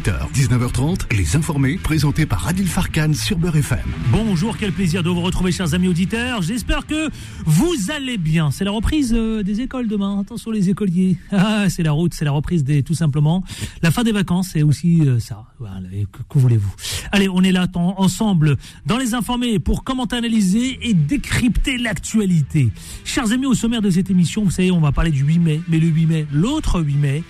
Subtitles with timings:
[0.00, 3.80] 18h, 19h30, les informés présentés par Adil Farkan sur Beurre FM.
[4.10, 6.40] Bonjour, quel plaisir de vous retrouver, chers amis auditeurs.
[6.40, 7.10] J'espère que
[7.44, 8.50] vous allez bien.
[8.50, 10.18] C'est la reprise euh, des écoles demain.
[10.20, 11.16] Attention, les écoliers.
[11.32, 13.42] Ah, c'est la route, c'est la reprise des, tout simplement.
[13.82, 15.44] La fin des vacances, c'est aussi euh, ça.
[15.58, 15.76] Voilà,
[16.12, 16.72] que, que voulez-vous?
[17.12, 18.56] Allez, on est là en- ensemble
[18.86, 22.70] dans les informés pour commenter, analyser et décrypter l'actualité.
[23.04, 25.60] Chers amis, au sommaire de cette émission, vous savez, on va parler du 8 mai,
[25.68, 27.22] mais le 8 mai, l'autre 8 mai,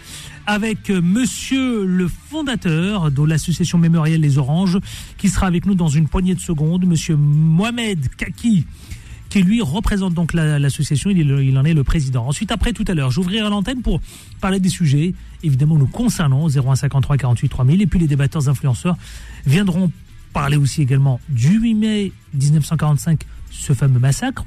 [0.51, 4.79] avec euh, monsieur le fondateur de l'association mémorielle Les Oranges,
[5.17, 8.67] qui sera avec nous dans une poignée de secondes, monsieur Mohamed Kaki,
[9.29, 12.26] qui lui représente donc la- l'association, il, en est le président.
[12.26, 14.00] Ensuite, après tout à l'heure, j'ouvrirai l'antenne pour
[14.40, 15.14] parler des sujets,
[15.45, 18.96] évidemment nous concernant, 0153 48 3000, et puis les débatteurs influenceurs
[19.46, 19.93] viendront
[20.32, 23.21] parler aussi également du 8 mai 1945,
[23.53, 24.45] ce fameux massacre.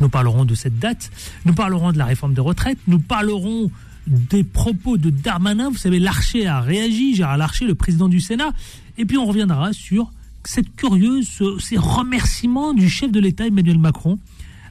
[0.00, 1.12] Nous parlerons de cette date,
[1.44, 3.70] nous parlerons de la réforme des retraites, nous parlerons
[4.06, 5.70] des propos de Darmanin.
[5.70, 8.52] Vous savez, Larcher a réagi, Gérard Larcher, le président du Sénat.
[8.98, 10.10] Et puis on reviendra sur
[10.44, 14.18] cette curieuse, ce- ces remerciements du chef de l'État Emmanuel Macron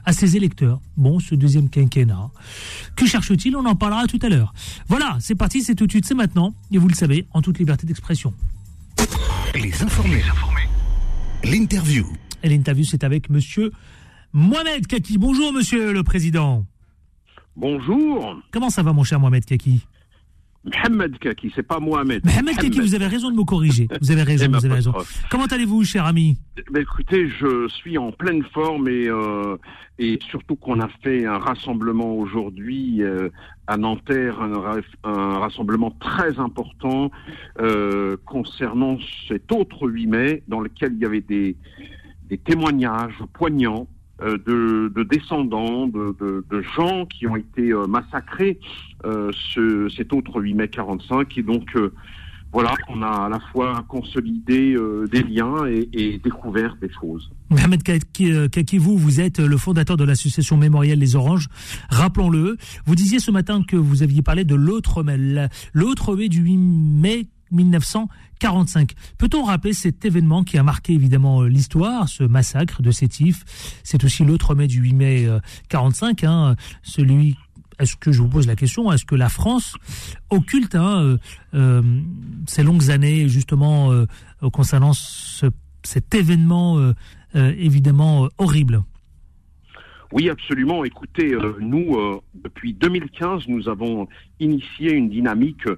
[0.06, 0.80] à ses électeurs.
[0.96, 2.30] Bon, ce deuxième quinquennat.
[2.94, 3.56] Que cherche-t-il?
[3.56, 4.52] On en parlera tout à l'heure.
[4.88, 6.54] Voilà, c'est parti, c'est tout de suite, c'est maintenant.
[6.70, 8.32] Et vous le savez, en toute liberté d'expression.
[9.54, 10.22] Les informés.
[11.42, 12.06] L'interview.
[12.42, 13.72] Et l'interview, c'est avec monsieur
[14.32, 15.18] Mohamed Kaki.
[15.18, 16.66] Bonjour, monsieur le président.
[17.56, 19.86] Bonjour, Comment ça va, mon cher Mohamed Kaki
[20.64, 22.24] Mohamed Kaki, c'est pas Mohamed.
[22.24, 23.86] Mohamed Kaki, vous avez raison de me corriger.
[24.00, 24.94] Vous avez raison, Eh ben, vous avez raison.
[25.30, 26.38] Comment allez-vous, cher ami
[26.72, 29.58] Ben, écoutez, je suis en pleine forme et, euh,
[29.98, 33.28] et surtout qu'on a fait un rassemblement aujourd'hui euh,
[33.66, 37.10] à Nanterre, un, ra- un rassemblement très important
[37.60, 38.96] euh, concernant
[39.28, 41.56] cet autre 8 mai dans lequel il y avait des,
[42.30, 43.86] des témoignages poignants
[44.20, 46.44] de, de descendants, de,
[46.76, 48.58] gens qui ont été euh, massacrés
[49.04, 51.92] euh, ce, cet autre 8 mai 45 et donc euh,
[52.52, 57.28] voilà, on a à la fois consolidé euh, des liens et, découvert des choses.
[57.50, 61.48] Mohamed Kaki, euh, Kaki, vous, êtes le fondateur de l'association mémorielle Les Oranges.
[61.90, 62.56] Rappelons-le.
[62.86, 66.42] Vous disiez ce matin que vous aviez parlé de l'autre mai, la- l'autre mai du
[66.42, 68.92] 8 mai 1945.
[69.18, 73.44] Peut-on rappeler cet événement qui a marqué évidemment euh, l'histoire, ce massacre de Sétif
[73.82, 75.38] C'est aussi l'autre mai du 8 mai euh,
[75.68, 77.36] 45, hein, celui
[77.80, 79.74] est-ce que je vous pose la question, est-ce que la France
[80.30, 81.18] occulte hein, euh,
[81.54, 81.82] euh,
[82.46, 84.06] ces longues années justement euh,
[84.44, 85.46] euh, concernant ce-
[85.82, 86.92] cet événement euh,
[87.34, 88.82] euh, évidemment euh, horrible?
[90.12, 90.84] Oui, absolument.
[90.84, 94.06] Écoutez, euh, nous, euh, depuis 2015, nous avons
[94.38, 95.76] initié une dynamique euh,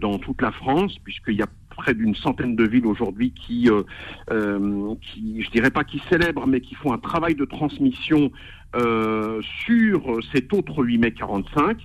[0.00, 3.82] dans toute la France, puisqu'il y a près d'une centaine de villes aujourd'hui qui, euh,
[4.30, 8.32] euh, qui, je dirais pas qui célèbrent, mais qui font un travail de transmission
[8.74, 11.78] euh, sur cet autre 8 mai 45.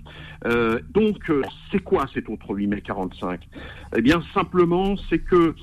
[0.45, 3.39] Euh, donc, euh, c'est quoi cet autre 8 mai 45
[3.95, 5.53] Eh bien, simplement, c'est que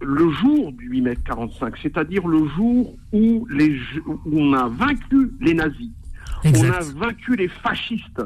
[0.00, 3.76] le jour du 8 mai 45, c'est-à-dire le jour où, les,
[4.06, 5.90] où on a vaincu les nazis,
[6.44, 8.22] on a vaincu les fascistes.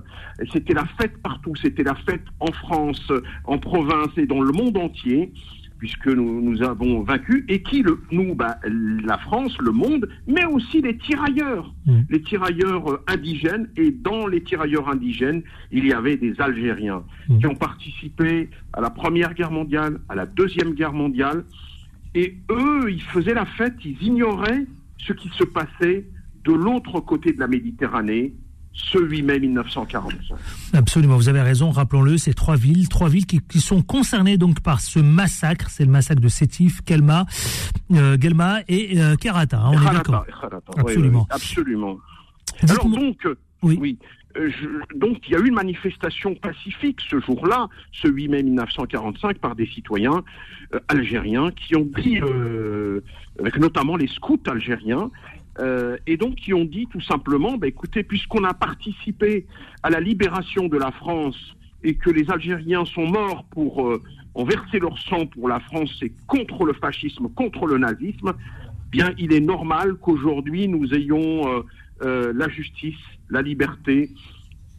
[0.52, 1.54] C'était la fête partout.
[1.56, 3.12] C'était la fête en France,
[3.44, 5.32] en province et dans le monde entier,
[5.78, 7.44] puisque nous, nous avons vaincu.
[7.48, 12.00] Et qui, le, nous, bah, la France, le monde, mais aussi les tirailleurs, Mm.
[12.10, 13.68] les tirailleurs euh, indigènes.
[13.76, 15.42] Et dans les tirailleurs indigènes,
[15.72, 17.38] il y avait des Algériens Mm.
[17.38, 21.44] qui ont participé à la Première Guerre mondiale, à la Deuxième Guerre mondiale.
[22.14, 24.66] Et eux, ils faisaient la fête, ils ignoraient
[24.98, 26.04] ce qui se passait
[26.44, 28.34] de l'autre côté de la Méditerranée,
[28.72, 30.36] ce 8 mai 1945.
[30.74, 31.70] Absolument, vous avez raison.
[31.70, 35.68] Rappelons-le, c'est trois villes, trois villes qui, qui sont concernées donc par ce massacre.
[35.70, 37.26] C'est le massacre de Sétif, Kelma,
[37.92, 39.58] euh, Gelma et euh, Kerata.
[39.60, 40.24] hein, on est d'accord.
[40.28, 40.34] Oui,
[40.78, 41.20] Absolument.
[41.22, 41.98] oui, absolument.
[42.68, 43.78] Alors donc, euh, Oui.
[43.80, 43.98] oui.
[44.36, 48.42] euh, je- donc il y a eu une manifestation pacifique ce jour-là, ce 8 mai
[48.44, 50.22] 1945, par des citoyens
[50.74, 51.88] euh, algériens qui ont
[52.22, 53.00] euh,
[53.40, 55.10] avec notamment les scouts algériens,
[55.60, 59.46] euh, et donc qui ont dit tout simplement, bah, écoutez, puisqu'on a participé
[59.82, 61.36] à la libération de la France
[61.84, 64.02] et que les Algériens sont morts pour euh,
[64.34, 68.32] ont versé leur sang pour la France et contre le fascisme, contre le nazisme,
[68.90, 71.62] bien il est normal qu'aujourd'hui nous ayons euh,
[72.02, 72.94] euh, la justice,
[73.28, 74.10] la liberté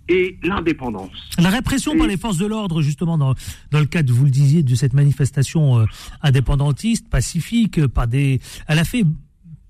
[0.07, 1.29] et l'indépendance.
[1.37, 3.33] La répression Et- par les forces de l'ordre, justement, dans,
[3.71, 5.85] dans le cadre, vous le disiez, de cette manifestation euh,
[6.21, 9.03] indépendantiste, pacifique, par des, elle a fait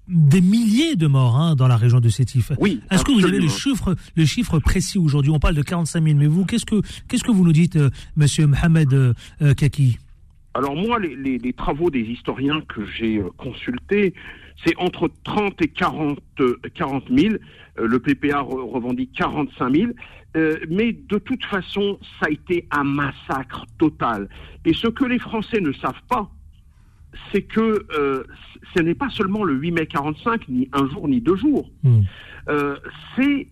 [0.07, 2.51] des milliers de morts hein, dans la région de Sétif.
[2.59, 2.81] Oui.
[2.89, 5.31] Est-ce que vous avez le chiffre, le chiffre précis aujourd'hui?
[5.31, 7.89] On parle de 45 000, mais vous, qu'est-ce que, qu'est-ce que vous nous dites, euh,
[8.15, 9.97] Monsieur Mohamed euh, euh, Kaki?
[10.53, 14.13] Alors moi, les, travaux des historiens que j'ai euh, consultés,
[14.65, 16.19] c'est entre 30 et 40,
[16.73, 17.35] 40 000.
[17.77, 19.91] le PPA revendique 45 000.
[20.69, 24.27] mais de toute façon, ça a été un massacre total.
[24.65, 26.29] Et ce que les Français ne savent pas,
[27.31, 28.23] c'est que euh,
[28.75, 31.69] ce n'est pas seulement le 8 mai 45, ni un jour, ni deux jours.
[31.83, 32.01] Hmm.
[32.49, 32.77] Euh,
[33.15, 33.47] c'est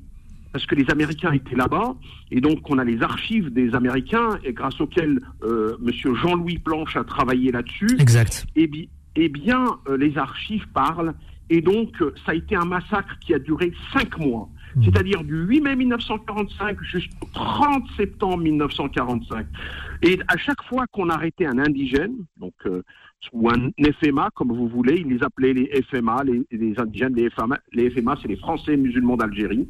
[0.52, 1.96] parce que les Américains étaient là-bas,
[2.32, 6.96] et donc on a les archives des Américains, et grâce auxquelles euh, Monsieur Jean-Louis Planche
[6.96, 7.98] a travaillé là-dessus.
[8.00, 8.48] Exact.
[8.56, 8.70] Et,
[9.16, 11.14] eh bien, euh, les archives parlent,
[11.52, 11.96] et donc
[12.26, 14.50] ça a été un massacre qui a duré cinq mois.
[14.76, 14.84] Hmm.
[14.84, 19.46] C'est-à-dire du 8 mai 1945 jusqu'au 30 septembre 1945.
[20.04, 22.54] Et à chaque fois qu'on arrêtait un indigène, donc
[23.34, 23.72] ou un
[24.02, 24.96] FMA, comme vous voulez.
[24.98, 27.58] Ils les appelaient les FMA, les, indigènes, les FMA.
[27.74, 29.68] Les FMA, c'est les Français musulmans d'Algérie.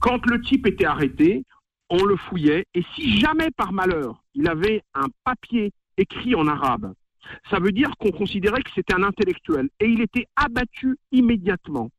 [0.00, 1.44] Quand le type était arrêté,
[1.90, 2.66] on le fouillait.
[2.74, 6.94] Et si jamais, par malheur, il avait un papier écrit en arabe,
[7.50, 9.68] ça veut dire qu'on considérait que c'était un intellectuel.
[9.78, 11.90] Et il était abattu immédiatement.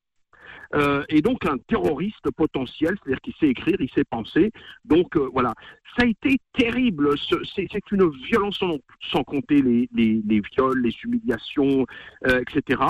[0.74, 4.52] Euh, et donc un terroriste potentiel, c'est-à-dire qu'il sait écrire, il sait penser.
[4.86, 5.54] Donc euh, voilà,
[5.98, 7.10] ça a été terrible.
[7.56, 11.86] C'est une violence sans, compter les, les, viols, les humiliations,
[12.28, 12.82] euh, etc.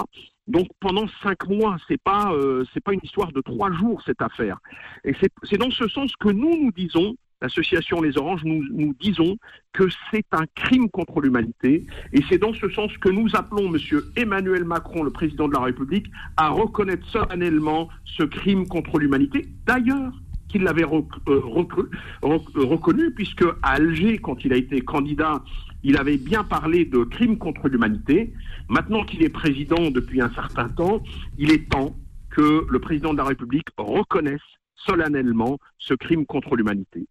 [0.47, 2.33] Donc pendant cinq mois, c'est pas
[2.73, 4.57] c'est pas une histoire de trois jours cette affaire.
[5.05, 5.13] Et
[5.43, 9.37] c'est dans ce sens que nous nous disons l'association Les Oranges, nous, nous disons
[9.73, 11.85] que c'est un crime contre l'humanité.
[12.13, 13.77] Et c'est dans ce sens que nous appelons M.
[14.15, 16.07] Emmanuel Macron, le président de la République,
[16.37, 19.45] à reconnaître solennellement ce crime contre l'humanité.
[19.67, 20.13] D'ailleurs,
[20.47, 25.43] qu'il l'avait euh, reconnu, puisque à Alger, quand il a été candidat,
[25.83, 28.31] il avait bien parlé de crime contre l'humanité.
[28.69, 31.03] Maintenant qu'il est président depuis un certain temps,
[31.37, 31.95] il est temps
[32.29, 34.41] que le président de la République reconnaisse
[34.85, 37.05] solennellement ce crime contre l'humanité.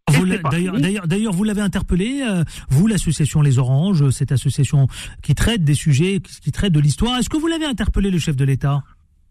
[1.06, 4.86] D'ailleurs, vous l'avez interpellé, euh, vous, l'association Les Oranges, cette association
[5.22, 7.18] qui traite des sujets, qui traite de l'histoire.
[7.18, 8.82] Est-ce que vous l'avez interpellé, le chef de l'État?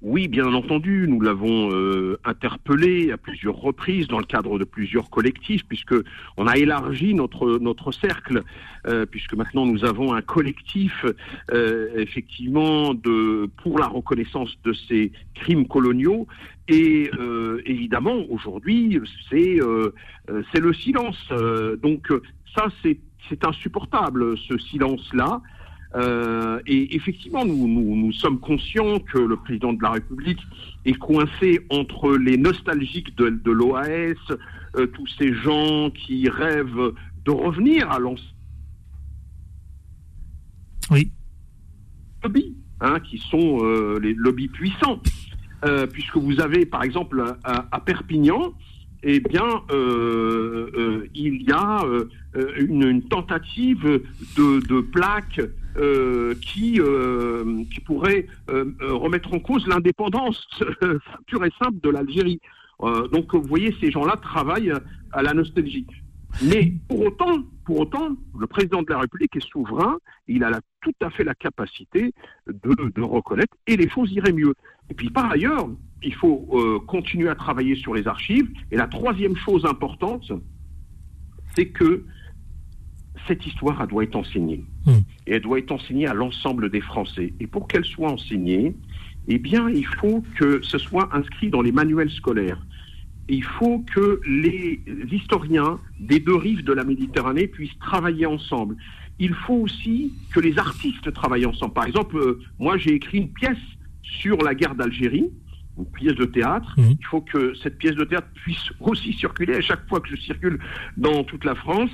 [0.04, 5.12] Oui, bien entendu, nous l'avons euh, interpellé à plusieurs reprises dans le cadre de plusieurs
[5.12, 5.94] collectifs, puisque
[6.38, 8.42] on a élargi notre notre cercle,
[8.88, 11.06] euh, puisque maintenant nous avons un collectif
[11.52, 16.26] euh, effectivement de pour la reconnaissance de ces crimes coloniaux.
[16.72, 17.12] Et
[17.66, 19.60] évidemment, aujourd'hui, c'est
[20.54, 21.18] c'est le silence.
[21.84, 22.08] donc
[22.56, 25.42] ça, c'est insupportable ce silence là.
[25.96, 30.40] Euh, et effectivement, nous, nous, sommes conscients que le président de la République
[30.86, 34.16] est coincé entre les nostalgiques de, de l'OAS,
[34.78, 36.94] euh, tous ces gens qui rêvent
[37.26, 38.26] de revenir à l'ancien.
[40.90, 41.12] Oui.
[42.24, 45.02] Lobbies, hein, qui sont euh, les lobbies puissants.
[45.92, 48.54] Puisque vous avez, par exemple, à, Perpignan,
[49.04, 49.62] eh bien,
[51.14, 51.84] il y a
[52.58, 54.02] une, tentative
[54.38, 55.42] de, de plaque
[55.78, 60.46] euh, qui, euh, qui pourrait euh, remettre en cause l'indépendance
[61.28, 62.42] pure et simple de l'Algérie.
[62.82, 64.74] donc vous voyez, ces gens-là travaillent
[65.14, 65.88] à la nostalgie.
[66.44, 69.98] Mais pour autant, pour autant, le président de la République est souverain,
[70.28, 72.14] il a tout à fait la capacité
[72.48, 74.54] de, de, reconnaître et les choses iraient mieux.
[74.90, 75.70] Et puis par ailleurs,
[76.04, 78.50] il faut continuer à travailler sur les archives.
[78.72, 80.32] Et la troisième chose importante,
[81.56, 82.06] c'est que
[83.28, 84.64] cette histoire, elle doit être enseignée.
[84.86, 85.02] Hmm.
[85.28, 87.34] Et elle doit être enseignée à l'ensemble des Français.
[87.40, 88.76] Et pour qu'elle soit enseignée,
[89.28, 92.66] eh bien, il faut que ce soit inscrit dans les manuels scolaires.
[93.32, 94.82] Il faut que les
[95.12, 98.76] historiens des deux rives de la Méditerranée puissent travailler ensemble.
[99.20, 101.74] Il faut aussi que les artistes travaillent ensemble.
[101.74, 103.66] Par exemple, euh, moi, j'ai écrit une pièce
[104.04, 105.30] sur la guerre d'Algérie,
[105.78, 106.76] une pièce de théâtre.
[106.78, 110.18] Il faut que cette pièce de théâtre puisse aussi circuler à chaque fois que je
[110.18, 110.60] circule
[110.98, 111.92] dans toute la France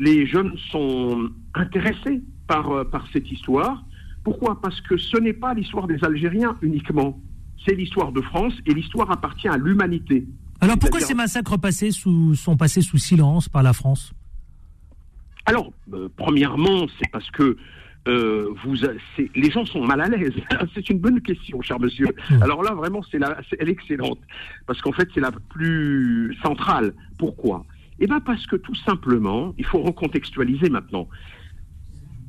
[0.00, 3.84] les jeunes sont intéressés par, euh, par cette histoire.
[4.24, 4.60] Pourquoi?
[4.60, 7.20] Parce que ce n'est pas l'histoire des Algériens uniquement,
[7.64, 10.26] c'est l'histoire de France et l'histoire appartient à l'humanité.
[10.60, 14.12] Alors pourquoi ces massacres passés sous, sont passés sous silence par la France?
[15.46, 17.56] Alors, euh, premièrement, c'est parce que
[18.08, 18.76] euh, vous,
[19.34, 20.32] les gens sont mal à l'aise.
[20.74, 22.08] c'est une bonne question, cher monsieur.
[22.30, 22.42] Hmm.
[22.42, 23.18] Alors là, vraiment, c'est
[23.58, 24.18] elle est excellente
[24.66, 26.94] parce qu'en fait, c'est la plus centrale.
[27.18, 27.64] Pourquoi?
[27.98, 31.08] Eh bien parce que tout simplement, il faut recontextualiser maintenant.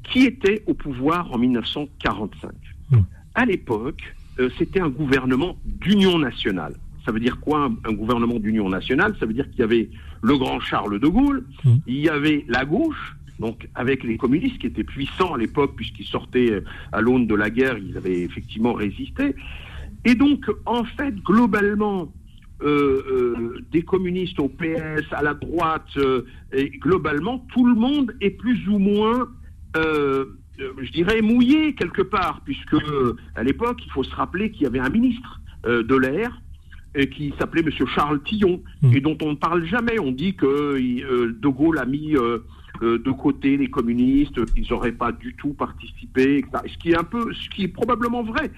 [0.03, 2.51] Qui était au pouvoir en 1945
[2.91, 2.97] hmm.
[3.35, 4.01] À l'époque,
[4.39, 6.73] euh, c'était un gouvernement d'union nationale.
[7.05, 9.15] Ça veut dire quoi un, gouvernement d'union nationale?
[9.19, 9.89] Ça veut dire qu'il y avait
[10.21, 11.77] le grand Charles de Gaulle, hmm.
[11.87, 16.05] il y avait la gauche, donc avec les communistes qui étaient puissants à l'époque puisqu'ils
[16.05, 19.35] sortaient euh, à l'aune de la guerre, ils avaient effectivement résisté.
[20.05, 22.11] Et donc, en fait, globalement,
[22.63, 28.13] euh, euh, des communistes au PS, à la droite, euh, et globalement, tout le monde
[28.21, 29.27] est plus ou moins
[29.73, 32.75] je dirais, mouillé quelque part, puisque
[33.35, 36.39] à l'époque, il faut se rappeler qu'il y avait un ministre de l'air
[37.11, 38.95] qui s'appelait Monsieur Charles Tillon mmh.
[38.95, 39.99] et dont on ne parle jamais.
[39.99, 40.77] On dit que
[41.31, 42.15] De Gaulle a mis
[42.81, 47.33] de côté les communistes, qu'ils n'auraient pas du tout participé, Ce qui est un peu,
[47.33, 48.51] ce qui est probablement vrai.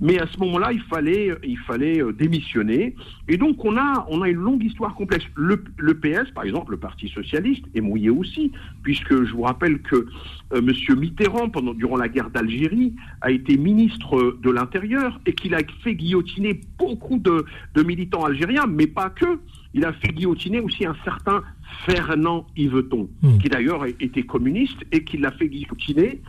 [0.00, 2.94] Mais à ce moment-là, il fallait, il fallait euh, démissionner.
[3.28, 5.24] Et donc, on a, on a une longue histoire complexe.
[5.34, 8.50] Le, le PS, par exemple, le Parti socialiste, est mouillé aussi,
[8.82, 10.06] puisque je vous rappelle que
[10.52, 10.98] euh, M.
[10.98, 15.94] Mitterrand, pendant, durant la guerre d'Algérie, a été ministre de l'Intérieur et qu'il a fait
[15.94, 19.38] guillotiner beaucoup de, de militants algériens, mais pas que.
[19.74, 21.42] Il a fait guillotiner aussi un certain
[21.86, 23.38] Fernand Yveton, mmh.
[23.38, 26.20] qui d'ailleurs était communiste et qui l'a fait guillotiner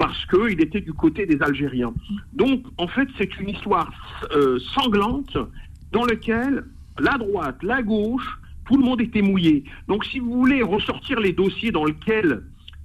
[0.00, 1.92] parce qu'il était du côté des Algériens.
[2.32, 3.92] Donc, en fait, c'est une histoire
[4.34, 5.36] euh, sanglante
[5.92, 6.64] dans laquelle
[6.98, 8.26] la droite, la gauche,
[8.66, 9.62] tout le monde était mouillé.
[9.88, 12.42] Donc, si vous voulez ressortir les dossiers dans lesquels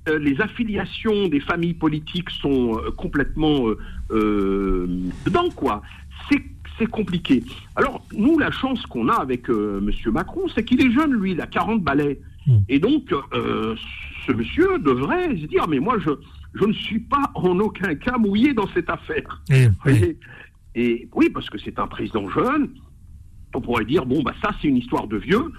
[0.10, 3.70] euh, les affiliations des familles politiques sont euh, complètement
[4.10, 5.82] dedans, quoi,
[6.78, 7.42] c'est compliqué.
[7.78, 9.90] Alors, nous, la chance qu'on a avec M.
[10.08, 12.20] Macron, c'est qu'il est jeune, lui, il a 40 balais.
[12.46, 12.58] Hmm.
[12.68, 16.10] Et donc, ce monsieur devrait se dire, mais moi, je,
[16.56, 19.44] je ne suis pas en aucun cas mouillé dans cette affaire.
[20.78, 22.70] Et, oui, parce que c'est un président jeune.
[23.54, 25.52] On pourrait dire bon, bah ça c'est une histoire de vieux.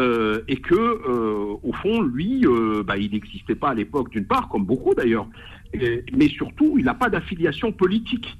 [0.00, 4.24] Euh, et que euh, au fond, lui, euh, bah, il n'existait pas à l'époque d'une
[4.24, 5.26] part, comme beaucoup d'ailleurs,
[5.74, 8.38] mais surtout, il n'a pas d'affiliation politique,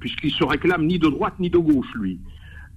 [0.00, 2.18] puisqu'il se réclame ni de droite ni de gauche, lui.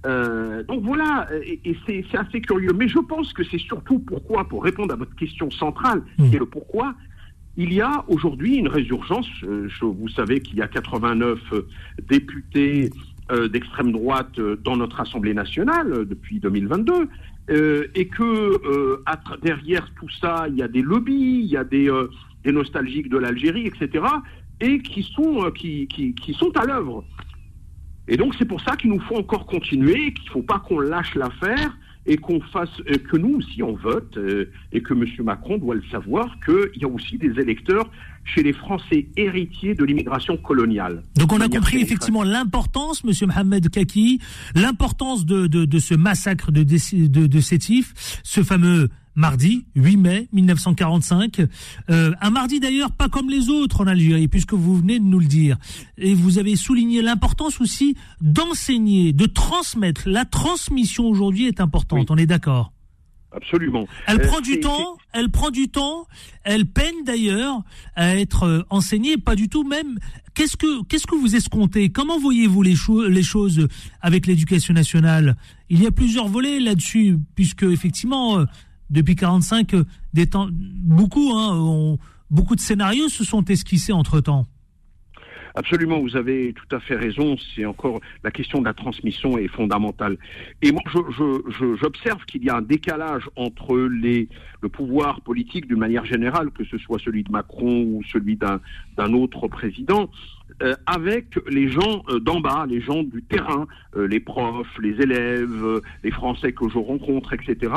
[0.04, 2.72] donc voilà, et, c'est assez curieux.
[2.74, 6.24] Mais je pense que c'est surtout pourquoi, pour répondre à votre question centrale, mmh.
[6.32, 6.94] et le pourquoi,
[7.56, 9.28] il y a aujourd'hui une résurgence.
[9.44, 11.66] Euh, vous savez qu'il y a 89 euh,
[12.08, 12.90] députés
[13.30, 17.08] euh, d'extrême droite dans notre Assemblée nationale depuis 2022.
[17.94, 19.02] et que
[19.42, 21.90] derrière tout ça, il y a des lobbies, il y a des,
[22.44, 24.04] nostalgiques de l'Algérie, etc.,
[24.60, 27.04] et qui sont, qui sont à l'œuvre.
[28.06, 30.80] Et donc c'est pour ça qu'il nous faut encore continuer, qu'il ne faut pas qu'on
[30.80, 31.76] lâche l'affaire,
[32.06, 35.04] et qu'on fasse, euh, que nous aussi on vote, euh, et que M.
[35.24, 37.90] Macron doit le savoir, qu'il y a aussi des électeurs
[38.24, 41.02] chez les Français héritiers de l'immigration coloniale.
[41.16, 44.20] Donc on a compris effectivement l'importance, Monsieur Mohamed Kaki,
[44.54, 51.42] l'importance de, de, ce massacre de, de, de Sétif, ce fameux mardi 8 mai 1945.
[51.90, 55.18] Euh, un mardi d'ailleurs pas comme les autres en Algérie, puisque vous venez de nous
[55.18, 55.56] le dire.
[55.98, 60.02] Et vous avez souligné l'importance aussi d'enseigner, de transmettre.
[60.06, 62.72] La transmission aujourd'hui est importante, on est d'accord?
[63.32, 63.86] Absolument.
[64.08, 66.06] Elle euh, prend du temps, elle prend du temps,
[66.42, 67.62] elle peine d'ailleurs
[67.94, 70.00] à être euh, enseignée, pas du tout même.
[70.34, 71.90] Qu'est-ce que qu'est-ce que vous escomptez?
[71.90, 72.74] Comment voyez-vous les,
[73.08, 73.68] les choses
[74.00, 75.36] avec l'éducation nationale?
[75.68, 78.44] Il y a plusieurs volets là-dessus, puisque effectivement
[78.90, 79.84] depuis 45, euh,
[80.52, 81.96] beaucoup, hein,
[82.30, 84.46] beaucoup de scénarios se sont esquissés entre temps.
[85.54, 87.36] Absolument, vous avez tout à fait raison.
[87.54, 90.16] C'est encore la question de la transmission est fondamentale.
[90.62, 90.82] Et moi,
[91.80, 94.28] j'observe qu'il y a un décalage entre les,
[94.62, 98.60] le pouvoir politique d'une manière générale, que ce soit celui de Macron ou celui d'un
[99.12, 100.08] autre président,
[100.62, 103.66] euh, avec les gens euh, d'en bas, les gens du terrain,
[103.96, 107.72] les profs, les élèves, les Français que je rencontre, etc.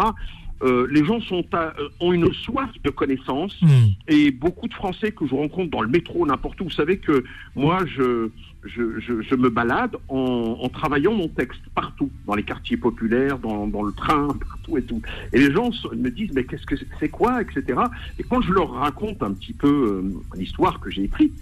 [0.63, 3.89] Euh, les gens sont euh, ont une soif de connaissances hmm.
[4.08, 7.24] et beaucoup de Français que je rencontre dans le métro, n'importe où, vous savez que
[7.55, 8.29] moi, je,
[8.65, 14.29] je, me balade en, travaillant mon texte partout, dans les quartiers populaires, dans, le train,
[14.29, 15.01] partout et tout.
[15.34, 17.79] Et les gens me disent, mais qu'est-ce que c'est quoi, etc.
[18.17, 21.34] Et quand je leur raconte un petit peu euh, l'histoire que j'ai écrite,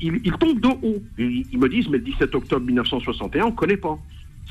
[0.00, 1.02] ils, tombent de haut.
[1.18, 3.98] Ils, ils, me disent, mais le 17 octobre 1961, on ne connaît pas.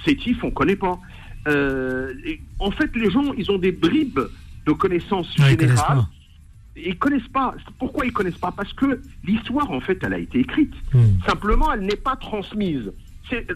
[0.05, 0.99] Sétif, on ne connaît pas.
[1.47, 2.13] Euh,
[2.59, 4.19] en fait, les gens, ils ont des bribes
[4.65, 6.03] de connaissances générales.
[6.75, 7.55] Ils connaissent pas.
[7.79, 8.51] Pourquoi ils connaissent pas?
[8.51, 10.73] Parce que l'histoire, en fait, elle a été écrite.
[10.93, 11.19] Hmm.
[11.25, 12.91] Simplement, elle n'est pas transmise.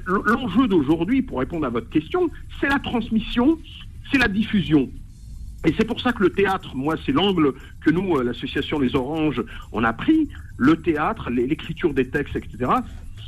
[0.06, 2.30] L'enjeu d'aujourd'hui, pour répondre à votre question,
[2.60, 3.58] c'est la transmission,
[4.12, 4.90] c'est la diffusion.
[5.66, 7.54] Et c'est pour ça que le théâtre, moi, c'est l'angle
[7.86, 10.28] que nous, euh, l'association Les Oranges, on a pris.
[10.58, 12.72] Le théâtre, l'écriture des textes, etc.,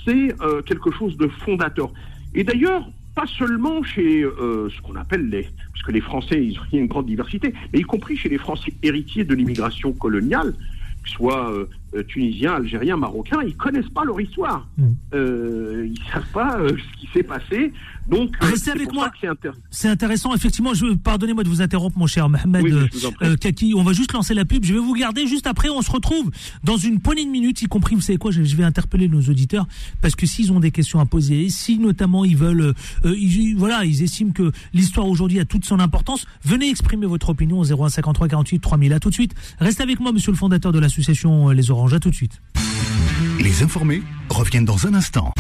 [0.03, 1.91] c'est euh, quelque chose de fondateur.
[2.34, 6.58] Et d'ailleurs, pas seulement chez euh, ce qu'on appelle les, parce que les Français, ils
[6.60, 10.53] ont une grande diversité, mais y compris chez les Français héritiers de l'immigration coloniale,
[11.03, 11.70] que soit euh,
[12.01, 14.67] Tunisiens, Algériens, Marocains, ils connaissent pas leur histoire.
[14.77, 14.83] Mm.
[15.13, 17.71] Euh, ils savent pas euh, ce qui s'est passé.
[18.09, 19.09] Donc, euh, Restez c'est avec moi.
[19.69, 20.73] c'est intéressant, effectivement.
[20.73, 22.88] Je, pardonnez-moi de vous interrompre, mon cher Mohamed Oui, euh,
[23.21, 23.73] euh, Kaki.
[23.77, 24.65] On va juste lancer la pub.
[24.65, 25.69] Je vais vous garder juste après.
[25.69, 26.29] On se retrouve
[26.63, 29.21] dans une poignée de minutes, y compris, vous savez quoi, je, je vais interpeller nos
[29.21, 29.67] auditeurs
[30.01, 32.73] parce que s'ils ont des questions à poser, si notamment ils veulent, euh,
[33.05, 37.29] euh, ils- voilà, ils estiment que l'histoire aujourd'hui a toute son importance, venez exprimer votre
[37.29, 38.93] opinion au 0153 48 3000.
[38.93, 39.33] À tout de suite.
[39.59, 41.82] Restez avec moi, monsieur le fondateur de l'association euh, Les Oranges.
[43.39, 45.33] Les informés reviennent dans un instant.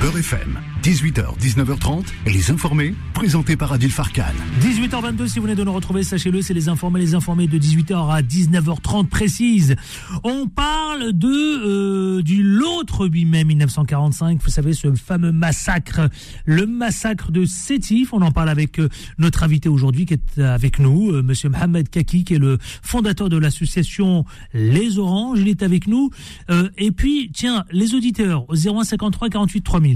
[0.00, 4.22] Beurre FM, 18h, 19h30, les informés, présentés par Adil Farkan.
[4.60, 8.08] 18h22, si vous venez de nous retrouver, sachez-le, c'est les informés, les informés de 18h
[8.08, 9.74] à 19h30 précise.
[10.22, 16.08] On parle de euh, du l'autre 8 mai 1945, vous savez, ce fameux massacre,
[16.44, 18.12] le massacre de Sétif.
[18.12, 18.88] On en parle avec euh,
[19.18, 23.28] notre invité aujourd'hui qui est avec nous, euh, monsieur Mohamed Kaki, qui est le fondateur
[23.28, 24.24] de l'association
[24.54, 25.40] Les Oranges.
[25.40, 26.10] Il est avec nous.
[26.50, 29.87] Euh, et puis, tiens, les auditeurs, au 0153 48 3000.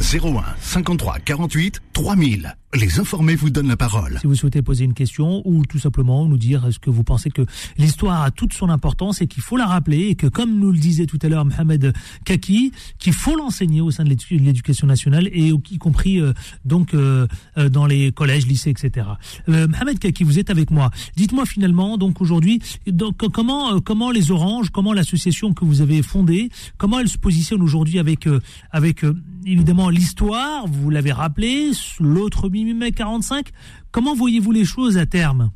[0.00, 2.63] 01 53 48 3000.
[2.74, 4.18] Les informés vous donnent la parole.
[4.20, 7.30] si vous souhaitez poser une question ou tout simplement nous dire est-ce que vous pensez
[7.30, 7.42] que
[7.78, 10.78] l'histoire a toute son importance et qu'il faut la rappeler et que comme nous le
[10.78, 11.92] disait tout à l'heure Mohamed
[12.24, 16.32] Kaki, qu'il faut l'enseigner au sein de l'édu- de l'éducation nationale et y compris euh,
[16.64, 17.28] donc euh,
[17.58, 19.06] euh, dans les collèges, lycées, etc.
[19.48, 20.90] Euh, Mohamed Kaki, vous êtes avec moi.
[21.16, 26.02] Dites-moi finalement donc aujourd'hui donc comment euh, comment les Oranges, comment l'association que vous avez
[26.02, 28.40] fondée, comment elle se positionne aujourd'hui avec euh,
[28.72, 29.02] avec
[29.46, 33.50] évidemment l'histoire, vous l'avez rappelé, l'autre 8 mai 45.
[33.90, 35.50] Comment voyez-vous les choses à terme?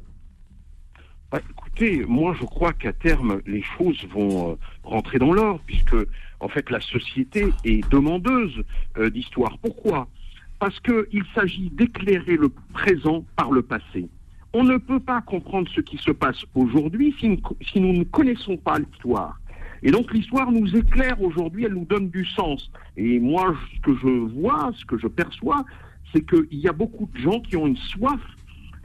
[1.30, 5.96] Bah, écoutez, moi je crois qu'à terme les choses vont euh, rentrer dans l'ordre puisque
[6.40, 8.62] en fait la société est demandeuse
[8.96, 9.58] euh, d'histoire.
[9.58, 10.08] Pourquoi?
[10.58, 14.08] Parce qu'il s'agit d'éclairer le présent par le passé.
[14.52, 18.78] On ne peut pas comprendre ce qui se passe aujourd'hui si nous ne connaissons pas
[18.78, 19.38] l'histoire.
[19.82, 22.70] Et donc l'histoire nous éclaire aujourd'hui, elle nous donne du sens.
[22.96, 24.08] Et moi, ce que je
[24.40, 25.64] vois, ce que je perçois,
[26.12, 28.20] c'est qu'il y a beaucoup de gens qui ont une soif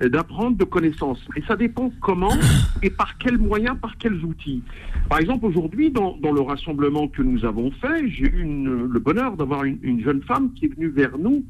[0.01, 1.23] euh, d'apprendre de connaissances.
[1.35, 2.33] Et ça dépend comment
[2.81, 4.61] et par quels moyens, par quels outils.
[5.09, 8.99] Par exemple, aujourd'hui, dans, dans le rassemblement que nous avons fait, j'ai eu une- le
[8.99, 11.43] bonheur d'avoir une, une jeune femme qui est venue vers nous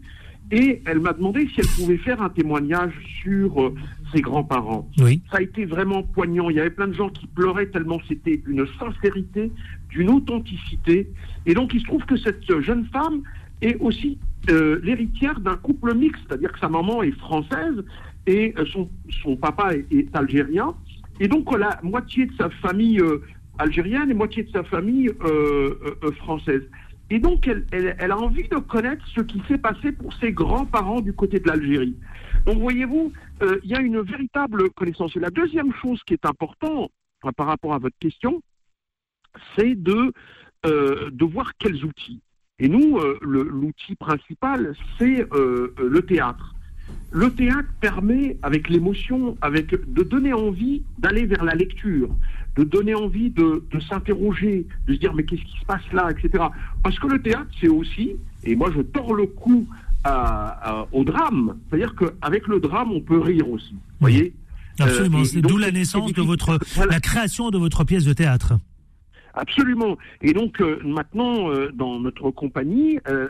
[0.52, 2.92] et elle m'a demandé si elle pouvait faire un témoignage
[3.24, 3.74] sur euh,
[4.14, 4.88] ses grands-parents.
[5.00, 5.22] Oui.
[5.32, 6.50] Ça a été vraiment poignant.
[6.50, 9.52] Il y avait plein de gens qui pleuraient tellement c'était d'une sincérité,
[9.90, 11.10] d'une authenticité.
[11.46, 13.22] Et donc, il se trouve que cette jeune femme
[13.64, 17.84] est aussi euh, l'héritière d'un couple mixte, c'est-à-dire que sa maman est française
[18.28, 20.76] et euh, son, papa est, algérien.
[21.20, 23.22] Et donc, la moitié de sa famille euh,
[23.58, 25.10] algérienne et moitié de sa famille
[26.18, 26.64] française.
[27.10, 31.14] Et donc, elle, a envie de connaître ce qui s'est passé pour ses grands-parents du
[31.14, 31.96] côté de l'Algérie.
[32.46, 33.14] Donc, voyez-vous,
[33.64, 35.16] il y a une véritable connaissance.
[35.16, 36.92] Et la deuxième chose qui est importante
[37.38, 38.42] par rapport à votre question,
[39.56, 40.12] c'est de,
[40.64, 42.22] de voir quels outils.
[42.64, 46.56] Et nous, euh, l'outil principal, c'est euh, euh, le théâtre.
[47.12, 52.08] Le théâtre permet, avec l'émotion, avec de donner envie d'aller vers la lecture,
[52.56, 56.10] de donner envie de, de s'interroger, de se dire mais qu'est-ce qui se passe là,
[56.10, 56.46] etc.
[56.82, 58.14] Parce que le théâtre, c'est aussi,
[58.46, 59.68] et moi je tords le cou
[60.06, 63.74] à- à- au drame, c'est-à-dire qu'avec le drame, on peut rire aussi.
[63.74, 64.34] Vous voyez?
[64.80, 65.20] Absolument.
[65.20, 66.94] Euh, c'est d'où la naissance de votre, Voilà.
[66.94, 68.54] la création de votre pièce de théâtre.
[69.36, 69.98] Absolument.
[70.22, 73.30] Et donc euh, maintenant, euh, dans notre compagnie, euh,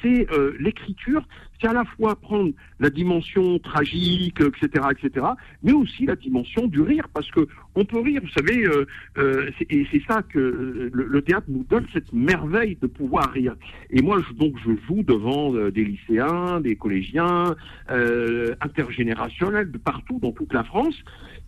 [0.00, 1.22] c'est euh, l'écriture,
[1.60, 5.26] c'est à la fois prendre la dimension tragique, etc., etc.,
[5.62, 8.22] mais aussi la dimension du rire, parce que on peut rire.
[8.22, 8.86] Vous savez, euh,
[9.18, 13.30] euh, et c'est ça que euh, le, le théâtre nous donne cette merveille de pouvoir
[13.32, 13.54] rire.
[13.90, 17.54] Et moi, je, donc, je joue devant euh, des lycéens, des collégiens,
[17.90, 20.96] euh, intergénérationnels de partout dans toute la France.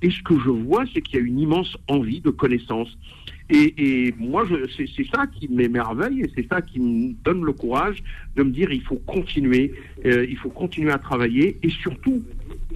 [0.03, 2.97] Et ce que je vois, c'est qu'il y a une immense envie de connaissance.
[3.49, 3.75] Et,
[4.09, 7.53] et moi, je- c'est c'est ça qui m'émerveille et c'est ça qui me donne le
[7.53, 8.03] courage
[8.35, 9.73] de me dire il faut continuer,
[10.05, 12.23] euh, il faut continuer à travailler et surtout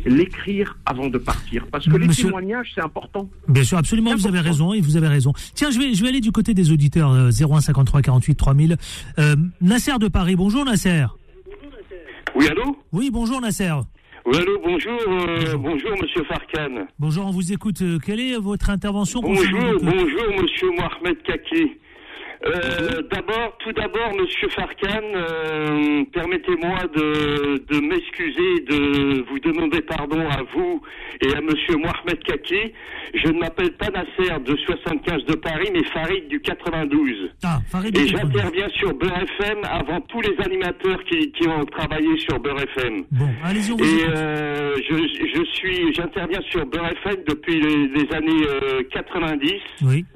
[0.07, 1.67] l'écrire avant de partir.
[1.73, 3.29] Parce que les Monsieur- témoignages, c'est important.
[3.49, 5.33] Bien sûr, absolument, vous avez raison et vous avez raison.
[5.55, 8.77] Tiens, je vais, je vais aller du côté des auditeurs euh, 01 53 48 3000.
[9.19, 11.05] Euh, Nasser de Paris, bonjour Nasser.
[12.37, 12.77] Oui, allô?
[12.93, 13.73] Oui, bonjour Nasser.
[14.27, 16.87] Oui, allô, bonjour, euh, bonjour, monsieur Farkan.
[16.99, 17.81] Bonjour, on vous écoute.
[17.83, 21.80] Euh, Quelle est votre intervention Bonjour, euh, bonjour, monsieur Mohamed Kaki.
[22.47, 30.21] Euh, d'abord, tout d'abord, Monsieur Farkan, euh, permettez-moi de, de m'excuser, de vous demander pardon
[30.27, 30.81] à vous
[31.21, 32.73] et à Monsieur Mohamed Kaki.
[33.13, 37.31] Je ne m'appelle pas Nasser de 75 de Paris, mais Farid du 92.
[37.45, 38.33] Ah, Farid Et du 92.
[38.41, 43.03] j'interviens sur Beurre FM avant tous les animateurs qui, qui ont travaillé sur Beurre FM.
[43.11, 48.47] Bon, allez-y, Et euh, je, je suis, j'interviens sur Beurre FM depuis les, les années
[48.63, 50.07] euh, 90, Oui.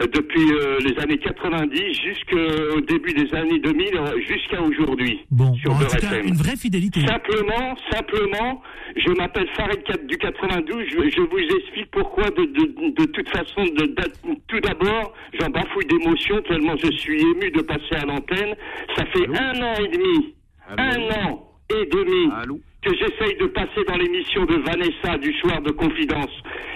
[0.00, 5.54] Euh, depuis euh, les années 90 jusqu'au début des années 2000, euh, jusqu'à aujourd'hui Bon,
[5.54, 6.26] sur en tout cas, FM.
[6.28, 7.00] une vraie fidélité.
[7.06, 8.62] Simplement, simplement,
[8.96, 10.84] je m'appelle Farid du 92.
[10.88, 12.24] Je, je vous explique pourquoi.
[12.30, 17.20] De, de, de toute façon, de, de- tout d'abord, j'en bafouille d'émotion tellement je suis
[17.20, 18.54] ému de passer à l'antenne.
[18.96, 20.34] Ça fait Allô un an et demi,
[20.68, 25.32] Allô un an et demi Allô que j'essaye de passer dans l'émission de Vanessa du
[25.40, 26.30] soir de Confidence.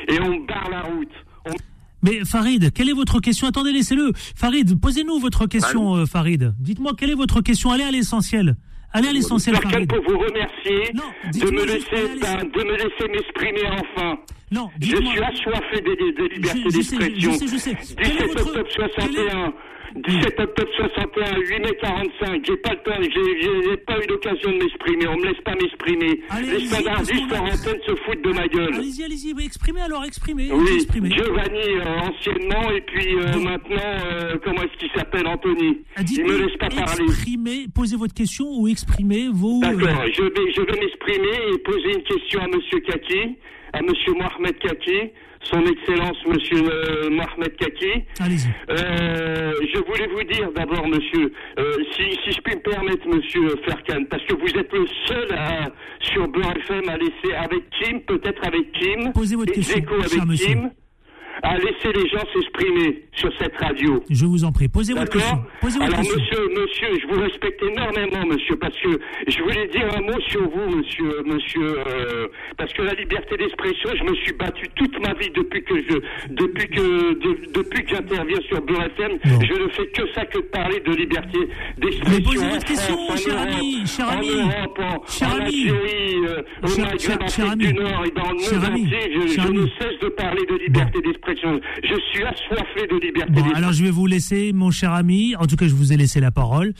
[0.09, 1.13] Et on me barre la route.
[1.47, 1.72] On-
[2.03, 3.47] Mais Farid, quelle est votre question?
[3.47, 4.13] Attendez, laissez-le.
[4.37, 6.53] Farid, posez-nous votre question, euh, Farid.
[6.59, 7.71] Dites-moi, quelle est votre question?
[7.71, 8.57] Allez à l'essentiel.
[8.93, 9.89] Allez à l'essentiel, Farid.
[9.89, 14.17] pour vous remercier Non, de me laisser, ben, de me laisser m'exprimer enfin.
[14.53, 17.33] Non, Je suis assoiffé de, de, de liberté Je- je sais, d'expression.
[17.33, 17.77] je sais, je sais.
[17.97, 19.53] Quel est 17 votre- octobre quel est- 61.
[19.95, 22.43] 17 octobre 61, 8 mai 45.
[22.47, 25.07] J'ai pas le temps, j'ai pas eu l'occasion de m'exprimer.
[25.07, 26.23] On me laisse pas m'exprimer.
[26.41, 28.73] Les standardistes en antenne se foutent de ma gueule.
[28.75, 30.49] Allez-y, allez-y, exprimez alors, exprimez.
[30.51, 31.11] Oui, exprimez.
[31.11, 35.81] Giovanni euh, anciennement et puis euh, maintenant, euh, comment est-ce qu'il s'appelle Anthony?
[35.97, 37.05] Ah, Il me laisse pas parler.
[37.05, 39.61] Exprimez, posez votre question ou exprimez vos.
[39.61, 43.37] D'accord, je vais, je vais m'exprimer et poser une question à Monsieur Kaki,
[43.73, 45.13] à Monsieur Mohamed Kaki,
[45.51, 48.05] Son Excellence Monsieur euh, Mohamed Kaki.
[48.71, 53.57] Euh, je voulais vous dire d'abord, monsieur, euh, si, si je puis me permettre, monsieur
[53.65, 58.01] Ferkan, parce que vous êtes le seul à, sur Beurre FM à laisser, avec Kim,
[58.03, 60.57] peut-être avec Kim, Posez votre question, avec cher monsieur.
[61.43, 64.03] À laisser les gens s'exprimer sur cette radio.
[64.11, 65.37] Je vous en prie, posez votre question.
[65.37, 66.21] D'accord Posez votre Alors, question.
[66.21, 70.43] monsieur, monsieur, je vous respecte énormément, monsieur, parce que je voulais dire un mot sur
[70.43, 75.15] vous, monsieur, monsieur, euh, parce que la liberté d'expression, je me suis battu toute ma
[75.15, 75.99] vie depuis que je,
[76.35, 79.41] depuis que, de- depuis que j'interviens sur Beurre FM, Non.
[79.41, 81.39] je ne fais que ça que de parler de liberté
[81.79, 82.23] d'expression.
[82.31, 84.29] posez en votre question, France, en cher Europe, ami, cher en ami.
[84.31, 85.45] Europe, en, Cher en ami.
[85.47, 89.67] Algérie, euh, au Maghreb, en Afrique du Nord et dans le monde entier, je, ne
[89.81, 91.22] cesse de parler de liberté d'expression.
[91.27, 95.35] Je suis assoiffé de liberté Bon, alors je vais vous laisser, mon cher ami.
[95.37, 96.73] En tout cas, je vous ai laissé la parole.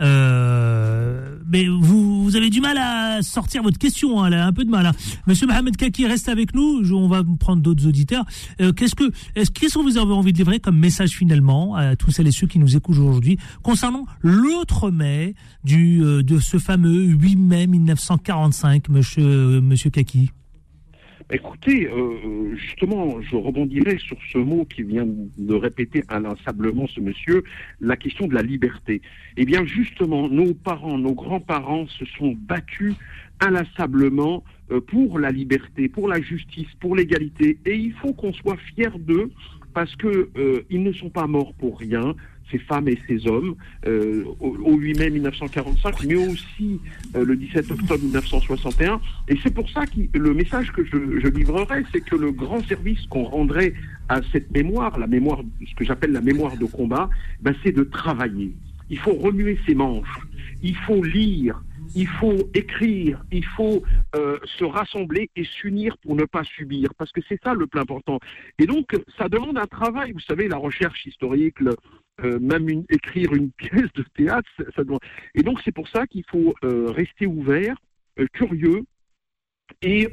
[0.00, 4.64] Euh, mais vous, vous avez du mal à sortir votre question, hein, là, un peu
[4.64, 4.86] de mal.
[4.86, 4.92] hein.
[5.28, 6.82] Monsieur Mohamed Kaki, reste avec nous.
[6.82, 8.24] Je- on va prendre d'autres auditeurs.
[8.60, 9.04] Euh, qu'est-ce que,
[9.36, 12.32] est-ce qu'est-ce que vous avez envie de livrer comme message finalement à tous celles et
[12.32, 17.66] ceux qui nous écoutent aujourd'hui concernant l'autre mai du euh, de ce fameux 8 mai
[17.68, 20.30] 1945, Monsieur euh, Monsieur Kaki?
[21.34, 27.42] Écoutez, euh, justement, je rebondirai sur ce mot qui vient de répéter inlassablement ce monsieur,
[27.80, 29.02] la question de la liberté.
[29.36, 32.94] Eh bien, justement, nos parents, nos grands-parents se sont battus
[33.40, 38.56] inlassablement euh, pour la liberté, pour la justice, pour l'égalité, et il faut qu'on soit
[38.76, 39.32] fiers d'eux
[39.74, 42.14] parce que euh, ils ne sont pas morts pour rien.
[42.50, 46.80] Ces femmes et ces hommes, euh, au, au 8 mai 1945, mais aussi
[47.16, 49.00] euh, le 17 octobre 1961.
[49.28, 52.62] Et c'est pour ça que le message que je, je livrerai, c'est que le grand
[52.66, 53.74] service qu'on rendrait
[54.08, 57.08] à cette mémoire, la mémoire, ce que j'appelle la mémoire de combat,
[57.40, 58.52] ben, c'est de travailler.
[58.90, 60.18] Il faut remuer ses manches,
[60.62, 61.62] il faut lire,
[61.94, 63.82] il faut écrire, il faut
[64.14, 67.80] euh, se rassembler et s'unir pour ne pas subir, parce que c'est ça le plus
[67.80, 68.18] important.
[68.58, 71.60] Et donc, ça demande un travail, vous savez, la recherche historique,
[72.22, 75.00] euh, même une- écrire une pièce de théâtre, ça, demande-
[75.34, 77.76] Et donc, c'est pour ça qu'il faut euh, rester ouvert,
[78.20, 78.82] euh, curieux,
[79.82, 80.08] et,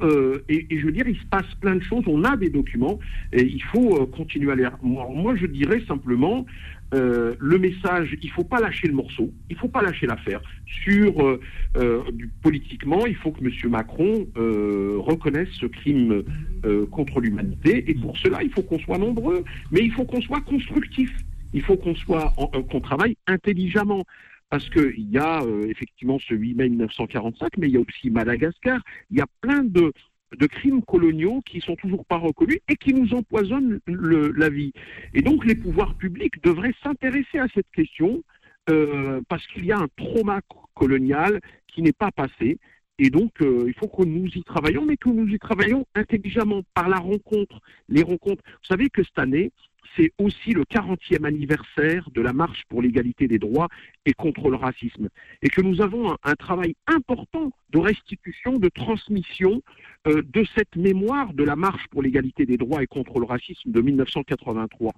[0.50, 2.04] et, je veux dire, il se passe plein de choses.
[2.08, 3.00] On a des documents
[3.34, 4.66] et il faut continuer à les.
[4.82, 6.46] Moi, moi, je dirais simplement
[6.94, 8.18] le message.
[8.22, 9.32] Il faut pas lâcher le morceau.
[9.50, 10.42] Il faut pas lâcher l'affaire.
[10.66, 11.38] Sur
[12.42, 13.52] politiquement, il faut que M.
[13.70, 16.24] Macron reconnaisse ce crime
[16.90, 17.90] contre l'humanité.
[17.90, 21.12] Et pour cela, il faut qu'on soit nombreux, mais il faut qu'on soit constructif.
[21.54, 24.04] Il faut qu'on soit, euh, qu'on travaille intelligemment.
[24.50, 28.10] Parce qu'il y a euh, effectivement ce 8 mai 1945, mais il y a aussi
[28.10, 28.82] Madagascar.
[29.10, 29.94] Il y a plein de,
[30.38, 34.74] de crimes coloniaux qui sont toujours pas reconnus et qui nous empoisonnent la vie.
[35.14, 38.24] Et donc les pouvoirs publics devraient s'intéresser à cette question
[38.70, 42.60] euh, parce qu'il y a un trauma co- colonial qui n'est pas passé.
[43.00, 46.88] Et donc, il faut que nous y travaillons, mais que nous y travaillons intelligemment par
[46.88, 47.60] la rencontre,
[47.90, 48.44] les rencontres.
[48.46, 49.52] Vous savez que cette année,
[49.96, 53.68] c'est aussi le 40e anniversaire de la marche pour l'égalité des droits
[54.06, 55.10] et contre le racisme.
[55.42, 59.62] Et que nous avons un, un travail important de restitution, de transmission
[60.08, 63.72] euh, de cette mémoire de la marche pour l'égalité des droits et contre le racisme
[63.72, 64.94] de 1983.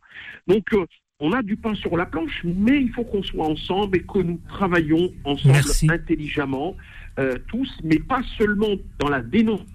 [0.47, 0.85] Donc, euh,
[1.19, 4.19] on a du pain sur la planche, mais il faut qu'on soit ensemble et que
[4.19, 5.87] nous travaillons ensemble Merci.
[5.89, 6.75] intelligemment,
[7.19, 9.67] euh, tous, mais pas seulement dans la dénonciation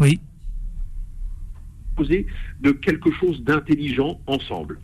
[0.00, 0.20] Oui.
[1.98, 4.78] De quelque chose d'intelligent ensemble.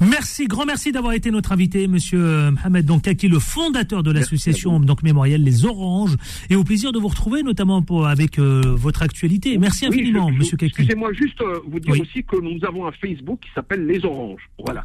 [0.00, 4.10] Merci, grand merci d'avoir été notre invité, monsieur euh, Mohamed donc Kaki, le fondateur de
[4.10, 6.16] l'association donc mémorielle Les Oranges,
[6.50, 9.58] et au plaisir de vous retrouver, notamment pour, avec euh, votre actualité.
[9.58, 10.72] Merci Oui, infiniment, je- je- monsieur Kaki.
[10.78, 12.00] Excusez-moi juste euh, vous dire Oui.
[12.00, 14.42] aussi que nous avons un Facebook qui s'appelle Les Oranges.
[14.64, 14.84] Voilà.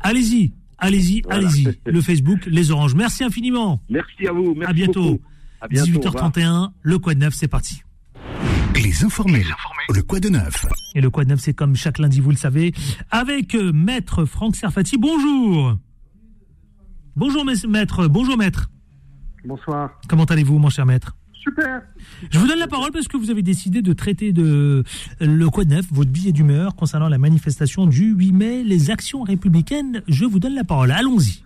[0.00, 1.48] Allez-y, allez-y, Voilà.
[1.48, 1.68] allez-y.
[1.86, 2.94] Le Facebook Les Oranges.
[2.94, 3.80] Merci infiniment.
[3.88, 4.54] Merci à vous.
[4.54, 5.20] Merci à bientôt.
[5.60, 6.30] À bientôt, au revoir.
[6.30, 7.82] 18h31, le Quad Neuf, c'est parti.
[8.74, 9.44] Les informés.
[9.94, 12.72] Le quoi de neuf Et le Quad Neuf, c'est comme chaque lundi, vous le savez,
[13.10, 14.96] avec euh, Maître Franck Serfati.
[14.98, 15.76] Bonjour.
[17.14, 18.08] Bonjour, maître.
[18.08, 18.70] Bonjour, maître.
[19.44, 20.00] Bonsoir.
[20.08, 21.16] Comment allez-vous, mon cher maître?
[21.32, 21.82] Super.
[22.30, 24.84] Je vous donne la parole parce que vous avez décidé de traiter de
[25.20, 29.22] euh, le Quad Neuf, votre billet d'humeur concernant la manifestation du 8 mai, les actions
[29.22, 30.02] républicaines.
[30.08, 30.92] Je vous donne la parole.
[30.92, 31.42] Allons-y.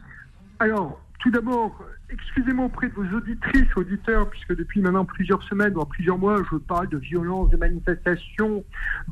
[0.61, 1.77] Alors, tout d'abord,
[2.11, 6.57] excusez-moi auprès de vos auditrices, auditeurs, puisque depuis maintenant plusieurs semaines, voire plusieurs mois, je
[6.57, 8.65] parle de violence, de manifestations,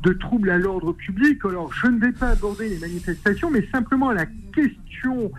[0.03, 1.43] de troubles à l'ordre public.
[1.45, 5.31] Alors, je ne vais pas aborder les manifestations, mais simplement la question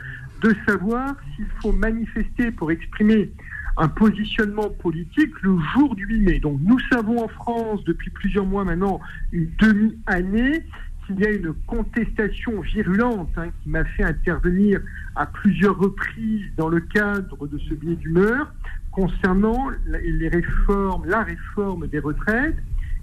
[0.42, 3.32] de savoir s'il faut manifester pour exprimer
[3.78, 6.38] un positionnement politique le jour du 8 mai.
[6.38, 9.00] Donc nous savons en France depuis plusieurs mois maintenant,
[9.32, 10.64] une demi-année,
[11.06, 14.80] qu'il y a une contestation virulente hein, qui m'a fait intervenir
[15.14, 18.52] à plusieurs reprises dans le cadre de ce billet d'humeur
[18.90, 22.56] concernant la- les réformes, la réforme des retraites.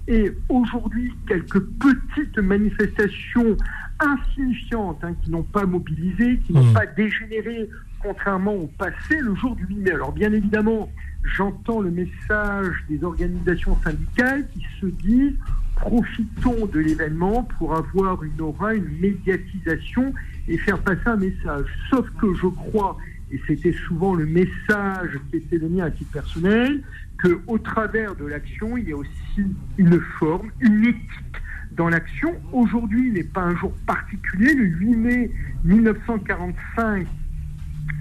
[0.06, 3.56] Et aujourd'hui, quelques petites manifestations
[4.00, 6.72] insignifiantes hein, qui n'ont pas mobilisé, qui n'ont Mmh.
[6.74, 7.68] pas dégénéré,
[8.02, 9.90] contrairement au passé, le jour du 8 mai.
[9.92, 10.90] Alors bien évidemment,
[11.36, 15.38] j'entends le message des organisations syndicales qui se disent
[15.84, 20.14] profitons de l'événement pour avoir une aura, une médiatisation
[20.48, 21.66] et faire passer un message.
[21.90, 22.96] Sauf que je crois,
[23.30, 26.82] et c'était souvent le message qui était le à titre personnel,
[27.18, 29.44] que au travers de l'action, il y a aussi
[29.76, 31.36] une forme, une éthique
[31.72, 32.34] dans l'action.
[32.52, 34.54] Aujourd'hui n'est pas un jour particulier.
[34.54, 35.30] Le 8 mai
[35.64, 37.06] 1945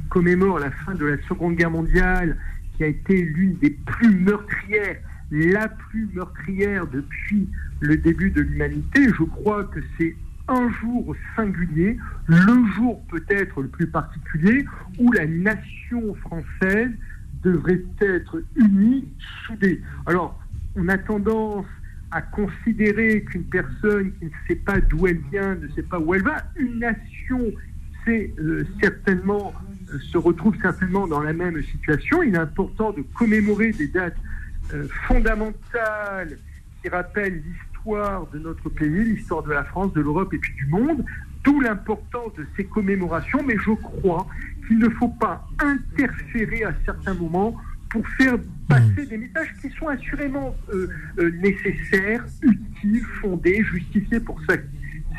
[0.10, 2.38] commémore la fin de la Seconde Guerre mondiale,
[2.78, 5.00] qui a été l'une des plus meurtrières,
[5.34, 9.08] la plus meurtrière depuis le début de l'humanité.
[9.18, 10.16] Je crois que c'est
[10.48, 14.66] un jour singulier, le jour peut-être le plus particulier,
[15.00, 16.92] où la nation française
[17.42, 19.08] devrait être unie,
[19.46, 19.82] soudée.
[20.06, 20.40] Alors,
[20.76, 21.66] on a tendance
[22.12, 26.14] à considérer qu'une personne qui ne sait pas d'où elle vient, ne sait pas où
[26.14, 27.42] elle va, une nation,
[28.06, 29.52] c'est euh, certainement
[29.92, 32.22] euh, se retrouve certainement dans la même situation.
[32.22, 34.18] Il est important de commémorer des dates
[34.74, 36.38] euh, fondamentales
[36.82, 40.66] qui rappellent l'histoire de notre pays, l'histoire de la France, de l'Europe et puis du
[40.68, 41.04] monde.
[41.44, 44.26] D'où l'importance de ces commémorations, mais je crois
[44.66, 47.54] qu'il ne faut pas interférer à certains moments
[47.90, 50.88] pour faire passer des messages qui sont assurément euh,
[51.20, 54.40] euh, nécessaires, utiles, fondés, justifiés pour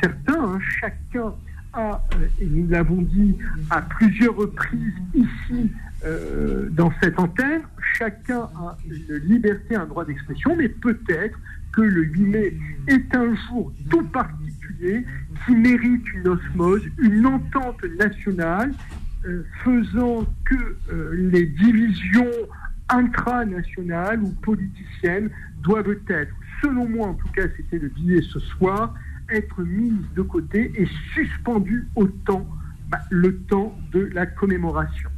[0.01, 0.17] certains.
[0.27, 0.59] hein.
[0.81, 1.33] chacun
[1.73, 2.03] a,
[2.41, 3.37] et nous l'avons dit
[3.69, 5.71] à plusieurs reprises ici
[6.05, 7.61] euh, dans cette antenne,
[7.97, 11.37] chacun a une liberté, un droit d'expression, mais peut-être
[11.73, 15.05] que le 8 mai est un jour tout particulier
[15.45, 18.71] qui mérite une osmose, une entente nationale,
[19.25, 22.29] euh, faisant que euh, les divisions
[22.89, 25.31] intranationales ou politiciennes
[25.63, 28.93] doivent être, selon moi en tout cas c'était le billet ce soir,
[29.29, 32.47] être mises de côté et suspendues au temps,
[32.89, 35.09] bah, le temps de la commémoration.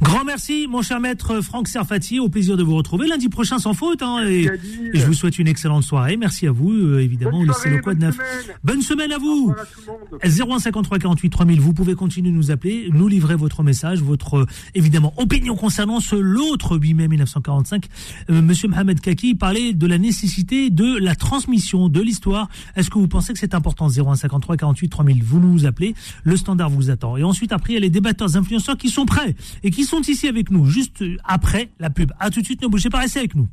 [0.00, 2.20] Grand merci, mon cher maître Franck Serfati.
[2.20, 4.00] Au plaisir de vous retrouver lundi prochain sans faute.
[4.00, 4.48] hein, et,
[4.94, 6.16] je vous souhaite une excellente soirée.
[6.16, 7.38] Merci à vous, euh, évidemment.
[7.44, 8.14] Bonne soirée, le Quad bonne Neuf.
[8.14, 8.56] semaine.
[8.62, 9.52] Bonne semaine à vous.
[9.58, 10.50] à tout le monde.
[10.60, 14.46] 0153 48 3000, vous pouvez continuer de nous appeler, nous livrer votre message, votre euh,
[14.76, 17.86] évidemment opinion concernant ce l'autre 8 mai 1945.
[18.30, 22.48] Euh, Monsieur Mohamed Kaki parlait de la nécessité de la transmission de l'histoire.
[22.76, 26.70] Est-ce que vous pensez que c'est important 0153 48 3000, vous nous appelez, le standard
[26.70, 27.16] vous attend.
[27.16, 29.34] Et ensuite après il y a les débatteurs influenceurs qui sont prêts
[29.64, 32.12] et qui sont ici avec nous juste euh, après la pub.
[32.20, 33.48] À tout de suite, ne bougez pas, restez avec nous.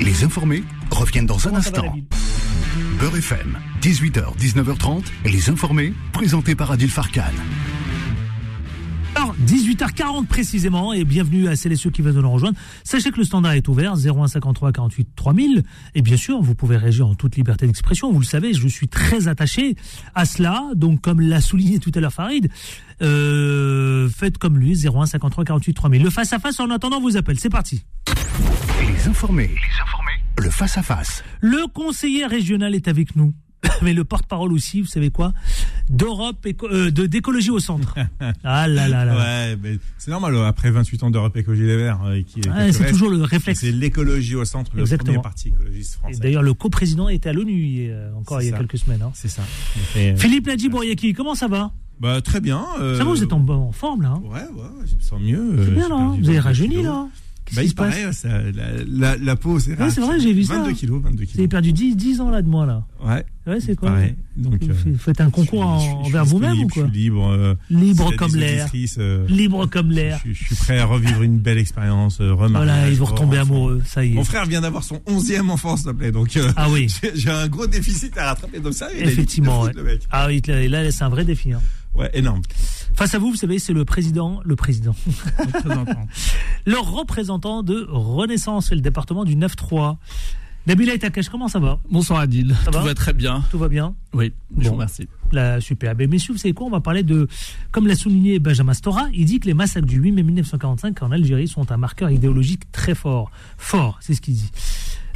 [0.00, 1.94] Les informés reviennent dans un Comment instant.
[2.98, 7.22] Beurre FM, 18h, 19h30, les informés, présentés par Adil Farkan.
[9.16, 12.56] Alors, 18h40 précisément, et bienvenue à celles et ceux qui viennent de nous rejoindre.
[12.84, 15.62] Sachez que le standard est ouvert, 0153 48 3000.
[15.94, 18.12] Et bien sûr, vous pouvez réagir en toute liberté d'expression.
[18.12, 19.74] Vous le savez, je suis très attaché
[20.14, 20.62] à cela.
[20.74, 22.48] Donc, comme l'a souligné tout à l'heure Farid,
[23.02, 26.02] euh, faites comme lui, 0153 48 3000.
[26.02, 27.38] Le face-à-face, en attendant, vous appelle.
[27.38, 27.84] C'est parti.
[28.80, 31.24] Les informés, les informés, le face-à-face.
[31.40, 33.34] Le conseiller régional est avec nous.
[33.82, 35.32] mais le porte-parole aussi, vous savez quoi?
[35.88, 37.94] D'Europe, euh, de d'écologie au centre.
[38.44, 39.16] ah là là là.
[39.16, 42.00] Ouais, mais c'est normal, après 28 ans d'Europe Écologie Les Verts.
[42.04, 43.60] Euh, qui, ah, c'est toujours le réflexe.
[43.60, 45.12] C'est l'écologie au centre, le Exactement.
[45.12, 46.20] premier parti écologiste français.
[46.20, 49.02] D'ailleurs, le coprésident était à l'ONU euh, encore il y a quelques semaines.
[49.02, 49.12] Hein.
[49.14, 49.42] C'est ça.
[50.16, 50.70] Philippe Nadji
[51.14, 51.72] comment ça va?
[52.00, 52.64] Bah, très bien.
[52.78, 54.22] ça va, vous êtes en, en forme là hein?
[54.24, 55.64] Ouais, ouais, je me sens mieux.
[55.64, 57.08] C'est bien là, vous avez rajeuni là
[57.54, 58.28] bah, il paraît, ça,
[58.88, 60.72] la, la, peau, c'est ouais, c'est vrai, j'ai vu 22 ça.
[60.74, 61.32] Kilos, 22 kilos.
[61.34, 62.84] Vous avez perdu 10, 10 ans là de moi là.
[63.04, 63.24] Ouais.
[63.46, 64.14] Ouais, c'est quoi pareil.
[64.36, 67.30] Donc, vous faites un concours envers vous-même ou quoi Je suis libre.
[67.30, 68.68] Euh, libre comme l'air.
[68.98, 70.20] Euh, libre comme l'air.
[70.24, 72.20] Je, je, suis prêt à revivre une belle expérience.
[72.20, 74.14] Euh, voilà, ils vont retomber amoureux, ça y est.
[74.14, 76.12] Mon frère vient d'avoir son 11e enfant, s'il te plaît.
[76.12, 76.86] Donc, euh, ah oui.
[77.14, 78.60] J'ai un gros déficit à rattraper.
[78.60, 79.68] Donc, ça, Effectivement.
[79.68, 79.98] Il ouais.
[80.10, 81.52] Ah oui, là, c'est un vrai défi.
[81.52, 81.60] Hein.
[81.94, 82.42] Ouais, énorme.
[83.00, 84.94] Face à vous, vous savez, c'est le président, le président,
[86.66, 89.96] le représentant de Renaissance, et le département du 9-3.
[90.66, 91.78] Nabila Takash, comment ça va?
[91.90, 93.42] Bonsoir Adil, ça tout va, va très bien.
[93.50, 93.94] Tout va bien?
[94.12, 94.60] Oui, bon.
[94.60, 95.08] je vous remercie.
[95.32, 95.94] La, super.
[95.96, 96.66] Mais messieurs, vous savez quoi?
[96.66, 97.26] On va parler de,
[97.70, 101.10] comme l'a souligné Benjamin Stora, il dit que les massacres du 8 mai 1945 en
[101.10, 103.30] Algérie sont un marqueur idéologique très fort.
[103.56, 104.50] Fort, c'est ce qu'il dit.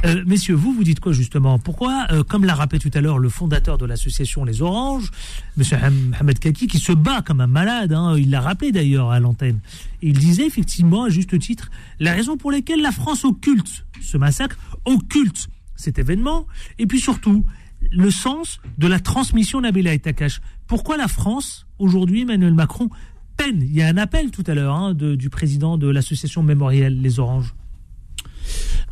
[0.03, 3.17] Euh, messieurs, vous, vous dites quoi justement Pourquoi, euh, comme l'a rappelé tout à l'heure
[3.17, 5.11] le fondateur de l'association Les Oranges,
[5.57, 5.63] M.
[6.11, 9.59] Mohamed Kaki, qui se bat comme un malade, hein, il l'a rappelé d'ailleurs à l'antenne,
[10.01, 14.57] il disait effectivement, à juste titre, la raison pour laquelle la France occulte ce massacre,
[14.85, 16.45] occulte cet événement,
[16.77, 17.45] et puis surtout,
[17.91, 20.41] le sens de la transmission Nabila et Takash.
[20.67, 22.89] Pourquoi la France, aujourd'hui, Emmanuel Macron,
[23.37, 23.61] peine?
[23.61, 27.19] Il y a un appel tout à l'heure hein, du président de l'association mémorielle Les
[27.19, 27.53] Oranges.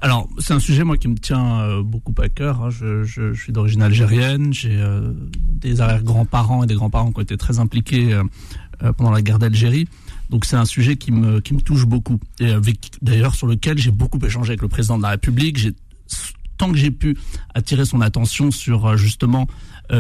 [0.04, 2.62] Alors, c'est un sujet, moi, qui me tient euh, beaucoup à cœur.
[2.62, 2.70] Hein.
[2.72, 4.54] Je, suis d'origine algérienne.
[4.54, 5.14] J'ai euh,
[5.48, 9.88] des arrière-grands-parents et des grands-parents qui ont été très impliqués euh, pendant la guerre d'Algérie.
[10.30, 12.20] Donc, c'est un sujet qui me, qui me touche beaucoup.
[12.42, 12.52] Et
[13.02, 15.70] d'ailleurs, sur lequel j'ai beaucoup échangé avec le président de la République.
[16.58, 17.18] Tant que j'ai pu
[17.54, 19.48] attirer son attention sur, justement,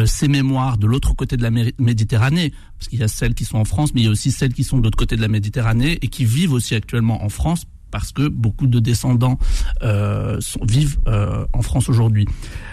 [0.05, 3.57] ces mémoires de l'autre côté de la Méditerranée, parce qu'il y a celles qui sont
[3.57, 5.27] en France, mais il y a aussi celles qui sont de l'autre côté de la
[5.29, 9.37] Méditerranée et qui vivent aussi actuellement en France parce que beaucoup de descendants
[9.83, 12.25] euh, sont, vivent euh, en France aujourd'hui.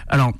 [0.07, 0.33] Alors,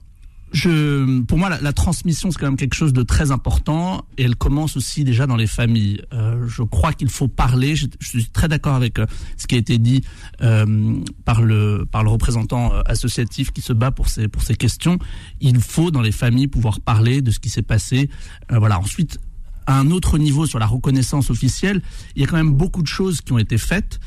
[0.53, 4.35] je, pour moi, la, transmission, c'est quand même quelque chose de très important et elle
[4.35, 6.01] commence aussi déjà dans les familles.
[6.13, 7.75] Euh, je crois qu'il faut parler.
[7.75, 9.05] Je, je suis très d'accord avec euh,
[9.37, 10.03] ce qui a été dit
[10.41, 14.55] euh, par le par le représentant euh, associatif qui se bat pour ces pour ces
[14.55, 14.97] questions.
[15.39, 18.09] Il faut dans les familles pouvoir parler de ce qui s'est passé.
[18.49, 18.79] voilà.
[18.79, 19.19] Ensuite,
[19.67, 21.81] à un autre niveau sur la reconnaissance officielle,
[22.15, 23.99] il y a quand même beaucoup de choses qui ont été faites.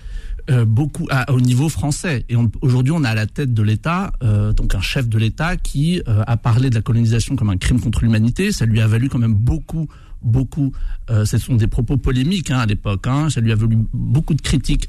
[0.51, 2.27] Euh, beaucoup à, au niveau français.
[2.29, 5.57] Et aujourd'hui, on a à la tête de l'État, euh, donc un chef de l'État
[5.57, 8.53] qui euh, a parlé de la colonisation comme un crime contre l'humanité.
[8.53, 9.89] Ça lui a valu quand même beaucoup,
[10.21, 10.73] beaucoup.
[11.09, 13.07] Euh, ce sont des propos polémiques hein, à l'époque.
[13.07, 14.87] Hein, ça lui a valu beaucoup de critiques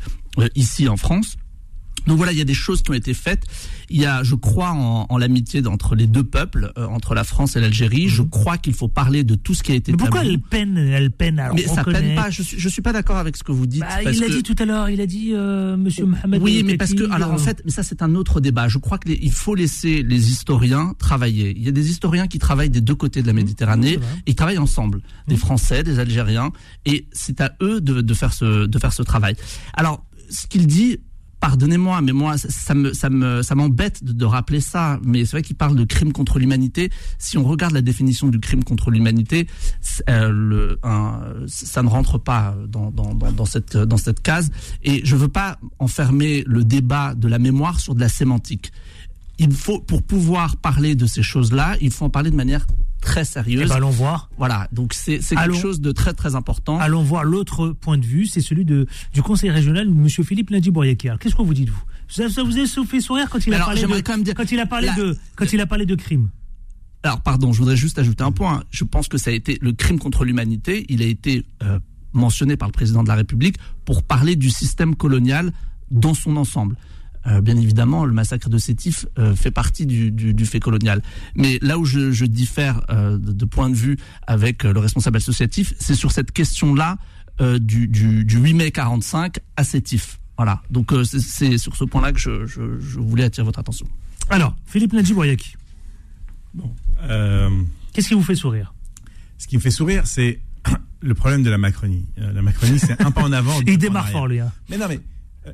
[0.55, 1.37] ici en France.
[2.07, 3.43] Donc voilà, il y a des choses qui ont été faites.
[3.89, 7.23] Il y a, je crois, en, en l'amitié entre les deux peuples, euh, entre la
[7.23, 8.07] France et l'Algérie.
[8.07, 8.29] Je mhm.
[8.29, 9.91] crois qu'il faut parler de tout ce qui a été.
[9.91, 12.29] Mais pourquoi elle peine, elle peine à Mais ça peine pas.
[12.29, 13.81] Je suis, je suis pas d'accord avec ce que vous dites.
[13.81, 14.89] Bah, il l'a dit tout à l'heure.
[14.89, 16.41] Il a dit, euh, Monsieur Mohamed.
[16.41, 18.67] Oui, mais parce que, alors en fait, mais ça c'est un autre débat.
[18.67, 21.53] Je crois qu'il faut laisser les historiens travailler.
[21.55, 23.39] Il y a des historiens qui travaillent des deux côtés de la mhm.
[23.39, 23.93] Méditerranée.
[23.93, 25.39] et ils travaillent ensemble, des mhm.
[25.39, 26.51] Français, des Algériens,
[26.85, 29.35] et c'est à eux de, de faire ce, de faire ce travail.
[29.73, 30.99] Alors, ce qu'il dit
[31.45, 34.99] pardonnez-moi, mais moi, ça me, ça me, ça m'embête de, rappeler ça.
[35.03, 36.89] Mais c'est vrai qu'il parle de crime contre l'humanité.
[37.19, 39.45] Si on regarde la définition du crime contre l'humanité,
[40.09, 40.75] euh,
[41.45, 44.49] ça ne rentre pas dans, dans, dans, dans, cette, dans cette case.
[44.81, 48.71] Et je veux pas enfermer le débat de la mémoire sur de la sémantique.
[49.37, 52.65] Il faut, pour pouvoir parler de ces choses-là, il faut en parler de manière
[53.05, 53.61] très sérieuse.
[53.65, 54.29] Eh ben, allons voir.
[54.37, 56.77] Voilà, donc c'est quelque chose de très très important.
[56.79, 60.09] Allons voir l'autre point de vue, c'est celui de, du conseil régional, M.
[60.09, 60.71] Philippe Nadi
[61.19, 61.83] Qu'est-ce que vous dites vous?
[62.07, 64.59] Ça, ça, vous a fait sourire quand il a parlé, de, quand, dire, quand il
[64.59, 66.29] a parlé de quand il a parlé de crime.
[67.03, 68.63] Alors pardon, je voudrais juste ajouter un point.
[68.71, 70.85] Je pense que ça a été le crime contre l'humanité.
[70.89, 71.79] Il a été euh,
[72.13, 75.51] mentionné par le président de la République pour parler du système colonial
[75.91, 76.75] dans son ensemble.
[77.27, 81.01] Euh, bien évidemment, le massacre de Sétif euh, fait partie du, du, du, fait colonial.
[81.35, 85.17] Mais là où je, je diffère euh, de, de, point de vue avec le responsable
[85.17, 86.97] associatif, c'est sur cette question-là
[87.59, 90.21] du, du, du 8 mai 45 à Sétif.
[90.37, 90.61] Voilà.
[90.69, 93.85] Donc c'est sur ce point-là que je, je, je, voulais attirer votre attention.
[94.29, 95.57] Alors, Philippe Nadji-Boyaki.
[96.53, 96.73] Bon.
[97.91, 98.73] Qu'est-ce qui vous fait sourire?
[99.37, 100.39] Ce qui me fait sourire, c'est
[101.01, 102.05] le problème de la Macronie.
[102.15, 103.59] la Macronie, c'est un pas en avant.
[103.67, 104.39] Il démarre fort, lui.
[104.39, 104.53] Hein.
[104.69, 105.01] Mais non, mais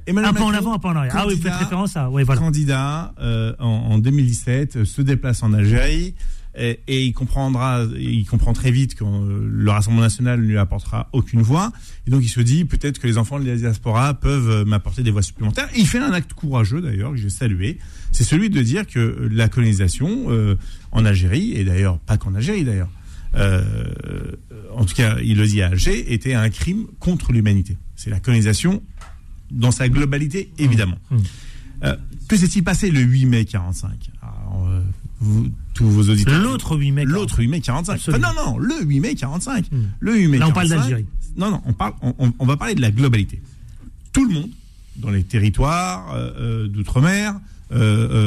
[0.07, 1.15] Emmanuel un pas en avant, un pas en arrière.
[1.17, 2.09] Ah oui, vous faites référence à.
[2.09, 2.41] Ouais, voilà.
[2.41, 6.15] Candidat euh, en, en, 2017 euh, se déplace en Algérie.
[6.55, 10.57] et, et il comprendra, il comprend très vite que euh, le Rassemblement national ne lui
[10.57, 11.71] apportera aucune voix.
[12.07, 15.03] Et donc il se dit peut-être que les enfants de la diaspora peuvent euh, m'apporter
[15.03, 15.69] des voix supplémentaires.
[15.75, 17.77] Et il fait un acte courageux d'ailleurs que j'ai salué.
[18.11, 20.55] C'est celui de dire que la colonisation euh,
[20.91, 22.89] en Algérie et d'ailleurs pas qu'en Algérie d'ailleurs.
[23.35, 23.63] Euh,
[24.75, 27.77] en tout cas, il le dit à Alger, était un crime contre l'humanité.
[27.95, 28.81] C'est la colonisation
[29.51, 30.97] dans sa globalité, évidemment.
[31.11, 31.17] Mmh.
[31.83, 31.95] Euh,
[32.27, 34.81] que s'est-il passé le 8 mai 45 Alors, euh,
[35.19, 36.41] vous, tous vos auditeurs.
[36.41, 37.03] L'autre 8 mai.
[37.05, 37.93] L'autre 8 mai 45.
[37.93, 38.27] Absolument.
[38.27, 39.71] Enfin, non, non, le 8 mai 45.
[39.71, 39.83] Hmm.
[39.99, 40.53] Le 8 mai Là, on 45.
[40.53, 41.05] parle d'Algérie.
[41.37, 43.41] Non, non, on, parle, on, on- on va parler de la globalité.
[44.13, 44.49] Tout le monde,
[44.97, 47.35] dans les territoires euh, d'outre-mer,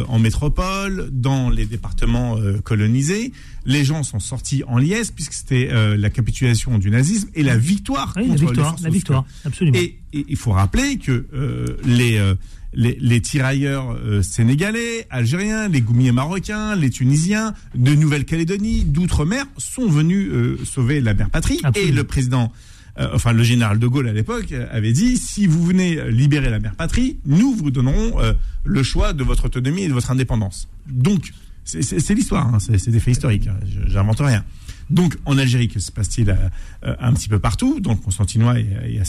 [0.09, 3.33] en métropole, dans les départements euh, colonisés,
[3.67, 7.57] les gens sont sortis en liesse puisque c'était euh, la capitulation du nazisme et la
[7.57, 9.79] victoire Oui, la contre victoire, la victoire, absolument.
[9.79, 12.35] Et et il faut rappeler que euh, les, euh,
[12.73, 19.89] les, les tirailleurs euh, sénégalais, algériens, les goumiers marocains, les tunisiens de Nouvelle-Calédonie, d'outre-mer sont
[19.89, 21.59] venus euh, sauver la mère patrie.
[21.65, 21.91] Absolument.
[21.91, 22.53] Et le président,
[22.99, 26.61] euh, enfin le général de Gaulle à l'époque, avait dit si vous venez libérer la
[26.61, 28.33] mère patrie, nous vous donnerons euh,
[28.65, 30.69] le choix de votre autonomie et de votre indépendance.
[30.89, 31.33] Donc
[31.65, 33.47] c'est- l'histoire, hein, c'est des faits historiques.
[33.47, 34.45] hein, J'invente rien.
[34.91, 39.01] Donc en Algérie, que se passe-t-il euh, un petit peu partout, dans Constantinois et, et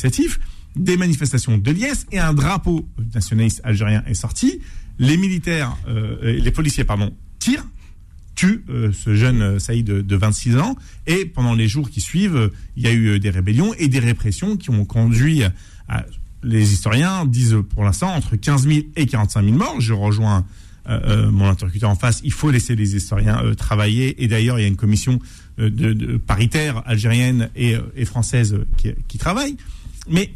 [0.75, 4.59] Des manifestations de liesse et un drapeau nationaliste algérien est sorti.
[4.99, 7.65] Les militaires, euh, les policiers, pardon, tirent,
[8.36, 10.75] tuent euh, ce jeune euh, Saïd de, de 26 ans.
[11.07, 13.88] Et pendant les jours qui suivent, euh, il y a eu euh, des rébellions et
[13.88, 15.43] des répressions qui ont conduit
[15.88, 16.05] à,
[16.43, 19.81] les historiens disent pour l'instant entre 15 000 et 45 000 morts.
[19.81, 20.45] Je rejoins
[20.88, 22.21] euh, euh, mon interlocuteur en face.
[22.23, 24.23] Il faut laisser les historiens euh, travailler.
[24.23, 25.19] Et d'ailleurs, il y a une commission
[25.59, 29.57] euh, paritaire algérienne et, euh, française euh, qui, qui travaille.
[30.07, 30.31] Mais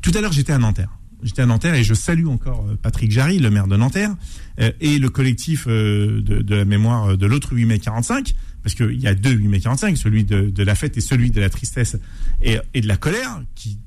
[0.00, 0.90] tout à l'heure, j'étais à Nanterre.
[1.24, 4.14] J'étais à Nanterre et je salue encore euh, Patrick Jarry, le maire de Nanterre,
[4.60, 9.00] euh, et le collectif euh, de, la mémoire de l'autre 8 mai 45, parce qu'il
[9.00, 11.96] y a deux 8 mai 45, celui de, la fête et celui de la tristesse
[12.42, 13.78] et, de la colère, qui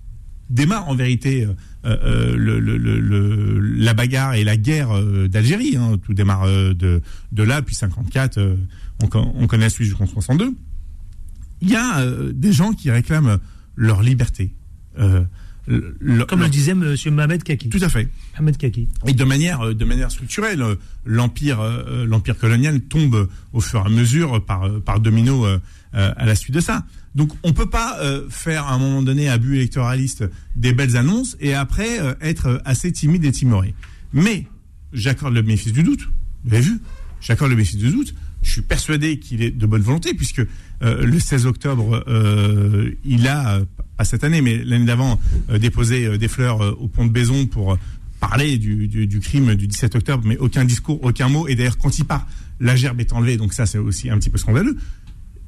[0.50, 1.48] démarre en vérité
[1.84, 4.90] la bagarre et la guerre
[5.30, 5.78] d'Algérie.
[5.78, 5.98] hein.
[6.04, 7.02] Tout démarre de,
[7.36, 8.56] là, puis 54, euh,
[9.04, 10.54] on, con- on connaît celui jusqu'en 62.
[11.62, 13.40] Il y a des gens qui réclament
[13.76, 14.54] leur liberté.
[15.68, 16.96] Le- Comme le disait M.
[17.12, 17.70] Mohamed Kaki.
[17.70, 18.08] Tout à fait.
[18.36, 18.88] Mohamed Kaki.
[19.06, 23.82] Et de manière, euh, de manière structurelle, euh, l'empire, euh, l'empire colonial tombe au fur
[23.82, 25.46] et à mesure par, par domino
[25.94, 26.86] à la suite de ça.
[27.16, 27.98] Donc, on peut pas
[28.30, 32.92] faire à un moment donné à but électoraliste des belles annonces et après être assez
[32.92, 33.74] timide et timoré.
[34.14, 34.46] Mais
[34.94, 36.08] j'accorde le bénéfice du doute.
[36.46, 36.80] Vous avez vu?
[37.20, 38.14] J'accorde le bénéfice du doute.
[38.44, 40.40] Je suis persuadé qu'il est de bonne volonté puisque
[40.84, 43.62] euh, le 16 octobre, euh, il a,
[43.98, 45.20] pas cette année, mais l'année d'avant,
[45.50, 47.78] euh, déposé euh, des fleurs euh, au pont de Baison pour
[48.20, 51.48] parler du, du, du crime du 17 octobre, mais aucun discours, aucun mot.
[51.48, 52.28] Et d'ailleurs, quand il part,
[52.60, 54.78] la gerbe est enlevée, donc ça c'est aussi un petit peu scandaleux.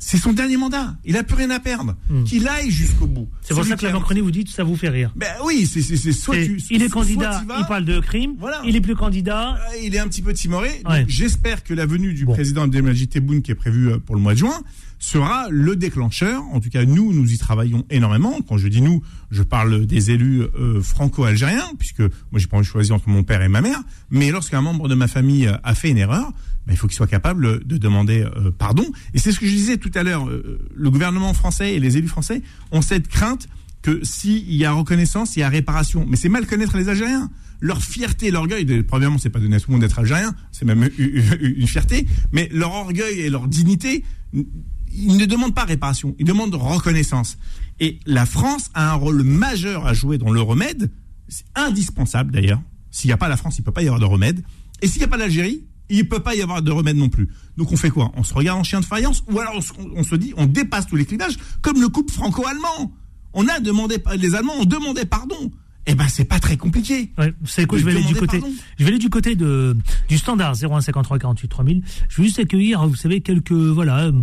[0.01, 0.95] C'est son dernier mandat.
[1.03, 1.95] Il a plus rien à perdre.
[2.25, 3.23] Qu'il aille jusqu'au bout.
[3.23, 3.37] Hmm.
[3.41, 5.11] C'est pour ça que la Macronie vous dit que ça vous fait rire.
[5.15, 5.81] Ben oui, c'est
[6.13, 6.61] soit tu.
[6.71, 8.35] il est soit candidat, il parle de crime.
[8.39, 8.61] Voilà.
[8.65, 9.55] Il est plus candidat.
[9.55, 10.81] euh, il est un petit peu timoré.
[10.89, 11.03] Ouais.
[11.07, 12.33] J'espère que la venue du Bon.
[12.33, 14.61] président Abdelmajid Tebboune, qui est prévue euh, pour le mois de juin,
[14.99, 16.43] sera le déclencheur.
[16.53, 18.39] En tout cas, nous, nous y travaillons énormément.
[18.47, 22.65] Quand je dis nous, je parle des élus euh, franco-algériens, puisque moi, j'ai pas envie
[22.65, 23.79] de choisir entre mon père et ma mère.
[24.11, 26.31] Mais lorsqu'un membre de ma famille a fait une erreur,
[26.69, 28.85] ben, il faut qu'il soit capable de demander euh, pardon.
[29.15, 30.29] Et c'est ce que je disais tout à l'heure.
[30.29, 33.47] euh, le gouvernement français et les élus français ont cette crainte
[33.81, 36.05] que s'il y a reconnaissance, il y a réparation.
[36.07, 37.31] Mais c'est mal connaître les Algériens.
[37.59, 40.89] Leur fierté, l'orgueil, premièrement, c'est pas donné à tout le monde d'être algérien, c'est même
[40.97, 46.55] une fierté, mais leur orgueil et leur dignité, ils ne demandent pas réparation, ils demandent
[46.55, 47.37] reconnaissance.
[47.81, 50.89] Et la France a un rôle majeur à jouer dans le remède,
[51.27, 52.61] c'est indispensable d'ailleurs.
[52.91, 54.41] S'il n'y a pas la France, il ne peut pas y avoir de remède.
[54.81, 57.09] Et s'il n'y a pas l'Algérie, il ne peut pas y avoir de remède non
[57.09, 57.29] plus.
[57.57, 58.11] Donc on fait quoi?
[58.15, 60.45] On se regarde en chien de faïence ou alors on se, on se dit on
[60.45, 62.93] dépasse tous les clivages comme le couple franco-allemand.
[63.33, 65.51] On a demandé, les Allemands ont demandé pardon.
[65.85, 67.11] Eh ben c'est pas très compliqué.
[67.17, 68.53] Ouais, c'est quoi je vais aller du côté pardon.
[68.77, 69.75] je vais aller du côté de
[70.07, 74.21] du standard 0153 48 3000 je vais juste accueillir vous savez quelques voilà euh,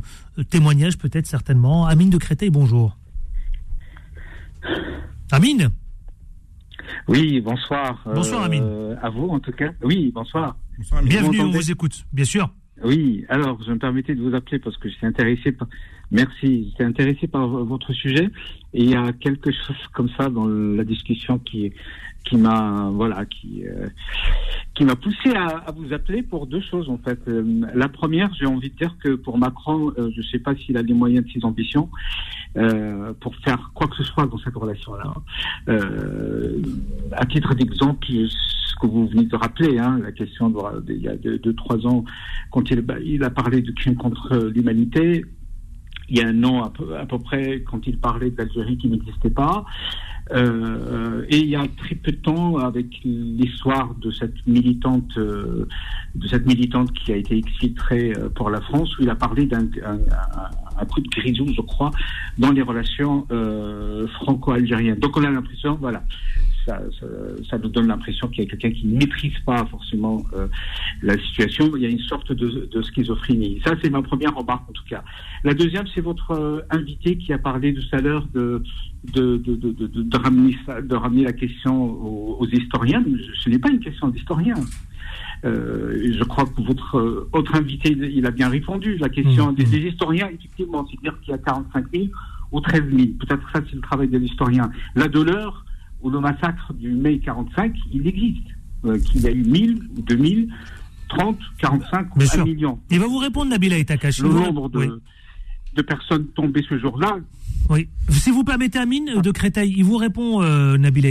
[0.48, 2.96] témoignages peut-être certainement Amine de Créteil bonjour
[5.32, 5.70] Amine?
[7.08, 8.02] Oui, bonsoir.
[8.04, 8.96] Bonsoir, Amine.
[9.02, 9.70] À vous, en tout cas.
[9.82, 10.56] Oui, bonsoir.
[10.78, 12.50] Bonsoir, bienvenue on vous écoute bien sûr
[12.84, 15.68] Oui, alors, je me permettais de vous appeler parce que j'étais intéressé par...
[16.10, 18.28] Merci, j'étais intéressé par votre sujet
[18.74, 21.72] et il y a quelque chose comme ça dans la discussion qui
[22.24, 23.86] qui m'a voilà qui euh,
[24.74, 27.18] qui m'a poussé à, à vous appeler pour deux choses en fait.
[27.28, 30.54] Euh, la première, j'ai envie de dire que pour Macron, euh, je ne sais pas
[30.56, 31.88] s'il a les moyens de ses ambitions
[32.56, 35.14] euh, pour faire quoi que ce soit dans cette relation-là.
[35.68, 36.60] Euh,
[37.12, 38.06] à titre d'exemple,
[38.78, 41.86] que vous venez de rappeler, hein, la question de, il y a deux, deux, trois
[41.86, 42.04] ans,
[42.50, 45.24] quand il, il a parlé de crimes contre l'humanité,
[46.08, 49.64] il y a un an à peu, près, quand il parlait d'Algérie qui n'existait pas.
[50.32, 55.68] Euh, et il y a très peu de temps, avec l'histoire de cette militante, euh,
[56.14, 59.46] de cette militante qui a été exfiltrée euh, pour la France, où il a parlé
[59.46, 59.98] d'un un,
[60.78, 61.90] un, coup de grisou, je crois,
[62.38, 63.26] dans les relations
[64.14, 64.98] franco-algériennes.
[64.98, 66.02] Donc on a l'impression, voilà,
[66.66, 67.06] ça, ça,
[67.48, 70.48] ça, nous donne l'impression qu'il y a quelqu'un qui ne maîtrise pas forcément euh,
[71.02, 71.70] la situation.
[71.76, 73.60] Il y a une sorte de, de schizophrénie.
[73.64, 75.02] Ça, c'est ma première remarque en tout cas.
[75.44, 78.62] La deuxième, c'est votre euh, invité qui a parlé tout à l'heure de
[79.12, 83.04] de, de, de, ramener, de ramener la question aux, aux historiens.
[83.44, 84.56] Ce n'est pas une question d'historien.
[85.44, 88.96] Euh, je crois que votre euh, autre invité, il a bien répondu.
[88.96, 89.54] La question mmh.
[89.54, 92.06] des, des, historiens, effectivement, c'est-à-dire qu'il y a 45 000
[92.52, 93.08] ou 13 000.
[93.20, 94.70] Peut-être ça, c'est le travail de l'historien.
[94.94, 95.65] La douleur
[96.07, 98.46] ou le massacre du mai 45, il existe.
[98.84, 100.48] Euh, qu'il y a eu 1000 ou 2000,
[101.09, 102.78] 30, 45 ou 1 million.
[102.90, 104.20] Il va vous répondre, Nabila Etakash.
[104.20, 104.88] Le nombre de, oui.
[105.74, 107.18] de personnes tombées ce jour-là,
[107.68, 107.88] oui.
[108.09, 111.09] Si vous permettez, Amine de Créteil, il vous répond, euh, Nabila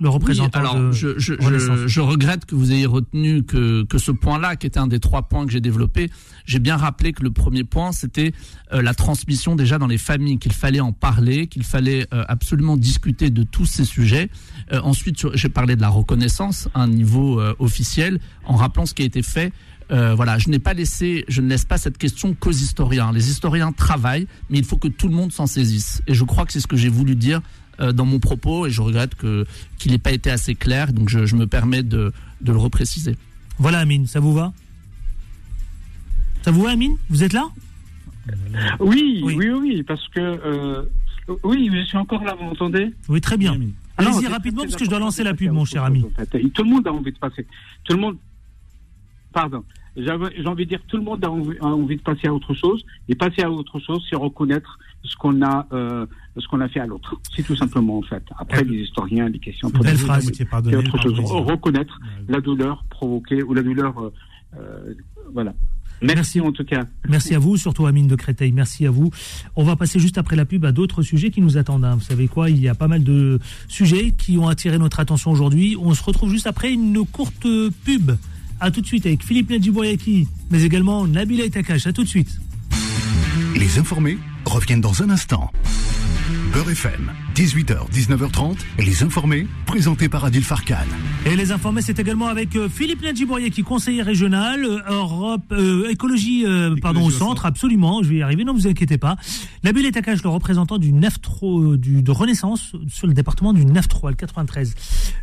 [0.00, 3.84] le représentant oui, alors, de je, je, je, je, regrette que vous ayez retenu que,
[3.84, 6.10] que ce point-là, qui était un des trois points que j'ai développé,
[6.44, 8.32] j'ai bien rappelé que le premier point, c'était
[8.72, 12.76] euh, la transmission déjà dans les familles, qu'il fallait en parler, qu'il fallait euh, absolument
[12.76, 14.28] discuter de tous ces sujets.
[14.72, 19.02] Euh, ensuite, j'ai parlé de la reconnaissance à un niveau officiel, en rappelant ce qui
[19.02, 19.52] a été fait
[19.90, 23.12] euh, voilà, je n'ai pas laissé, je ne laisse pas cette question qu'aux historiens.
[23.12, 26.02] Les historiens travaillent, mais il faut que tout le monde s'en saisisse.
[26.06, 27.40] Et je crois que c'est ce que j'ai voulu dire
[27.80, 29.46] euh, dans mon propos, et je regrette que
[29.78, 30.92] qu'il n'ait pas été assez clair.
[30.92, 33.16] Donc je, je me permets de, de, le repréciser.
[33.58, 34.52] Voilà, Amine, ça vous va?
[36.42, 36.96] Ça vous va, Amine?
[37.08, 37.48] Vous êtes là?
[38.80, 40.82] Oui, oui, oui, oui, parce que euh,
[41.44, 42.34] oui, je suis encore là.
[42.38, 42.92] Vous m'entendez?
[43.08, 43.56] Oui, très bien.
[43.98, 46.04] Allez-y rapidement parce que je dois lancer la pub, mon cher ami.
[46.54, 47.46] Tout le monde a envie de passer.
[47.84, 48.16] Tout le monde
[49.36, 49.62] pardon,
[49.98, 50.10] j'ai
[50.46, 52.82] envie de dire tout le monde a envie, a envie, de passer à autre chose
[53.06, 56.06] et passer à autre chose, c'est reconnaître ce qu'on a, euh,
[56.38, 57.20] ce qu'on a fait à l'autre.
[57.34, 58.22] C'est tout simplement en fait.
[58.38, 60.30] Après, les historiens, les questions, belle phrase.
[60.34, 61.20] C'est autre chose.
[61.20, 64.12] Reconnaître la douleur provoquée ou la douleur, euh,
[64.58, 64.94] euh,
[65.34, 65.52] voilà.
[66.00, 66.84] Merci, Merci, en tout cas.
[67.08, 68.52] Merci à vous, surtout Amine de Créteil.
[68.52, 69.10] Merci à vous.
[69.54, 71.84] On va passer juste après la pub à d'autres sujets qui nous attendent.
[71.84, 71.94] Hein.
[71.94, 75.30] Vous savez quoi Il y a pas mal de sujets qui ont attiré notre attention
[75.30, 75.76] aujourd'hui.
[75.78, 77.46] On se retrouve juste après une courte
[77.84, 78.12] pub.
[78.60, 81.86] A tout de suite avec Philippe Nadjiboyaki, mais également Nabila Itakash.
[81.86, 82.40] A tout de suite.
[83.54, 85.50] Les informés reviennent dans un instant.
[86.52, 90.86] Beurre FM, 18h, 19h30, et les informés, présentés par Adil Farkan.
[91.26, 96.40] Et les informés, c'est également avec euh, Philippe Nadjiboyaki, conseiller régional, euh, Europe, euh, écologie,
[96.42, 99.16] écologie, pardon, au centre, centre, absolument, je vais y arriver, non, vous inquiétez pas.
[99.64, 101.18] Nabila Itakash, le représentant du 9
[101.76, 104.74] du, de Renaissance sur le département du 9-3, le 93.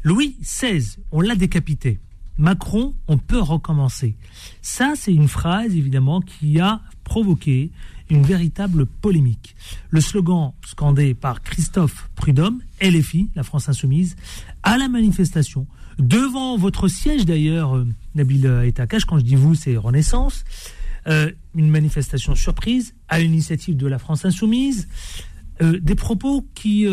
[0.03, 1.99] Louis XVI, on l'a décapité.
[2.37, 4.15] Macron, on peut recommencer.
[4.61, 7.71] Ça, c'est une phrase, évidemment, qui a provoqué
[8.09, 9.55] une véritable polémique.
[9.89, 14.15] Le slogan scandé par Christophe Prudhomme, LFI, la France Insoumise,
[14.61, 15.67] à la manifestation,
[15.99, 20.43] devant votre siège d'ailleurs, euh, Nabil Etakash, quand je dis vous, c'est Renaissance,
[21.07, 24.87] euh, une manifestation surprise à l'initiative de la France Insoumise,
[25.61, 26.87] euh, des propos qui,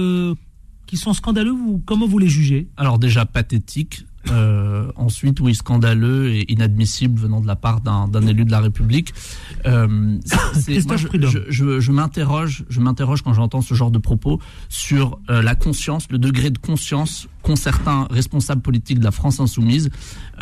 [0.95, 2.69] sont scandaleux, vous, comment vous les jugez?
[2.77, 8.45] Alors déjà pathétique, euh, ensuite, oui, scandaleux et inadmissible venant de la part d'un élu
[8.45, 9.15] de la République.
[9.67, 15.43] Euh, moi, je, je, m'interroge, je m'interroge quand j'entends ce genre de propos sur euh,
[15.43, 19.91] la conscience, le degré de conscience qu'ont certains responsables politiques de la France insoumise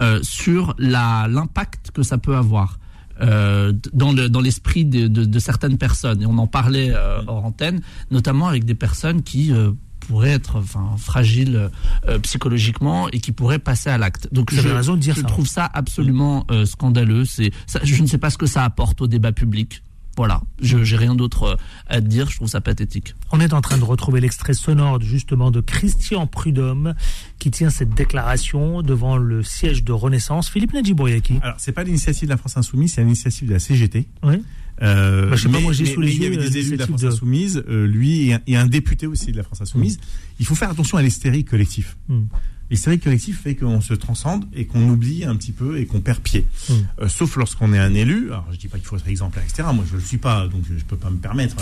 [0.00, 2.78] euh, sur l'impact que ça peut avoir.
[3.20, 7.20] Euh, dans le dans l'esprit de, de, de, certaines personnes et on en parlait euh,
[7.26, 7.80] hors antenne
[8.12, 9.72] notamment avec des personnes qui euh,
[10.08, 11.70] pourrait être enfin fragile
[12.08, 14.28] euh, psychologiquement et qui pourrait passer à l'acte.
[14.32, 15.26] Donc je, raison de dire je ça.
[15.26, 17.24] trouve ça absolument euh, scandaleux.
[17.24, 17.50] C'est
[17.82, 19.82] je ne sais pas ce que ça apporte au débat public.
[20.18, 21.56] Voilà, je j'ai rien d'autre
[21.86, 23.14] à dire, je trouve ça pathétique.
[23.30, 26.94] On est en train de retrouver l'extrait sonore justement de Christian Prudhomme
[27.38, 30.50] qui tient cette déclaration devant le siège de Renaissance.
[30.50, 31.38] Philippe Nadjibouriaki.
[31.40, 34.08] Alors, c'est pas l'initiative de la France Insoumise, c'est l'initiative de la CGT.
[34.24, 34.42] Oui.
[34.82, 36.72] Euh, bah, je sais mais, pas, moi j'ai sous les il y avait des élus
[36.72, 37.08] de la France de...
[37.08, 39.98] Insoumise, euh, lui et un, et un, député aussi de la France Insoumise.
[39.98, 40.02] Mmh.
[40.40, 41.94] Il faut faire attention à l'hystérie collective.
[42.08, 42.22] Mmh.
[42.70, 46.20] L'hystérie collective fait qu'on se transcende et qu'on oublie un petit peu et qu'on perd
[46.20, 46.44] pied.
[46.68, 46.72] Mmh.
[47.00, 48.26] Euh, sauf lorsqu'on est un élu.
[48.26, 49.68] Alors je dis pas qu'il faut être exemplaire, etc.
[49.72, 51.56] Moi je le suis pas, donc je peux pas me permettre.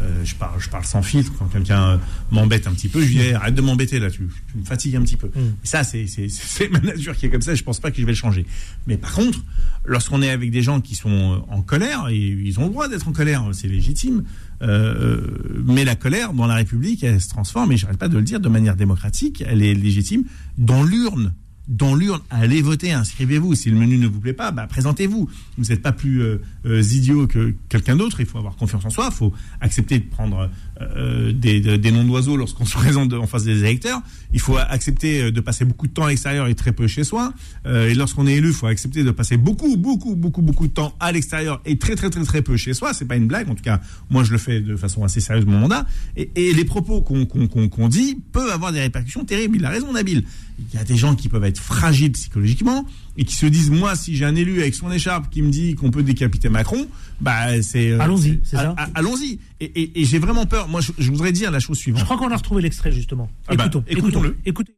[0.00, 1.32] Euh, je parle, je parle sans filtre.
[1.38, 2.00] Quand quelqu'un
[2.30, 4.96] m'embête un petit peu, je dis hey, arrête de m'embêter là, tu, tu, me fatigues
[4.96, 5.30] un petit peu.
[5.36, 7.54] Et ça c'est c'est ma nature qui est comme ça.
[7.54, 8.46] Je pense pas que je vais le changer.
[8.86, 9.40] Mais par contre,
[9.84, 13.08] lorsqu'on est avec des gens qui sont en colère, et ils ont le droit d'être
[13.08, 14.24] en colère, c'est légitime,
[14.62, 15.20] euh,
[15.64, 18.40] mais la colère dans la République, elle se transforme, et j'arrête pas de le dire,
[18.40, 20.24] de manière démocratique, elle est légitime,
[20.58, 21.34] dans l'urne.
[21.68, 23.54] dans l'urne, allez voter, inscrivez-vous.
[23.56, 25.28] Si le menu ne vous plaît pas, bah, présentez-vous.
[25.58, 28.20] Vous n'êtes pas plus euh, euh, idiot que quelqu'un d'autre.
[28.20, 29.08] Il faut avoir confiance en soi.
[29.10, 30.48] Il faut accepter de prendre
[30.80, 34.00] euh, des, des- noms d'oiseaux lorsqu'on se présente en face des électeurs.
[34.34, 37.04] Il faut accepter euh, de passer beaucoup de temps à l'extérieur et très peu chez
[37.04, 37.32] soi.
[37.66, 40.72] Euh, et lorsqu'on est élu, il faut accepter de passer beaucoup, beaucoup, beaucoup, beaucoup de
[40.72, 42.92] temps à l'extérieur et très, très, très, très peu chez soi.
[42.92, 43.48] C'est pas une blague.
[43.48, 45.86] En tout cas, moi, je le fais de façon assez sérieuse mon mandat.
[46.16, 49.56] Et, les propos qu'on dit peuvent avoir des répercussions terribles.
[49.56, 50.24] Il a raison, Nabil.
[50.58, 52.86] Il y a des gens qui peuvent être fragiles psychologiquement
[53.18, 55.74] et qui se disent moi si j'ai un élu avec son écharpe qui me dit
[55.74, 56.86] qu'on peut décapiter Macron
[57.20, 60.92] bah c'est euh, Allons-y, c'est ça allons-y et, et- et j'ai vraiment peur moi je,
[60.98, 63.30] je voudrais dire la chose Je suivante crois qu'on a retrouvé l'extrait justement.
[63.48, 64.36] Ah bah, Écoutons, écoutons-le.
[64.44, 64.72] Écoutez.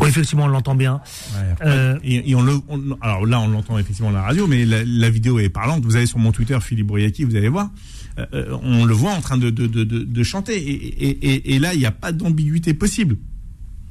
[0.00, 0.94] Oui, effectivement, on l'entend bien.
[1.34, 4.46] Ouais, Euh, et, et on le, on- alors là, on l'entend effectivement à la radio,
[4.46, 5.84] mais la, la vidéo est parlante.
[5.84, 7.70] Vous allez sur mon Twitter, Philippe Boyaki, vous allez voir.
[8.18, 10.56] Euh, euh, on le voit en train de, de, de, de, de chanter.
[10.56, 13.16] Et, et, et, et là, il n'y a pas d'ambiguïté possible.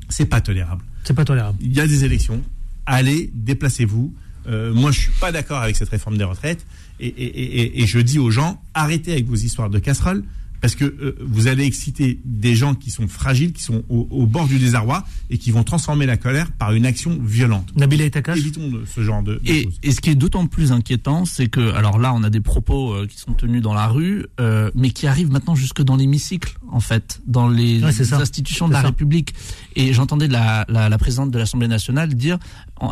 [0.09, 0.83] C'est pas tolérable.
[1.03, 1.57] C'est pas tolérable.
[1.61, 2.41] Il y a des élections.
[2.87, 4.11] Allez, déplacez-vous.
[4.47, 6.65] Euh, moi, je suis pas d'accord avec cette réforme des retraites.
[6.99, 10.23] Et, et, et, et- et je dis aux gens, arrêtez avec vos histoires de casseroles.
[10.61, 14.25] Parce que euh, vous allez exciter des gens qui sont fragiles, qui sont au, au
[14.25, 17.69] bord du désarroi et qui vont transformer la colère par une action violente.
[17.75, 19.79] Nabila Évitons de, ce genre de, de Et, choses.
[19.83, 22.93] et ce qui est d'autant plus inquiétant, c'est que, alors là, on a des propos
[22.93, 26.57] euh, qui sont tenus dans la rue, euh, mais qui arrivent maintenant jusque dans l'hémicycle,
[26.71, 28.87] en fait, dans les, Ouais, institutions de la ça.
[28.87, 29.33] République.
[29.75, 32.37] Et j'entendais la, la, la présidente de l'Assemblée nationale dire,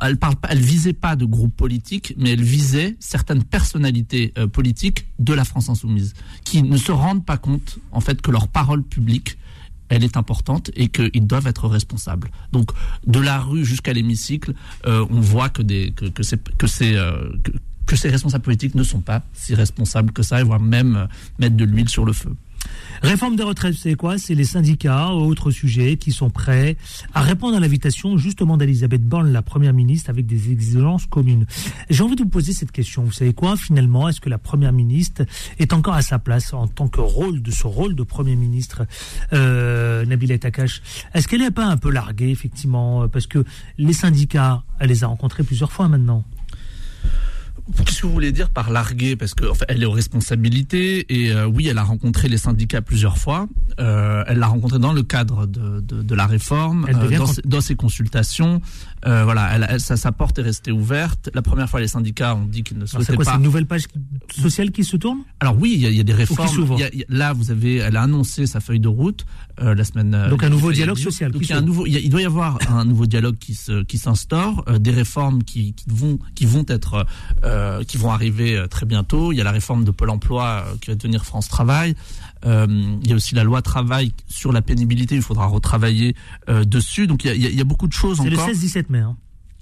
[0.02, 5.08] elle parle elle visait pas de groupe politique, mais elle visait certaines personnalités euh, politiques
[5.20, 6.14] de la France insoumise,
[6.44, 9.38] qui ne se rendent pas compte, en fait, que leur parole publique
[9.90, 12.30] elle est importante et qu'ils doivent être responsables.
[12.52, 12.72] Donc,
[13.06, 14.54] de la rue jusqu'à l'hémicycle,
[14.86, 15.92] euh, on voit euh,
[17.86, 21.08] que, ces responsables politiques ne sont pas si responsables que ça et voire même
[21.40, 22.36] mettre de l'huile sur le feu.
[23.02, 24.18] Réforme des retraites, c'est quoi?
[24.18, 26.78] C'est les syndicats, autres sujets, qui sont prêts
[27.14, 31.46] à répondre à l'invitation justement d'Elisabeth Borne, la première ministre, avec des exigences communes.
[31.90, 33.04] J'ai envie de vous poser cette question.
[33.04, 33.56] Vous savez quoi?
[33.56, 35.24] Finalement, est-ce que la première ministre
[35.60, 38.86] est encore à sa place en tant que rôle de ce rôle de premier ministre,
[39.34, 40.82] euh, Nabila Takash
[41.14, 43.08] Est-ce qu'elle n'est pas un peu larguée effectivement?
[43.08, 43.44] Parce que
[43.78, 46.24] les syndicats, elle les a rencontrés plusieurs fois maintenant.
[47.86, 49.16] Qu'est-ce que vous voulez dire par larguer?
[49.16, 52.82] Parce qu'en fait, elle est aux responsabilités et euh, oui, elle a rencontré les syndicats
[52.82, 53.48] plusieurs fois.
[53.80, 57.26] Euh, elle l'a rencontré dans le cadre de, de, de la réforme, Elle devient dans,
[57.26, 58.62] con- dans ses consultations.
[59.06, 61.30] Euh, voilà, elle, elle- sa, sa porte est restée ouverte.
[61.34, 63.38] La première fois, les syndicats ont dit qu'ils ne souhaitaient quoi C'est pas.
[63.38, 63.84] une nouvelle page
[64.36, 65.20] sociale qui se tourne?
[65.40, 66.48] Alors oui, il y a, il y a des réformes.
[66.48, 66.76] s'ouvre.
[66.78, 68.88] Il y a- il y a- là, vous avez, elle a annoncé sa feuille de
[68.88, 69.26] route
[69.62, 70.14] euh, la semaine.
[70.14, 72.00] euh, Donc un nouveau dialogue social Donc il, y a un nouveau, il, y a-
[72.00, 75.74] il doit y avoir un nouveau dialogue qui se, qui s'instaure, euh, des réformes qui,
[75.74, 77.06] qui vont, qui vont être,
[77.44, 79.32] euh, qui vont arriver euh, très bientôt.
[79.32, 81.96] Il y a la réforme de Pôle Emploi euh, qui va devenir France Travail.
[82.46, 82.68] Euh,
[83.04, 85.16] il y a aussi la loi travail sur la pénibilité.
[85.16, 86.16] Il faudra retravailler
[86.50, 87.08] euh, dessus.
[87.08, 88.50] Donc il y a, il y a- beaucoup de choses C'est le encore.
[88.50, 89.00] 16-17 mai.
[89.00, 89.18] Hein.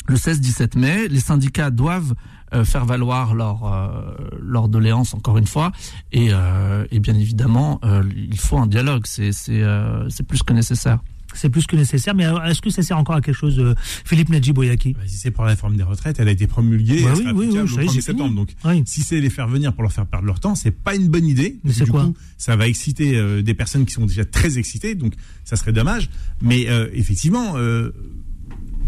[0.07, 2.13] Le 16-17 mai, les syndicats doivent
[2.53, 5.71] euh, faire valoir leur euh, leur doléance encore une fois
[6.11, 10.43] et, euh, et bien évidemment euh, il faut un dialogue c'est c'est euh, c'est plus
[10.43, 10.99] que nécessaire.
[11.33, 12.15] C'est plus que nécessaire.
[12.15, 13.75] Mais alors, est-ce que ça sert encore à quelque chose, euh,
[14.05, 17.03] Philippe Nadji Boyaki Bah, si c'est pour la réforme des retraites, elle a été promulguée
[17.03, 18.29] Bah elle oui, sera oui, oui, y est, 1er c'est septembre.
[18.29, 18.35] fini.
[18.37, 18.83] Donc, Oui.
[18.85, 21.25] si c'est les faire venir pour leur faire perdre leur temps, c'est pas une bonne
[21.25, 21.59] idée.
[21.65, 24.57] Mais c'est du quoi coup, ça va exciter euh, des personnes qui sont déjà très
[24.57, 26.09] excitées, donc ça serait dommage.
[26.41, 27.91] Mais euh, effectivement, euh,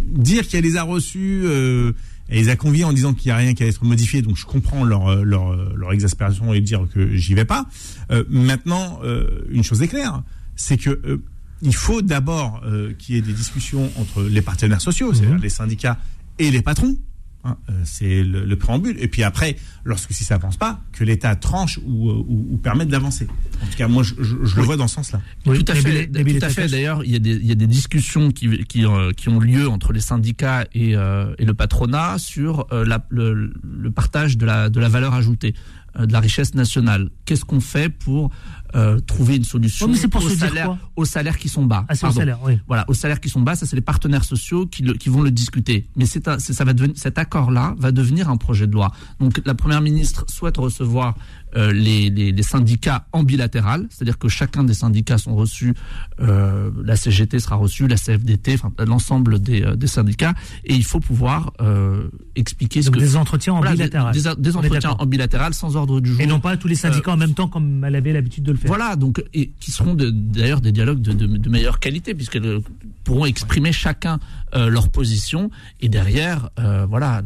[0.07, 1.91] dire qu'elle les a reçus, euh,
[2.29, 4.35] elle les a conviés en disant qu'il n'y a rien qui va être modifié, donc
[4.37, 7.67] je comprends leur, euh, leur, euh, leur exaspération et dire que j'y vais pas.
[8.11, 10.23] Euh, maintenant, euh, une chose est claire,
[10.55, 11.21] c'est que euh,
[11.61, 15.49] il faut d'abord euh, qu'il y ait des discussions entre les partenaires sociaux, c'est-à-dire les
[15.49, 15.97] syndicats
[16.39, 16.95] et les patrons.
[17.47, 18.97] Hein, euh, c'est le, le préambule.
[18.99, 22.57] Et puis après, lorsque si ça avance pas, que l'État tranche ou, euh, ou, ou
[22.57, 23.25] permette d'avancer.
[23.63, 25.21] En tout cas, moi, je, je- je le vois dans ce sens-là.
[25.45, 26.07] Oui, tout à fait.
[26.07, 26.67] Tout à fait.
[26.67, 29.39] D'ailleurs, il y a des il y a des discussions qui qui euh, qui ont
[29.39, 34.37] lieu entre les syndicats et euh, et le patronat sur euh, la, le, le partage
[34.37, 35.53] de la de la valeur ajoutée
[35.97, 37.09] euh, de la richesse nationale.
[37.25, 38.29] Qu'est-ce qu'on fait pour
[38.75, 42.07] euh, trouver une solution pour aux salaires aux salaires qui sont bas Ah, c'est au
[42.07, 42.19] Pardon.
[42.19, 42.59] salaire, oui.
[42.67, 45.21] Voilà, aux salaires qui sont bas, ça c'est les partenaires sociaux qui, le- qui vont
[45.21, 45.87] le discuter.
[45.95, 48.91] Mais c'est un- c'est- ça va devenir, cet accord-là va devenir un projet de loi.
[49.19, 51.15] Donc la première ministre souhaite recevoir
[51.55, 55.73] euh, les, les, les syndicats en bilatéral, c'est-à-dire que chacun des syndicats sont reçus,
[56.19, 60.33] euh, la CGT sera reçue, la CFDT, enfin l'ensemble des, euh, des syndicats,
[60.65, 64.13] et il faut pouvoir euh, expliquer ce Donc que des entretiens en voilà, bilatéral.
[64.13, 66.21] Des, des entretiens en bilatéral sans ordre du jour.
[66.21, 68.57] Et non pas tous les syndicats en même temps comme elle avait l'habitude de le
[68.57, 68.67] faire.
[68.67, 72.59] Voilà, donc et qui seront de- d'ailleurs des dialogues de, de- de meilleure qualité puisqu'elles
[73.03, 74.19] pourront exprimer chacun
[74.53, 75.49] euh, leur position
[75.81, 77.21] et derrière, euh, voilà,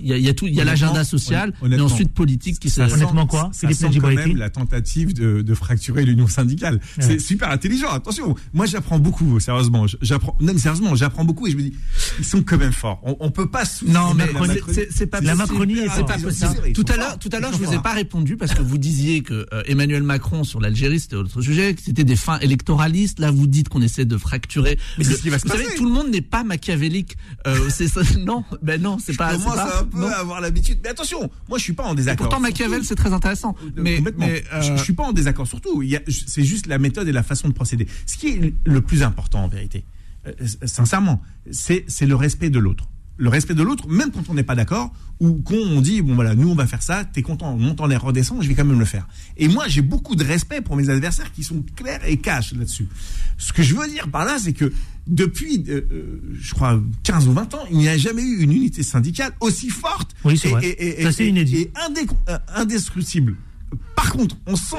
[0.00, 2.58] il y, a- il y a tout, il y a l'agenda social, mais ensuite politique
[2.60, 2.80] qui se.
[2.80, 6.74] Honnêtement, quoi Ça sent quand même la tentative de, de fracturer l'union syndicale.
[6.98, 7.04] Ouais.
[7.04, 7.90] C'est super intelligent.
[7.90, 9.40] Attention, moi j'apprends beaucoup.
[9.40, 10.36] Sérieusement, j'apprends.
[10.40, 11.72] Non, mais sérieusement, j'apprends beaucoup et je me dis,
[12.18, 13.00] ils sont quand même forts.
[13.04, 13.64] On, on peut pas.
[13.86, 14.60] Non, mais c'est- Macronie.
[14.72, 15.52] c'est c'est pas La possible.
[15.52, 16.72] Macronie est C'est pas possible.
[16.74, 19.22] Tout à l'heure, tout à l'heure, je vous ai pas répondu parce que vous disiez
[19.22, 23.18] que euh, Emmanuel Macron sur l'Algérie c'était autre sujet, que c'était des fins électoralistes.
[23.20, 24.78] Là, vous dites qu'on essaie de fracturer.
[24.98, 25.76] Mais c'est Le- ce qui va se vous savez, passer.
[25.76, 27.16] tout le monde n'est pas machiavélique.
[27.46, 28.00] Euh, c'est ça.
[28.26, 29.32] Non, ben non, c'est pas.
[29.32, 30.78] c'est commence un peu à avoir l'habitude.
[30.82, 32.28] Mais attention, moi je suis pas en Et désaccord.
[32.28, 33.45] pourtant, Machiavel, c'est très intéressant.
[33.76, 34.26] Mais, complètement.
[34.26, 35.82] mais, euh, je, je suis pas en désaccord surtout.
[36.08, 37.86] C'est juste la méthode et la façon de procéder.
[38.06, 39.84] Ce qui est le plus important en vérité,
[40.26, 40.32] euh,
[40.64, 42.88] sincèrement, c'est le respect de l'autre.
[43.18, 46.14] Le respect de l'autre, même quand on n'est pas d'accord, ou quand on dit bon
[46.14, 48.54] voilà, nous on va faire ça, t'es content, on monte en l'air, redescend, je vais
[48.54, 49.08] quand même le faire.
[49.38, 52.88] Et moi j'ai beaucoup de respect pour mes adversaires qui sont clairs et cash là-dessus.
[53.38, 54.70] Ce que je veux dire par là, c'est que
[55.06, 58.52] depuis, euh, euh, je crois, 15 ou 20 ans, il n'y a jamais eu une
[58.52, 61.56] unité syndicale aussi forte Oui, et, et- et- Ça, et- inédit.
[61.56, 63.36] et indé- euh, indestructible.
[63.94, 64.76] Par contre, on sent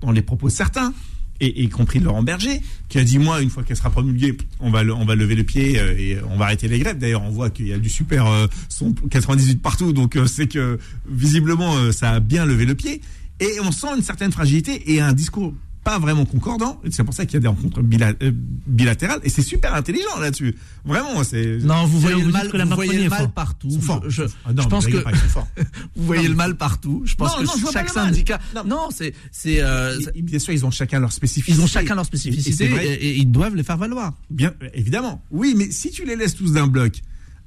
[0.00, 0.92] dans les propos de certains,
[1.40, 4.70] et y compris Laurent Berger, qui a dit moi une fois qu'elle sera promulguée, on
[4.70, 6.98] va le- on va lever le pied euh, et on va arrêter les grèves.
[6.98, 10.48] D'ailleurs, on voit qu'il y a du super euh, son 98 partout, donc euh, c'est
[10.48, 10.78] que
[11.08, 13.00] visiblement euh, ça a bien levé le pied.
[13.40, 15.54] Et on sent une certaine fragilité et un discours
[15.88, 16.80] pas vraiment concordant.
[16.84, 18.30] Et C'est pour ça qu'il y a des rencontres bila- euh,
[18.66, 20.54] bilatérales et c'est super intelligent là-dessus.
[20.84, 23.70] Vraiment, c'est non, vous voyez le mal, vous voyez le partout.
[23.70, 24.96] Je, je- Ah non, je pense que
[25.96, 27.02] vous voyez Non, le mal partout.
[27.06, 28.38] Je pense Non, non, je que chaque syndicat.
[28.54, 28.64] Non.
[28.64, 29.62] Non, c'est c'est.
[29.62, 31.58] euh, bien sûr, ils ont chacun leur spécificité.
[31.58, 34.12] ils ont chacun leur Et- et spécificité et, et ils doivent les faire valoir.
[34.30, 35.22] Bien, évidemment.
[35.30, 37.00] Oui, mais si tu les laisses tous d'un bloc,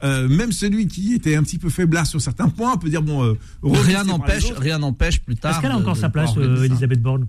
[0.04, 3.24] euh, même celui qui était un petit peu faiblard sur certains points peut dire bon.
[3.24, 5.52] euh, Rien n'empêche, rien n'empêche plus tard.
[5.52, 6.64] Est-ce qu'elle a encore de sa place, euh.
[6.64, 7.28] Elisabeth Borne?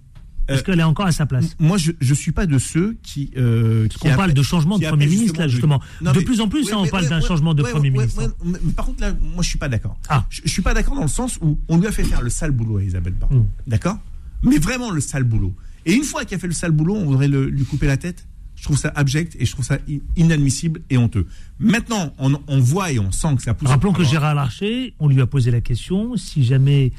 [0.49, 2.97] Est-ce Euh, qu'elle est encore à sa place Moi, je je suis pas de ceux
[3.03, 3.31] qui.
[3.37, 5.81] Euh, qui On parle de changement de Premier ministre, là, justement.
[6.01, 7.63] Non, de mais- plus en plus, ouais, hein, on parle ouais, d'un ouais, changement de
[7.63, 8.35] Premier ministre.
[8.45, 9.97] mais, mais par contre, là, moi, je suis pas d'accord.
[10.09, 10.27] Ah.
[10.31, 12.31] Je, je suis pas d'accord dans le sens où on lui a fait faire le
[12.31, 13.37] sale boulot à Elisabeth Borne.
[13.39, 13.47] Mm.
[13.69, 13.99] D'accord?
[14.43, 15.55] Mais vraiment le sale boulot.
[15.87, 17.97] Et une fois qu'il a fait le sale boulot, on voudrait le- lui couper la
[17.97, 18.27] tête?
[18.57, 19.79] Je trouve ça abject et je trouve ça
[20.17, 21.27] inadmissible et honteux.
[21.59, 23.69] Maintenant, on, on voit et on sent que ça pousse.
[23.69, 26.93] Rappelons que Gérard Larcher, on lui a posé la question si jamais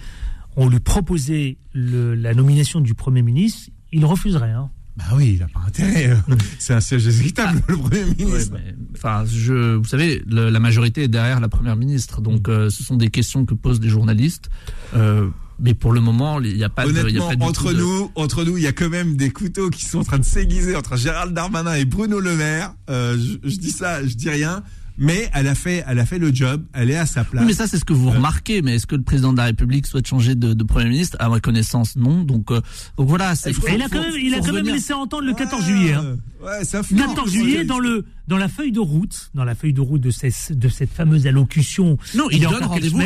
[0.56, 4.52] on lui proposait le- la nomination du Premier ministre, il refuserait.
[4.52, 4.70] Hein.
[4.96, 6.10] Bah oui, il n'a pas intérêt.
[6.12, 6.16] euh,
[6.60, 8.54] C'est un siège exécutable, le Premier Ouais, ministre.
[8.54, 12.70] mais, enfin, je, vous savez, le- la majorité est derrière la première ministre, donc euh,
[12.70, 14.50] ce sont des questions que posent les journalistes.
[14.96, 15.30] Euh,
[15.60, 17.44] mais pour le moment, il n'y a pas de, il y a Honnêtement, pas du
[17.44, 20.04] entre de- nous, entre nous, il y a quand même des couteaux qui sont en
[20.04, 22.74] train de s'aiguiser entre Gérald Darmanin et Bruno Le Maire.
[22.90, 24.64] Euh, je, je dis ça, je dis rien,
[24.98, 27.42] mais elle a fait, elle a fait le job, elle est à sa place.
[27.42, 28.62] Oui, mais ça, c'est ce que vous Euh, remarquez.
[28.62, 31.18] Mais est-ce que le président de la République souhaite changer de, de Premier ministre?
[31.20, 32.24] À ma connaissance, non.
[32.24, 32.62] Donc, euh,
[32.98, 33.36] donc voilà.
[33.36, 35.62] c'est- Il faut- il a quand même, il a quand même laissé entendre le 14
[35.64, 35.94] Ouais, juillet.
[35.94, 36.18] Hein.
[36.44, 39.54] Ouais, ça flirte, 14 le juillet, dans, le, dans la feuille de route, dans la
[39.56, 41.98] feuille de route de, ces- de cette fameuse allocution.
[42.16, 43.00] Non, il il, donne rendez-vous.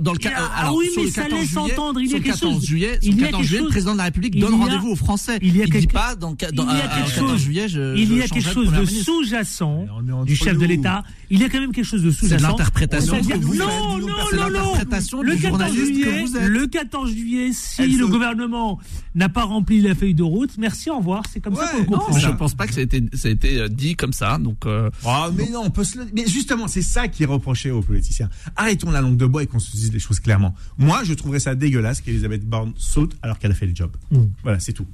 [0.00, 2.06] dans le cas, Ah euh, alors, oui, mais le ça 14 laisse juillet, entendre, il
[2.06, 3.68] y a quelque 14 chose- juillet, il sur le y a 14 quelque juillet, le
[3.68, 5.38] président de la République donne rendez-vous aux Français.
[5.42, 6.36] il y a dit quelque- pas dans, dans,
[6.70, 8.72] il y a euh, quelque le 14 chose- juillet, je, il y a quelque chose
[8.72, 9.86] de sous-jacent
[10.26, 11.02] du chef de l'État.
[11.30, 12.48] Il y a quand même quelque chose de C'est sous-jacent.
[12.48, 13.66] l'interprétation C'est-à-dire- que vous Non,
[13.98, 14.48] non, c'est non, non.
[14.50, 18.78] l'interprétation Le du 14 journaliste que juillet, le 14 juillet, si le gouvernement
[19.14, 21.22] n'a pas rempli la feuille de route, merci, au revoir.
[21.32, 22.18] C'est comme ça qu'on comprend.
[22.18, 24.38] Je pense pas que ça a été, dit comme ça.
[24.38, 26.06] Donc, euh, Ah, mais non, on peut se le...
[26.14, 28.28] Mais justement, c'est ça qui est reproché aux politiciens.
[28.56, 30.54] Arrêtons la langue de bois et qu'on se dise les choses clairement.
[30.78, 33.90] Moi, je trouverais ça dégueulasse qu'Elisabeth Borne saute alors qu'elle a fait le job.
[34.10, 34.18] Mm.
[34.42, 34.86] Voilà, c'est tout.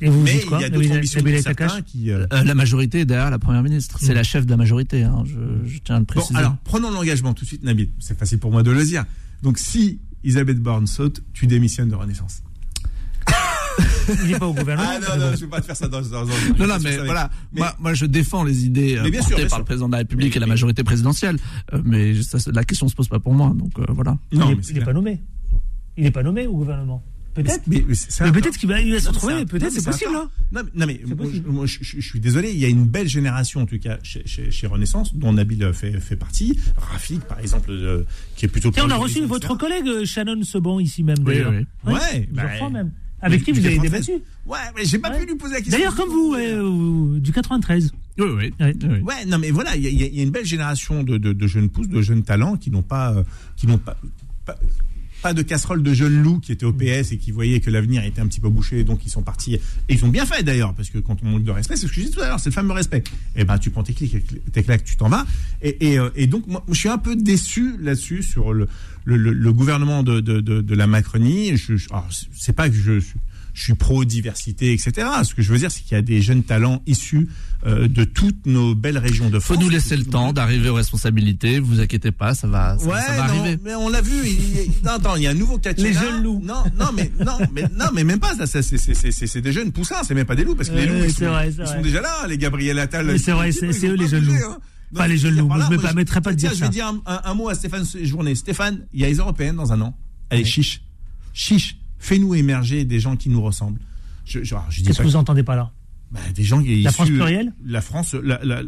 [0.00, 2.10] Et vous Mais il y a d'autres ambitions pour Nabila certains qui...
[2.10, 3.98] euh, euh, la majorité est derrière la première ministre.
[4.00, 4.16] C'est Mm.
[4.16, 5.02] la chef de la majorité.
[5.04, 6.38] hein, je, je tiens à le Bon, préciser.
[6.38, 7.90] alors, prenons l'engagement tout de suite, Nabil.
[8.00, 9.04] C'est facile pour moi de le dire.
[9.42, 12.42] Donc, si Elisabeth Borne saute, tu démissionnes de Renaissance.
[14.24, 14.88] Il n'est pas au gouvernement.
[14.92, 16.26] Ah non, non, je ne vais pas te faire ça dans, dans, dans-
[16.58, 17.30] Non, non, je mais voilà.
[17.52, 19.58] Mais- moi, moi, je défends les idées euh, Mais bien sûr, portées bien par sûr.
[19.60, 21.36] le président de la République Mais- et la majorité présidentielle.
[21.72, 23.52] Euh, mais ça, la question se pose pas pour moi.
[23.56, 24.18] Donc euh, voilà.
[24.32, 25.20] Non, il n'est pas nommé.
[25.96, 27.02] Il n'est pas nommé au gouvernement.
[27.34, 27.62] Peut-être.
[27.66, 27.82] Mais,
[28.20, 29.46] mais peut-être qu'il va, il va se retrouver.
[29.46, 30.10] Peut-être, c'est possible.
[30.14, 30.28] Hein.
[30.52, 32.66] Non, mais, non, mais C'est moi, je, moi, je- je- je suis désolé, il y
[32.66, 36.16] a une belle génération, en tout cas, chez, chez- chez Renaissance, dont Nabil fait, fait
[36.16, 36.58] partie.
[36.76, 38.02] Rafik, par exemple, euh,
[38.36, 38.70] qui est plutôt.
[38.76, 41.16] Et on a reçu votre collègue Shannon Seban ici même.
[41.20, 41.52] Oui, d'ailleurs.
[41.52, 41.92] oui.
[41.94, 42.90] Ouais, plusieurs bah, fois même.
[43.22, 44.06] Avec qui vous avez 93.
[44.06, 44.24] débattu.
[44.46, 45.20] Ouais, mais j'ai pas Ouais.
[45.20, 45.78] pu lui poser la question.
[45.78, 47.92] D'ailleurs, comme vous, euh, du 93.
[48.18, 48.52] Oui, oui.
[48.60, 48.74] Ouais.
[48.82, 49.00] oui.
[49.00, 51.68] Ouais, non, mais voilà, il y, a- y une belle génération de, de- de jeunes
[51.70, 53.22] pousses, de jeunes talents qui n'ont pas, euh,
[53.56, 53.96] qui n'ont pas,
[54.44, 54.58] pas-
[55.22, 58.04] pas de casserole de jeunes loups qui étaient au PS et qui voyaient que l'avenir
[58.04, 59.54] était un petit peu bouché, donc ils sont partis.
[59.54, 61.92] Et ils ont bien fait d'ailleurs, parce que quand on manque de respect, c'est ce
[61.92, 63.04] que je disais tout à l'heure, c'est le fameux respect.
[63.36, 64.16] Et ben tu prends tes clics,
[64.52, 65.24] tes claques, tu t'en vas.
[65.62, 68.68] Et, et, euh, et donc moi, je suis un peu déçu là-dessus sur le,
[69.04, 71.56] le, le, le gouvernement de, de, de, de la Macronie.
[71.56, 73.18] Je, je, alors, c'est pas que je suis
[73.54, 75.06] je suis pro-diversité, etc.
[75.24, 77.28] Ce que je veux dire, c'est qu'il y a des jeunes talents issus
[77.66, 79.56] euh, de toutes nos belles régions de France.
[79.58, 81.60] Faut nous laisser le temps d'arriver aux responsabilités.
[81.60, 83.58] Vous inquiétez pas, ça va, ça, ouais, ça va non, arriver.
[83.62, 84.12] Mais on l'a vu.
[84.24, 85.88] Il, il, non, attends, il y a un nouveau quinquennat.
[85.88, 86.40] Les jeunes loups.
[86.42, 88.34] Non, non, mais non, mais non, mais même pas.
[88.34, 90.02] Ça, c'est, des jeunes poussins.
[90.02, 91.76] C'est même pas des loups parce que les loups, ils, sont, vrai, c'est ils vrai.
[91.76, 92.26] sont déjà là.
[92.28, 93.06] Les Gabriel Attal.
[93.06, 94.34] Mais c'est vrai, c'est- eux, les jeunes loups.
[94.34, 94.58] hein.
[94.94, 95.48] Pas les je jeunes loups.
[95.48, 96.68] là, Je me moi, permettrais pas de dire Je vais ça.
[96.68, 98.34] dire un, un- un mot à Stéphane Journée.
[98.34, 99.96] Stéphane, il y a les européennes dans un an.
[100.30, 100.48] Allez, Ouais.
[100.48, 100.82] chiche,
[101.32, 101.76] chiche.
[102.02, 103.78] Fais-nous émerger des gens qui nous ressemblent.
[104.24, 105.70] Je, je, je Qu'est-ce pas que vous entendez pas là
[106.10, 108.60] bah, des gens qui La issus- France plurielle La France, la, la,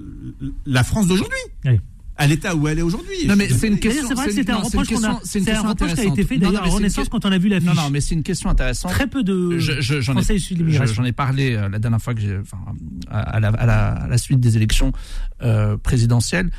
[0.67, 1.37] la France d'aujourd'hui.
[1.65, 1.79] Oui.
[2.17, 3.27] À l'état où elle est aujourd'hui.
[3.27, 4.07] Non, mais c'est une question.
[4.07, 6.39] c'est vrai que c'était un reproche qu'on a, c'est un reproche qui a été fait
[6.39, 8.49] d'ailleurs à Renaissance que- quand on a vu la Non, non, mais c'est une question
[8.51, 8.93] intéressante.
[8.93, 10.95] Très peu de Je- je- j'en ai- Français issus de je- l'immigration.
[10.95, 12.59] J'en ai parlé euh, la dernière fois que j'ai, enfin,
[13.11, 14.93] à, à la, à, la, à la suite des élections
[15.43, 16.51] euh, présidentielles.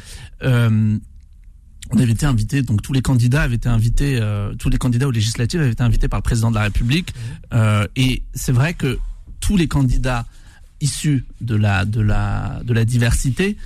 [1.92, 5.08] On avait été invité, donc tous les candidats avaient été invités, euh, tous les candidats
[5.08, 7.14] aux législatives avaient été invités par le président de la République.
[7.54, 9.00] Euh, et c'est vrai que
[9.40, 10.26] tous les candidats
[10.82, 13.58] issus de la de la de la diversité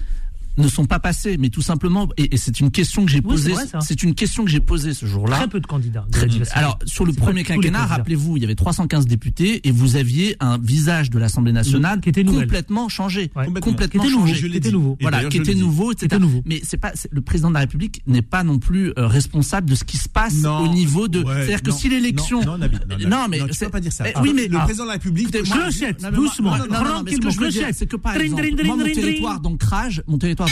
[0.59, 3.35] ne sont pas passés, mais tout simplement, et, et c'est une question que j'ai Oui,
[3.35, 5.37] posée, c'est une question que j'ai posée ce jour-là.
[5.37, 6.05] Très peu de candidats.
[6.07, 6.27] de Très.
[6.53, 10.57] Alors, sur le premier quinquennat, rappelez-vous, il y avait 315 députés et vous aviez un
[10.57, 13.31] visage de l'Assemblée nationale Qui était complètement changé.
[13.35, 13.45] Ouais.
[13.59, 14.35] Complètement Qui était nouveau, changé.
[14.35, 14.97] Je l'ai qui était nouveau.
[15.01, 16.05] Voilà, qui je était le nouveau, etc.
[16.05, 16.41] était nouveau.
[16.45, 19.75] Mais c'est pas le président de la République n'est pas non plus euh, responsable de
[19.75, 20.59] ce qui se passe Non.
[20.59, 21.19] au niveau de.
[21.23, 22.39] Ouais, C'est-à-dire que non, si l'élection.
[22.41, 23.07] Non, non, Nabil, non, Nabil.
[23.07, 24.05] Non, mais tu peux pas dire ça.
[24.09, 25.29] Eh, oui, mais le ah, président de la République.
[25.33, 26.57] Mais moi- doucement.
[26.57, 28.75] non, non, non, non, mais ce que je veux dire, c'est que par exemple, moi,
[28.77, 30.48] mon territoire d'ancrage, mon territoire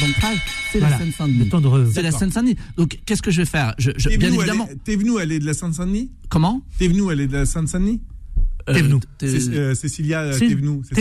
[0.71, 0.97] c'est Voilà.
[0.97, 1.49] la Seine-Saint-Denis.
[1.49, 2.11] De C'est la.
[2.11, 2.55] Seine-Saint-Denis.
[2.77, 4.67] Donc, qu'est-ce que je vais faire je, je- Bien évidemment.
[4.83, 8.01] T'es venu, elle est de la Seine-Saint-Denis Comment T'es venu, elle est de la Seine-Saint-Denis
[8.69, 10.25] Euh, C'est- euh, Cécilia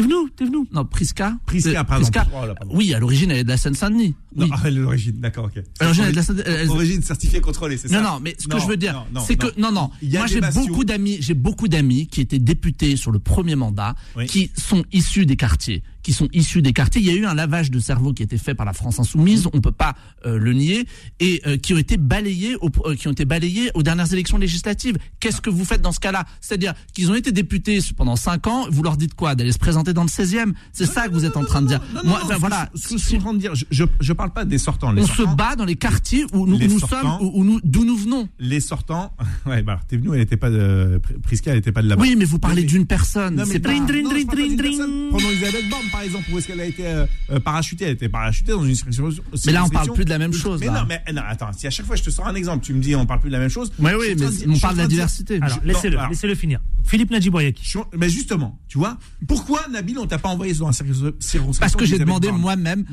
[0.00, 0.68] venu, t'es venu.
[0.72, 1.36] Non, Prisca.
[1.46, 2.04] Prisca, Euh, pardon.
[2.04, 2.24] Prisca.
[2.32, 2.72] Oh là, pardon.
[2.76, 4.14] Oui, à l'origine, elle est de la Seine-Saint-Denis.
[4.36, 4.50] Non, Oui.
[4.66, 5.64] est l'origine, d'accord, ok.
[5.80, 8.08] À l'origine, elle est de la Seine- elle- elle- Origine certifiée contrôlée, c'est ça Non,
[8.08, 9.90] non, mais ce que je veux dire, c'est que non, non.
[10.00, 14.26] Moi, j'ai beaucoup d'amis, j'ai beaucoup d'amis qui étaient députés sur le premier mandat, Oui.
[14.26, 17.00] qui sont issus des quartiers, qui sont issus des quartiers.
[17.02, 19.00] Il y a eu un lavage de cerveau qui a été fait par la France
[19.00, 20.86] insoumise, on peut pas euh, le nier,
[21.18, 24.38] et euh, qui ont été balayés, au, euh, qui ont été balayés aux dernières élections
[24.38, 24.98] législatives.
[25.18, 26.24] Qu'est-ce que vous faites dans ce cas-là?
[26.40, 28.66] C'est-à-dire qu'ils ont été députés pendant cinq ans.
[28.70, 29.34] Vous leur dites quoi?
[29.34, 31.80] D'aller se présenter dans le 16e C'est ça que vous êtes en train de dire.
[32.04, 32.70] Moi, ben voilà.
[32.76, 34.92] Ce que je suis en train de dire, je, je, je parle pas des sortants.
[34.92, 37.18] Les On se bat dans les quartiers où nous, sortants.
[37.18, 38.28] sommes, où, où nous, d'où nous venons.
[38.38, 39.12] Les sortants.
[39.46, 42.02] Ouais, bah, t'es venu, elle était pas de, Prisca, elle était pas de là-bas.
[42.02, 43.44] Oui, mais vous parlez d'une personne.
[43.46, 43.70] C'est pas...
[43.70, 47.84] Prenons Elisabeth Borne, par exemple, où est-ce qu'elle a été euh, euh, parachutée?
[47.84, 49.24] Elle a été parachutée dans une circonscription.
[49.46, 50.80] Mais là, on parle plus de la même chose, Mais là.
[50.80, 52.82] non, mais non, attends, si à chaque fois je te sors un exemple, tu me
[52.82, 53.72] dis on parle plus de la même chose.
[53.78, 55.38] Oui, oui, mais dire- on parle de la diversité.
[55.40, 56.60] Alors, laissez-le, laissez-le finir.
[56.84, 61.50] Philippe en- Mais justement, tu vois, pourquoi Nabil, on t'a pas envoyé dans la circonscription
[61.58, 62.84] Parce que j'ai demandé moi-même,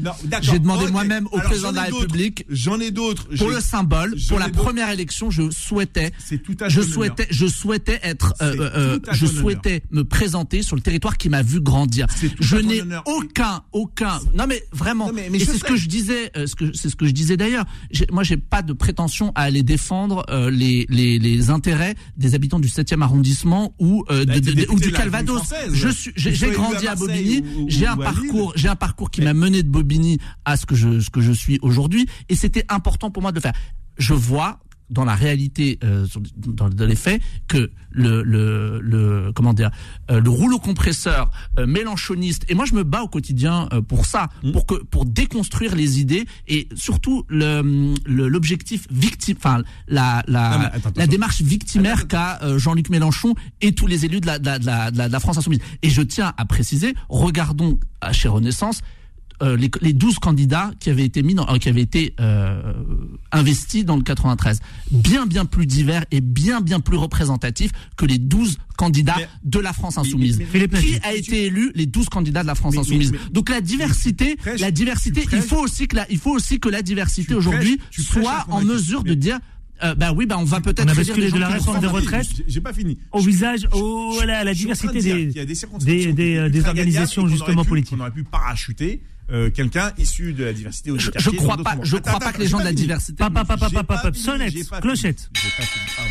[0.41, 1.84] j'ai demandé moi-même au Alors, président de la.
[1.84, 3.28] République, J'en ai d'autres.
[3.38, 7.47] pour le symbole, pour la première élection, je souhaitais, C'est tout à je souhaitais, je
[7.47, 11.41] souhaitais être, C'est euh, tout à je souhaitais me présenter sur le territoire qui m'a
[11.43, 12.08] vu grandir.
[12.16, 15.76] C'est tout Je n'ai aucun, aucun, non mais vraiment, Non, mais- mais c'est ce que
[15.76, 17.66] je disais, euh, ce que c'est ce que je disais d'ailleurs.
[18.12, 22.60] Moi, j'ai pas de prétention à aller défendre euh, les, les les intérêts des habitants
[22.60, 25.41] du 7e arrondissement ou euh, Bah, de- t'es de- député ou du Calvados.
[25.72, 27.44] Je suis, j'ai grandi à Bobigny.
[27.68, 31.00] J'ai un parcours, j'ai un parcours qui m'a mené de Bobigny à ce que je
[31.00, 33.54] ce que je suis aujourd'hui, et c'était important pour moi de le faire.
[33.98, 36.05] Je vois dans la réalité, euh,
[36.38, 39.71] dans, dans les faits, que le, le, le comment dire,
[40.11, 42.45] euh, le rouleau compresseur euh, mélanchoniste.
[42.49, 44.51] Et moi, je me bats au quotidien euh, pour ça, Mmh.
[44.51, 50.57] pour que pour déconstruire les idées et surtout le le- l'objectif victime, enfin la la,
[50.57, 54.39] Non, attends, la démarche victimaire qu'a euh, Jean-Luc Mélenchon et tous les élus de la,
[54.39, 55.59] de la, de la, de la- de la France insoumise.
[55.81, 57.79] Et je tiens à préciser, regardons
[58.11, 58.81] chez Renaissance
[59.44, 62.74] euh, les, les 12 candidats qui avaient été mis dans, euh, qui avaient été euh,
[63.32, 64.60] investis dans le 93
[64.91, 69.60] bien bien plus divers et bien bien plus représentatifs que les 12 candidats Mais- de
[69.60, 70.41] la France insoumise.
[70.54, 74.38] mais- qui a été élu les 12 candidats de la France insoumise donc la diversité
[74.60, 78.32] la diversité il faut aussi que la il faut aussi que la diversité aujourd'hui soit
[78.32, 79.39] à en mesure de dire
[79.84, 82.28] euh, bah oui bah on va peut-être On a basculé de la réforme des retraites.
[82.48, 82.98] J'ai- pas fini.
[83.12, 87.98] Au visage, oh là, la diversité des, des des, des, organisations justement politiques.
[87.98, 89.02] On aurait pu parachuter
[89.34, 92.39] euh, quelqu'un issu de la diversité ou Je- je crois pas- je crois pas que
[92.39, 95.29] les gens de la diversité- Papa, papa, papa, sonnette, clochette.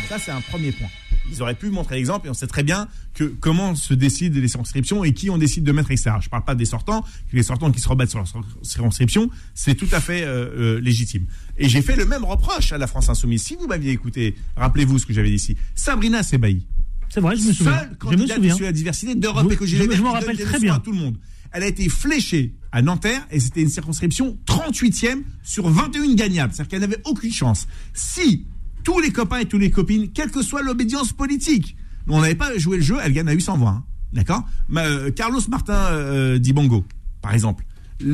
[0.09, 0.89] Ça, c'est un premier point.
[1.31, 4.47] Ils auraient pu montrer l'exemple et on sait très bien que comment se décident les
[4.49, 6.11] circonscriptions et qui on décide de mettre, etc.
[6.21, 8.27] Je parle pas des sortants, les sortants qui se rebattent sur leur
[8.61, 11.25] circonscription, c'est tout à fait euh, euh, légitime.
[11.57, 13.41] Et j'ai fait le même reproche à la France Insoumise.
[13.43, 15.55] Si vous m'aviez écouté, rappelez-vous ce que j'avais dit ici.
[15.75, 16.65] Sabrina Sebaï.
[17.09, 17.79] C'est vrai, je me souviens.
[17.79, 18.57] Seule Je me souviens.
[18.65, 20.75] la diversité d'Europe Je- Écologie je Verts je m'en rappelle très bien.
[20.75, 21.17] à tout le monde.
[21.53, 26.53] Elle a été fléchée à Nanterre et c'était une circonscription 38e sur 21 gagnables.
[26.53, 27.67] C'est-à-dire qu'elle n'avait aucune chance.
[27.93, 28.45] Si
[28.83, 31.77] tous les copains et toutes les copines, quelle que soit l'obédience politique,
[32.07, 33.69] on n'avait pas joué le jeu, elle gagne à 800 voix.
[33.69, 33.83] hein.
[34.11, 34.43] D'accord?
[34.69, 36.83] Mais, euh, Carlos Martin euh, Dibongo,
[37.21, 37.63] par exemple.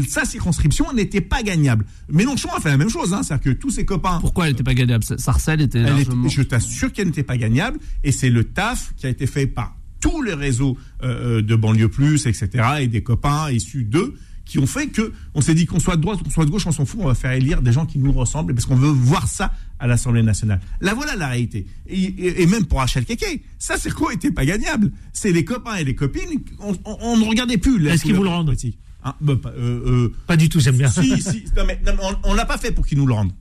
[0.07, 1.85] Sa circonscription n'était pas gagnable.
[2.09, 3.23] Mélenchon a fait la même chose, hein.
[3.23, 5.03] c'est-à-dire que tous ses copains Pourquoi elle n'était pas gagnable?
[5.17, 6.27] Sarcelles était elle était- largement...
[6.29, 9.75] je t'assure qu'elle n'était pas gagnable et c'est le taf qui a été fait par
[9.99, 12.49] tous les réseaux euh, de banlieue plus, etc.
[12.81, 16.01] et des copains issus d'eux qui ont fait que on s'est dit qu'on soit de
[16.01, 17.85] droite ou qu'on soit de gauche, on s'en fout, on va faire élire des gens
[17.85, 20.59] qui nous ressemblent parce qu'on veut voir ça à l'Assemblée nationale.
[20.81, 21.67] Là voilà la réalité.
[21.87, 24.91] Et, et- et même pour Rachel Keke, ça c'est quoi était pas gagnable.
[25.13, 27.87] C'est les copains et les copines, on, on- on ne regardait plus.
[27.87, 28.55] Est-ce qu'ils vous le rendent.
[29.03, 30.89] Hein, bah, pas- euh, euh, Pas du tout, j'aime bien.
[30.89, 33.13] si, si, non, mais, non, mais on, on l'a pas fait pour qu'ils nous le
[33.13, 33.31] rendent.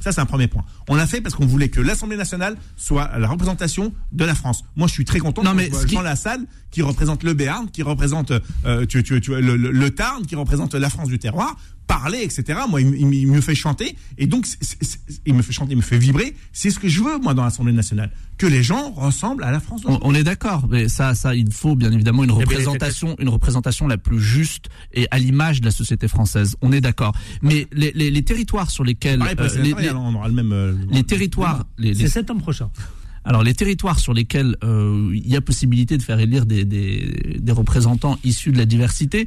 [0.00, 0.64] Ça, c'est un premier point.
[0.88, 4.64] On l'a fait parce qu'on voulait que l'Assemblée nationale soit la représentation de la France.
[4.76, 7.22] Moi, je suis très content Non, mais je vois ce qui- Jean Lassalle, qui représente
[7.24, 8.32] le Béarn, qui représente
[8.64, 11.56] euh, tu, tu, tu, le, le- le Tarn, qui représente la France du terroir,
[11.88, 12.60] parler, etc.
[12.70, 13.96] Moi, il, il- il me fait chanter.
[14.18, 14.46] Et donc,
[15.26, 16.36] il me fait chanter, il me fait vibrer.
[16.52, 18.12] C'est ce que je veux, moi, dans l'Assemblée nationale.
[18.36, 19.80] Que les gens ressemblent à la France.
[19.86, 23.16] On, on est d'accord, mais ça, ça, il faut bien évidemment une Eh bien, représentation,
[23.18, 26.54] une représentation la plus juste et à l'image de la société française.
[26.60, 27.16] On est d'accord.
[27.42, 30.52] Mais les, les, les territoires sur lesquels Pareil euh, les, on aura le même.
[30.52, 32.70] euh, les territoires, les, les- C'est septembre prochain.
[33.24, 37.38] alors les territoires sur lesquels euh, il y a possibilité de faire élire des, des,
[37.40, 39.26] des représentants issus de la diversité.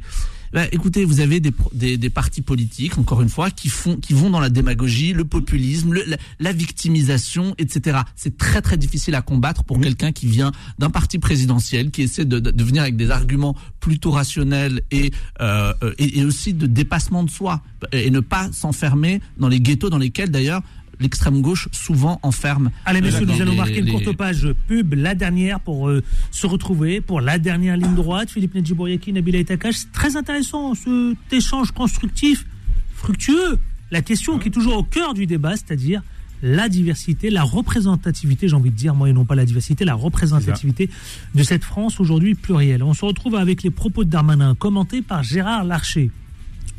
[0.52, 4.12] Bah, écoutez, vous avez des, des, des partis politiques, encore une fois, qui font, qui
[4.12, 8.00] vont dans la démagogie, le populisme, le- la, la victimisation, etc.
[8.16, 12.24] C'est très très difficile à combattre pour quelqu'un qui vient d'un parti présidentiel, qui essaie
[12.26, 17.22] de, de, venir avec des arguments plutôt rationnels et, euh, et, et aussi de dépassement
[17.24, 20.62] de soi et ne pas s'enfermer dans les ghettos dans lesquels d'ailleurs
[21.02, 22.70] l'extrême gauche souvent enferme.
[22.84, 25.88] Allez, euh, messieurs, nous allons les- marquer une les- courte page pub, la dernière pour
[25.88, 28.30] euh, se retrouver pour la dernière ligne droite.
[28.30, 29.74] Philippe Nedjibouriaki, Nabila Etakash.
[29.76, 32.46] C'est très intéressant cet échange constructif,
[32.94, 33.58] fructueux.
[33.90, 36.02] La question qui est toujours au cœur du débat, c'est-à-dire
[36.44, 39.94] la diversité, la représentativité, j'ai envie de dire, moi et non pas la diversité, la
[39.94, 40.90] représentativité
[41.34, 42.82] de cette France aujourd'hui plurielle.
[42.82, 46.10] On se retrouve avec les propos de Darmanin commentés par Gérard Larcher,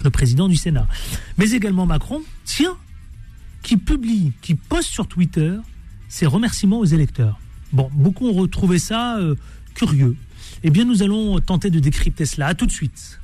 [0.04, 0.86] le président du Sénat.
[1.38, 2.76] Mais également Macron, tiens,
[3.64, 5.56] qui publie, qui poste sur Twitter
[6.10, 7.40] ses remerciements aux électeurs.
[7.72, 9.36] Bon, beaucoup ont retrouvé ça euh,
[9.74, 10.16] curieux.
[10.64, 12.48] Eh bien, nous allons tenter de décrypter cela.
[12.48, 13.20] À tout de suite.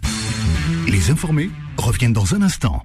[0.88, 2.84] Les informés reviennent dans un instant.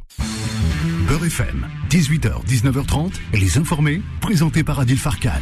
[1.09, 5.41] Beurre FM, 18h, 19h30, et les informés, présentés par Adil Farkan.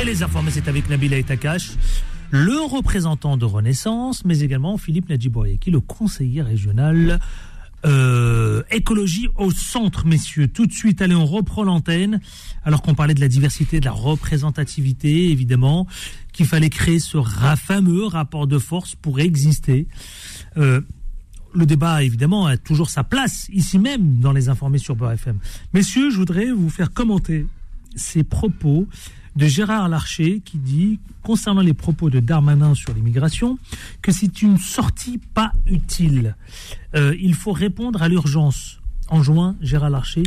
[0.00, 1.72] Et les informés, c'est avec Nabila Etakash,
[2.30, 7.20] le représentant de Renaissance, mais également Philippe Nadjibourieki, le conseiller régional
[7.86, 10.48] euh, écologie au centre, messieurs.
[10.48, 12.20] Tout de suite, allez, on reprend l'antenne.
[12.64, 15.86] Alors qu'on parlait de la diversité, de la représentativité, évidemment,
[16.32, 17.18] qu'il fallait créer ce
[17.56, 19.86] fameux rapport de force pour exister.
[20.56, 20.80] Euh,
[21.54, 25.38] le débat, évidemment, a toujours sa place, ici même, dans les informés sur Beurre FM.
[25.72, 27.46] Messieurs, je voudrais vous faire commenter
[27.96, 28.86] ces propos
[29.38, 33.56] de Gérard Larcher qui dit, concernant les propos de Darmanin sur l'immigration,
[34.02, 36.34] que c'est une sortie pas utile.
[36.96, 38.80] Euh, il faut répondre à l'urgence.
[39.08, 40.24] En juin, Gérard Larcher,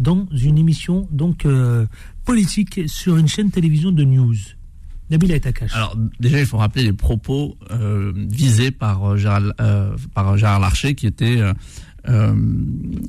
[0.00, 1.86] dans une émission donc euh,
[2.24, 4.34] politique sur une chaîne télévision de news.
[5.10, 5.74] Etakash.
[5.74, 11.06] Alors déjà, il faut rappeler les propos euh, visés par euh, par Gérard Larcher, qui
[11.06, 11.40] étaient
[12.08, 12.34] euh,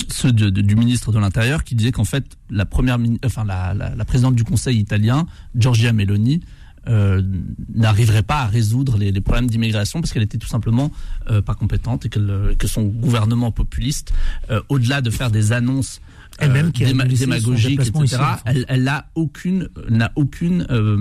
[0.09, 3.73] ceux de- de- du ministre de l'Intérieur, qui disait qu'en fait la première, enfin la,
[3.73, 5.25] la- la présidente du Conseil italien,
[5.55, 6.41] Giorgia Meloni,
[6.87, 7.21] euh,
[7.75, 10.91] n'arriverait pas à résoudre les, les problèmes d'immigration parce qu'elle était tout simplement
[11.29, 14.13] euh, pas compétente et qu'elle, euh, que son gouvernement populiste,
[14.49, 15.99] euh, au-delà de faire des annonces
[16.41, 20.97] euh, Elle-même qui déma- démagogiques, ici etc., elle, elle a aucune, n'a aucune euh,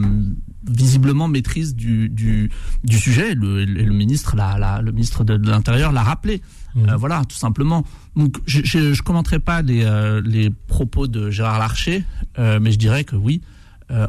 [0.66, 2.50] visiblement maîtrise du, du,
[2.84, 3.34] du sujet.
[3.34, 6.42] Le, le, le ministre, l'a- l'a- le ministre de, de l'Intérieur l'a rappelé.
[6.74, 6.88] Mhm.
[6.90, 7.84] Euh, voilà, tout simplement.
[8.16, 12.04] Donc, je je commenterai pas les, euh, les propos de Gérard Larcher,
[12.38, 13.40] euh, mais je dirais que oui.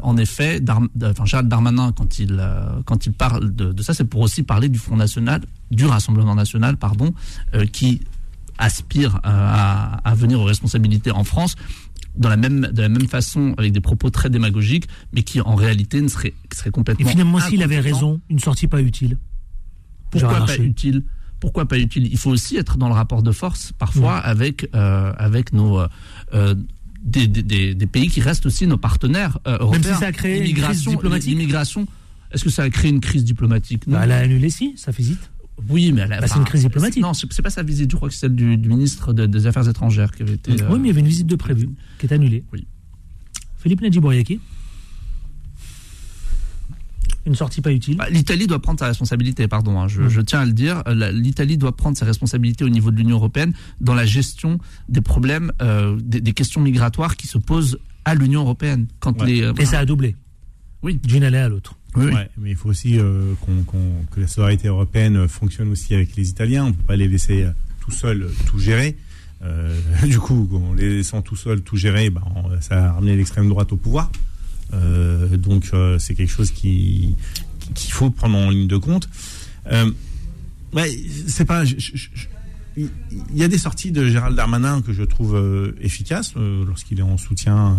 [0.02, 2.38] en effet, Dar- enfin, Gérald Darmanin, quand il,
[2.84, 5.40] quand il parle de, de ça, c'est pour aussi parler du Front National,
[5.70, 7.14] du Rassemblement National, pardon,
[7.72, 8.02] qui
[8.58, 11.54] aspire à, à venir aux responsabilités en France
[12.16, 15.54] dans la même, de la même façon, avec des propos très démagogiques, mais qui en
[15.54, 17.08] réalité ne serait, serait Et complètement.
[17.08, 19.18] finalement, s'il avait raison, une sortie pas utile.
[20.10, 21.04] Pourquoi pas utile?
[21.38, 22.08] Pourquoi pas utile?
[22.10, 25.80] Il faut aussi être dans le rapport de force, parfois, avec, euh, avec nos,
[26.34, 26.54] euh,
[27.02, 29.80] des, des, des, pays qui restent aussi nos partenaires euh, européens.
[29.82, 31.30] Même si ça a créé une crise diplomatique.
[31.30, 31.86] L'immigration,
[32.32, 33.84] est-ce que ça a créé une crise diplomatique?
[33.86, 35.29] Bah, Elle a annulé si, sa visite.
[35.68, 37.02] Oui, mais bah, c'est une crise diplomatique.
[37.02, 37.90] Non, c'est pas sa visite.
[37.90, 40.52] Je crois que c'est celle du, du ministre de, des Affaires étrangères qui avait été.
[40.52, 42.44] Oui, mais il y avait une visite de prévue qui est annulée.
[42.52, 42.66] Oui.
[43.58, 44.40] Philippe Nadjibouriaki
[47.26, 47.96] une sortie pas utile.
[47.96, 50.08] Bah, L'Italie doit prendre sa responsabilité, pardon, hein, je, mmh.
[50.08, 50.82] je, tiens à le dire.
[51.12, 54.58] L'Italie doit prendre ses responsabilités au niveau de l'Union européenne dans la gestion
[54.88, 58.86] des problèmes, euh, des, des, questions migratoires qui se posent à l'Union européenne.
[59.00, 59.26] Quand ouais.
[59.26, 60.16] les, euh, Et ça a doublé.
[60.82, 60.98] Oui.
[61.04, 61.76] D'une année à l'autre.
[61.96, 63.76] Oui, mais il faut aussi euh, qu'on qu
[64.12, 66.64] que la solidarité européenne fonctionne aussi avec les Italiens.
[66.64, 67.46] On ne peut pas les laisser
[67.80, 68.96] tout seuls tout gérer.
[69.42, 69.76] Euh,
[70.06, 72.22] du coup, en les laissant tout seuls tout gérer, ben,
[72.60, 74.10] ça a ramené l'extrême droite au pouvoir.
[74.72, 77.16] Euh, donc euh, c'est quelque chose qui
[77.74, 79.08] qu'il faut prendre en ligne de compte.
[79.70, 79.90] Euh,
[80.72, 80.90] ouais,
[81.26, 81.64] c'est pas.
[82.76, 82.90] il
[83.34, 87.16] y a des sorties de Gérald Darmanin que je trouve euh, efficaces lorsqu'il est en
[87.16, 87.76] soutien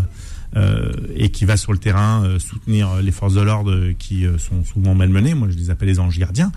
[1.15, 5.33] et qui va sur le terrain soutenir les forces de l'ordre qui sont souvent malmenées.
[5.33, 6.51] Moi, je les appelle les anges gardiens.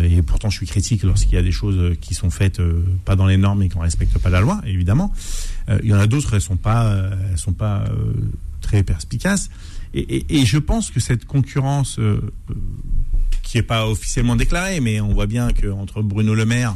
[0.00, 2.62] et pourtant, je suis critique lorsqu'il y a des choses qui sont faites
[3.04, 5.12] pas dans les normes et qu'on respecte pas la loi, évidemment.
[5.82, 7.84] il y en a d'autres, elles sont pas, elles sont pas
[8.60, 9.50] très perspicaces.
[9.94, 12.20] Et, je pense que cette concurrence, euh,
[13.42, 16.74] qui n'est pas officiellement déclarée, mais on voit bien qu'entre Bruno Le Maire,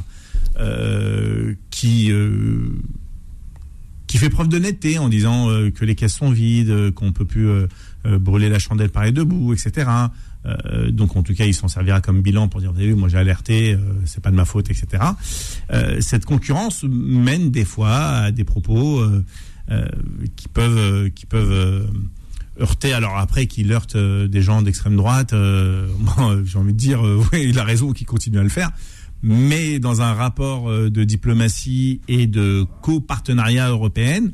[0.61, 2.69] euh, qui, euh,
[4.07, 7.49] qui fait preuve d'honnêteté en disant que les caisses sont vides, qu'on peut plus
[8.05, 9.89] brûler la chandelle par les deux bouts, etc.
[10.91, 13.09] donc en tout cas, il s'en servira comme bilan pour dire, vous avez vu, moi
[13.09, 15.03] j'ai alerté, c'est pas de ma faute, etc.
[16.01, 19.03] cette concurrence mène des fois à des propos
[20.37, 21.89] qui peuvent, qui peuvent
[22.61, 22.93] heurter.
[22.93, 27.05] Alors après, qu'il heurte euh, des gens d'extrême droite, euh, bon, j'ai envie de dire,
[27.05, 28.71] euh, oui, il a raison qu'il continue à le faire.
[29.29, 34.31] Mais dans un rapport de diplomatie et de copartenariat européenne,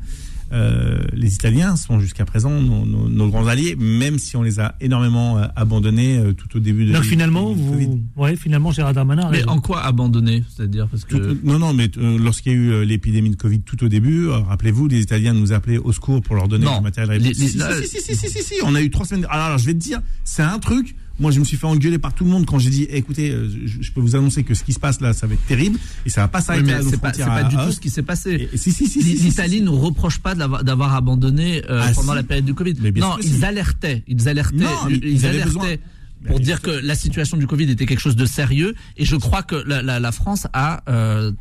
[0.53, 4.59] euh, les Italiens sont jusqu'à présent nos, nos, nos, grands alliés, même si on les
[4.59, 6.93] a énormément euh, abandonnés euh, tout au début de.
[6.93, 9.29] Donc finalement, vous, ouais, finalement, Gérard Darmanin.
[9.31, 10.43] Mais en quoi abandonner?
[10.55, 13.83] C'est-à-dire parce que tout, non, non, mais lorsqu'il y a eu l'épidémie de Covid tout
[13.83, 17.19] au début, rappelez-vous, les Italiens nous appelaient au secours pour leur donner non, du matériel.
[17.19, 19.25] Les, les, si, si, si, si, si, si, si, on a eu trois semaines.
[19.29, 20.95] Alors, alors je vais te dire, c'est un truc.
[21.19, 23.81] Moi, je me suis fait engueuler par tout le monde quand j'ai dit, écoutez, je,
[23.81, 26.09] je, peux vous annoncer que ce qui se passe là, ça va être terrible et
[26.09, 28.01] ça va pas s'arrêter oui, à nos C'est pas, du à, tout ce qui s'est
[28.01, 28.49] passé.
[28.51, 32.45] Et, si, si, si, L'Italie nous reproche pas d'avoir abandonné euh, Ah, pendant la période
[32.45, 32.73] du Covid.
[32.95, 35.79] Non, ils alertaient, ils alertaient, Non, ils, alertaient
[36.25, 38.75] pour dire que la situation du Covid était quelque chose de sérieux.
[38.97, 41.31] Et je crois que la, la, la France a euh,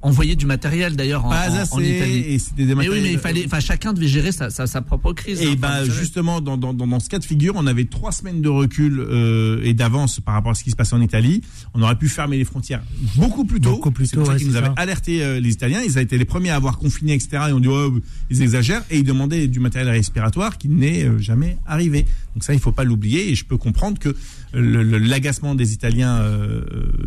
[0.00, 2.18] envoyé du matériel d'ailleurs en, Pas en- assez, en Italie.
[2.28, 4.80] et c'était des Mais oui, mais il fallait, enfin, chacun devait gérer sa, sa, sa
[4.80, 5.40] propre crise.
[5.42, 8.12] Et hein, bah justement dans, dans, dans, dans ce cas de figure, on avait trois
[8.12, 11.42] semaines de recul euh, et d'avance par rapport à ce qui se passait en Italie.
[11.74, 12.82] On aurait pu fermer les frontières
[13.16, 13.70] beaucoup plus tôt.
[13.72, 15.80] Beaucoup plus C'est pour tôt, ça ouais, qu'ils nous avaient alerté euh, les Italiens.
[15.84, 17.46] Ils ont été les premiers à avoir confiné, etc.
[17.48, 17.98] Et on dit oh,
[18.30, 22.04] ils exagèrent et ils demandaient du matériel respiratoire qui n'est euh, jamais arrivé.
[22.34, 23.30] Donc ça, il faut pas l'oublier.
[23.30, 24.14] Et je peux comprendre que
[24.54, 26.62] l'agacement des Italiens euh,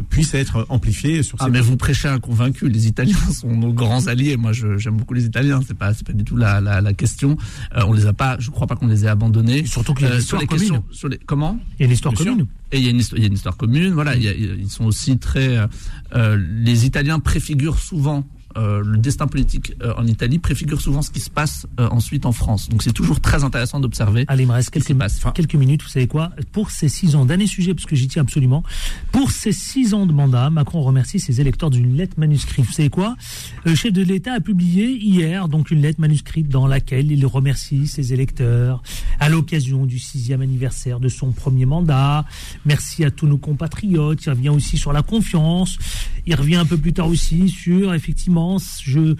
[0.09, 2.69] puisse être amplifié sur Ah mais vous prêchez un convaincu.
[2.69, 4.37] Les Italiens sont nos grands alliés.
[4.37, 5.59] Moi, j'aime beaucoup les Italiens.
[5.67, 7.37] C'est pas, c'est pas du tout la, la, la question.
[7.75, 8.37] Euh, on les a pas.
[8.39, 9.59] Je crois pas qu'on les ait abandonnés.
[9.59, 10.61] Et surtout qu'il y a une Euh, histoire sur les commune.
[10.69, 11.59] questions, sur les comment?
[11.79, 12.45] Il y a une histoire commune.
[12.71, 13.91] Et il y a une histoire, il y a une histoire commune.
[13.93, 15.57] Voilà, il y a- ils sont aussi très.
[15.57, 15.67] euh,
[16.15, 18.27] euh, les Italiens préfigurent souvent.
[18.57, 22.25] Euh, le destin politique euh, en Italie préfigure souvent ce qui se passe euh, ensuite
[22.25, 22.69] en France.
[22.69, 24.25] Donc c'est toujours très intéressant d'observer.
[24.27, 24.91] Allez, il me reste quelques.
[24.91, 25.83] Enfin, quelques minutes.
[25.83, 26.31] Vous savez quoi?
[26.51, 28.63] Pour ces six ans, dernier sujet, parce que j'y tiens absolument.
[29.11, 32.65] Pour ces six ans de mandat, Macron remercie ses électeurs d'une lettre manuscrite.
[32.65, 33.15] Vous savez quoi?
[33.63, 37.87] Le chef de l'État a publié hier donc une lettre manuscrite dans laquelle il remercie
[37.87, 38.81] ses électeurs
[39.19, 42.25] à l'occasion du sixième anniversaire de son premier mandat.
[42.65, 44.25] Merci à tous nos compatriotes.
[44.25, 45.77] Il revient aussi sur la confiance.
[46.25, 48.40] Il revient un peu plus tard aussi sur effectivement
[48.83, 49.15] je,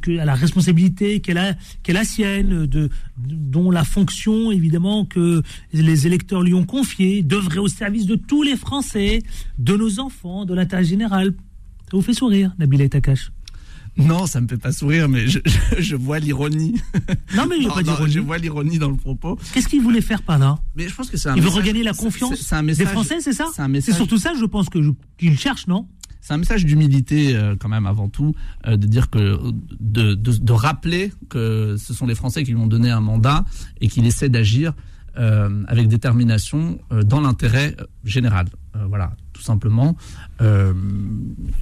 [0.00, 5.42] que, à la responsabilité qu'elle a, qu'elle a sienne, de, dont la fonction évidemment que
[5.72, 9.20] les électeurs lui ont confiée devrait au service de tous les Français,
[9.58, 11.34] de nos enfants, de l'intérêt général.
[11.90, 13.30] Ça vous fait sourire, Nabila Takash
[13.96, 16.74] non, ça me fait pas sourire, mais je, je, je vois l'ironie.
[17.36, 18.12] Non, mais il n'y a Non, pas non, d'ironie.
[18.12, 19.38] Je vois l'ironie dans le propos.
[19.52, 20.58] Qu'est-ce qu'il voulait faire par là?
[20.74, 22.86] Mais je pense que c'est un Il veut regagner la confiance c'est- c'est un message-
[22.86, 23.46] des Français, c'est ça?
[23.54, 23.94] C'est un C'est message.
[23.94, 25.86] surtout ça, je pense, que je- qu'il cherche, non?
[26.26, 28.34] C'est un message d'humilité euh, quand même avant tout,
[28.66, 29.38] euh, de dire que
[29.78, 33.44] de, de, de rappeler que ce sont les Français qui lui ont donné un mandat
[33.82, 34.72] et qu'il essaie d'agir
[35.18, 38.46] euh, avec détermination dans l'intérêt général.
[38.88, 39.96] Voilà, tout simplement.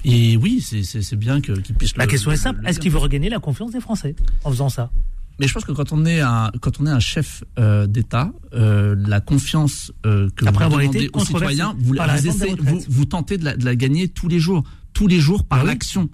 [0.04, 1.96] Et oui, c'est- bien qu'il puisse.
[1.96, 2.60] La le- question est le- simple.
[2.62, 4.90] le Est-ce qu'il veut regagner la confiance des Français en faisant ça?
[5.40, 8.32] Mais je pense que quand on est un quand on est un chef euh, d'État,
[8.54, 12.56] euh, la confiance euh, que Après vous demandez aux citoyens, vous, la vous essayez-
[13.08, 14.62] tentez de la, de la gagner tous les jours,
[14.92, 15.68] tous les jours par Ah oui.
[15.68, 16.08] l'action.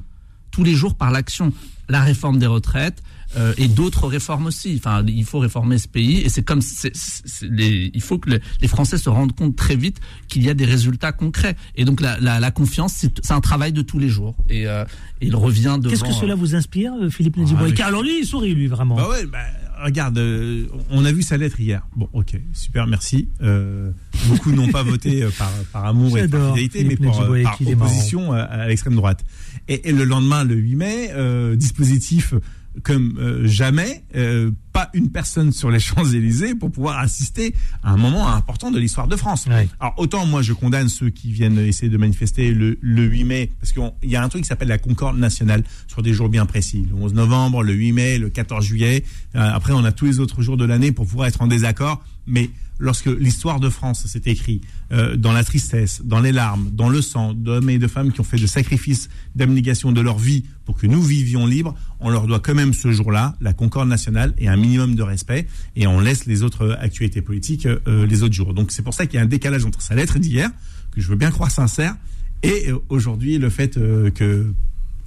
[0.51, 1.53] tous les jours par l'action.
[1.89, 3.03] La réforme des retraites,
[3.37, 4.75] euh, et d'autres réformes aussi.
[4.79, 8.31] Enfin, il faut réformer ce pays et c'est comme c'est, c'est- les, il faut que
[8.31, 9.99] le- les Français se rendent compte très vite
[10.29, 11.57] qu'il y a des résultats concrets.
[11.77, 14.67] Et donc la, la, la confiance, c'est, c'est un travail de tous les jours et
[14.67, 14.85] euh,
[15.21, 15.91] il revient devant.
[15.91, 18.97] Qu'est-ce que cela vous inspire, euh, Philippe Nediboy mais- Alors lui, il sourit, lui, vraiment.
[18.97, 19.39] Bah ouais, bah,
[19.85, 21.87] regarde, euh, on a vu sa lettre hier.
[21.97, 23.29] Bon, ok, super, merci.
[23.43, 23.91] Euh,
[24.27, 27.53] beaucoup n'ont pas voté euh, par, par amour et par fidélité, mais pour, euh, par
[27.61, 29.25] est opposition à, à l'extrême droite.
[29.69, 32.35] Et, et le lendemain, le 8 mai, euh, dispositif
[32.83, 37.97] comme euh, jamais, euh, pas une personne sur les Champs-Élysées pour pouvoir assister à un
[37.97, 39.47] moment important de l'histoire de France.
[39.47, 39.69] Ouais.
[39.81, 43.51] Alors autant moi je condamne ceux qui viennent essayer de manifester le, le 8 mai,
[43.61, 46.47] parce qu'il y a un truc qui s'appelle la concorde nationale sur des jours bien
[46.47, 49.05] précis, le 11 novembre, le 8 mai, le 14 juillet.
[49.35, 52.03] Euh, après on a tous les autres jours de l'année pour pouvoir être en désaccord,
[52.29, 56.89] mais lorsque l'histoire de France s'est écrite euh, dans la tristesse, dans les larmes, dans
[56.89, 60.45] le sang d'hommes et de femmes qui ont fait de sacrifices, d'abnégation de leur vie
[60.65, 64.35] pour que nous vivions libres, on leur doit quand même ce jour-là la concorde nationale
[64.39, 65.47] et un minimum de respect,
[65.77, 68.55] et on laisse les autres actualités politiques euh, les autres jours.
[68.55, 70.51] Donc c'est pour ça qu'il y a un décalage entre sa lettre d'hier,
[70.93, 71.97] que je veux bien croire sincère,
[72.43, 73.75] et euh, aujourd'hui le fait
[74.15, 74.53] que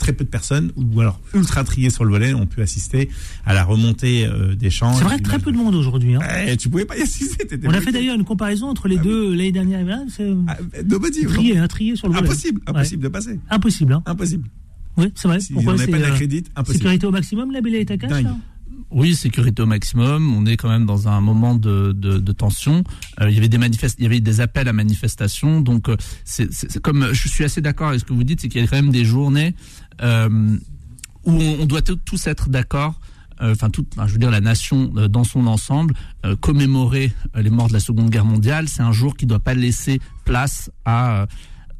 [0.02, 3.10] très peu de personnes, ou alors ultra triées sur le volet, ont pu assister
[3.46, 4.94] à la remontée euh, des champs.
[4.94, 6.16] C'est vrai, très peu de monde aujourd'hui.
[6.16, 6.20] hein.
[6.48, 7.48] Eh, tu pouvais pas y assister.
[7.66, 10.02] On a fait d'ailleurs une comparaison entre les deux l'année dernière là,
[10.48, 12.26] Ah, nobody, trié, hein, trié sur le volet.
[12.28, 12.70] Impossible, Ouais.
[12.70, 13.40] impossible de passer.
[13.50, 14.04] Impossible, hein.
[14.06, 14.50] Impossible.
[14.98, 15.40] Oui, c'est vrai.
[15.40, 16.78] Si Pourquoi on n'avait c'est pas euh, impossible.
[16.80, 18.28] sécurité au maximum, la Bella et Takash, Dingue.
[18.92, 20.36] Oui, sécurité au maximum.
[20.36, 22.84] On est quand même dans un moment de, de, tension.
[23.22, 25.62] Euh, il y avait des manifest, il y avait des appels à manifestation.
[25.62, 25.96] Donc, euh,
[26.26, 28.68] c'est comme je suis assez d'accord avec ce que vous dites, c'est qu'il y a
[28.68, 29.56] quand même des journées
[30.02, 30.58] euh,
[31.24, 33.00] où on, doit tous être d'accord.
[33.40, 35.96] Enfin, toute, enfin, je veux dire, la nation dans son ensemble
[36.42, 38.68] commémorer les morts de la Seconde Guerre mondiale.
[38.68, 41.26] C'est un jour qui doit pas laisser place à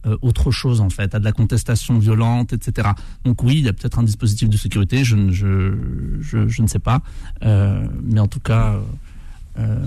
[0.06, 2.90] euh, autre chose en fait, à de la contestation violente, etc.
[3.26, 5.74] Donc oui, il y a peut-être un dispositif de sécurité, je, ne- je,
[6.22, 7.02] je, je ne sais pas,
[7.44, 8.76] Euh, mais en tout cas,
[9.60, 9.86] euh,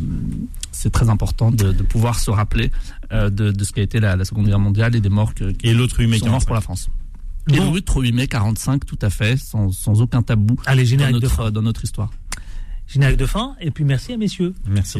[0.72, 2.70] c'est très important de, de pouvoir se rappeler
[3.12, 5.50] euh, de, de ce qu'a été la, la Seconde Guerre mondiale et des morts que,
[5.52, 6.46] qui Et l'autre 8 mai sont morts 45.
[6.46, 6.90] pour la France.
[7.52, 7.72] Et Bon.
[7.72, 11.42] l'autre 8 mai 45, tout à fait, sans, sans aucun tabou Allez, dans de fin.
[11.44, 12.10] notre, dans notre histoire.
[12.86, 13.54] Générique de fin.
[13.60, 14.54] Et puis merci à messieurs.
[14.68, 14.98] Merci.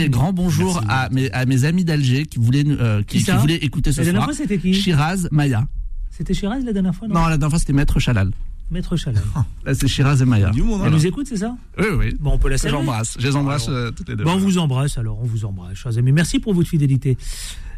[0.00, 3.24] À- et grand bonjour à mes, à mes amis d'Alger qui voulaient, euh, qui, Qui
[3.24, 4.34] ça qui voulaient écouter ce La dernière soir.
[4.34, 5.66] fois, c'était qui Shiraz Maya.
[6.10, 8.30] C'était Shiraz la dernière fois, non, Non, la dernière fois c'était Maître Chalal.
[8.70, 9.20] Maître Chalet.
[9.64, 10.50] Là c'est Shiraz et Maya.
[10.50, 12.16] Du monde, Elle nous écoute, c'est ça Oui, oui.
[12.20, 12.76] Bon, on peut la saluer.
[12.76, 13.16] J'embrasse.
[13.18, 14.22] Je les embrasse euh, toutes les deux.
[14.24, 16.12] Bon, on vous embrasse alors, on vous embrasse, chers amis.
[16.12, 17.16] Merci pour votre fidélité.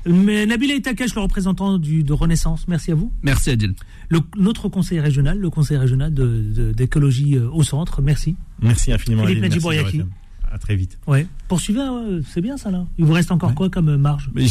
[0.07, 3.13] Mais Nabila Itakash, le représentant du, de Renaissance, merci à vous.
[3.23, 3.75] Merci Adil.
[4.09, 8.35] Le, notre conseil régional, le conseil régional de- de- d'écologie euh, au centre, merci.
[8.61, 9.25] Merci infiniment.
[9.27, 10.09] Philippe FM.
[10.51, 10.99] À très vite.
[11.07, 11.27] Ouais.
[11.49, 12.87] Poursuivez, hein, c'est bien ça là.
[12.99, 13.55] Il vous reste encore Ouais.
[13.55, 14.29] quoi comme euh, marge?
[14.35, 14.45] Mais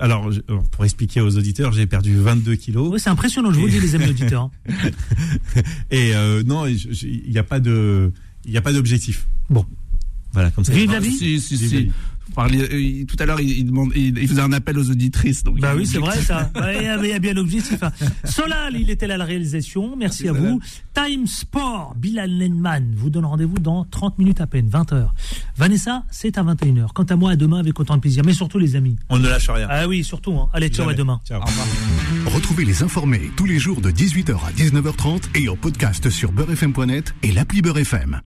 [0.00, 0.28] alors,
[0.72, 2.88] pour expliquer aux auditeurs, j'ai perdu 22 kilos.
[2.90, 4.50] Ouais, C'est impressionnant, je vous le dis, les amis auditeurs.
[5.92, 8.12] Et euh, non, il n'y a pas de,
[8.44, 9.26] il n'y a pas d'objectif.
[9.48, 9.64] Bon.
[10.32, 10.72] Voilà, comme ça.
[10.72, 11.90] Vive la vie Si, si, si.
[12.38, 15.42] Euh, tout à l'heure, il, il, demande- il, il faisait un appel aux auditrices.
[15.42, 16.50] Donc Bah oui, c'est vrai ça.
[16.56, 17.82] Il y a- il y a bien l'objectif.
[17.82, 17.92] hein.
[18.24, 19.96] Solal, il était là à la réalisation.
[19.96, 20.42] Merci à Solal.
[20.52, 20.60] vous.
[20.94, 25.08] Time Sport, Bilal Nenman vous donne rendez-vous dans 30 minutes à peine, 20h.
[25.56, 26.88] Vanessa, c'est à 21h.
[26.94, 28.22] Quant à moi, à demain avec autant de plaisir.
[28.24, 28.96] Mais surtout les amis.
[29.08, 29.66] On ne lâche rien.
[29.70, 30.32] Ah oui, surtout.
[30.34, 30.48] hein.
[30.52, 31.20] Allez, ciao, à demain.
[31.26, 31.40] Ciao.
[32.26, 37.14] Retrouvez les informés tous les jours de 18h à 19h30 et en podcast sur beurrefm.net
[37.22, 38.20] et l'appli Beurre FM.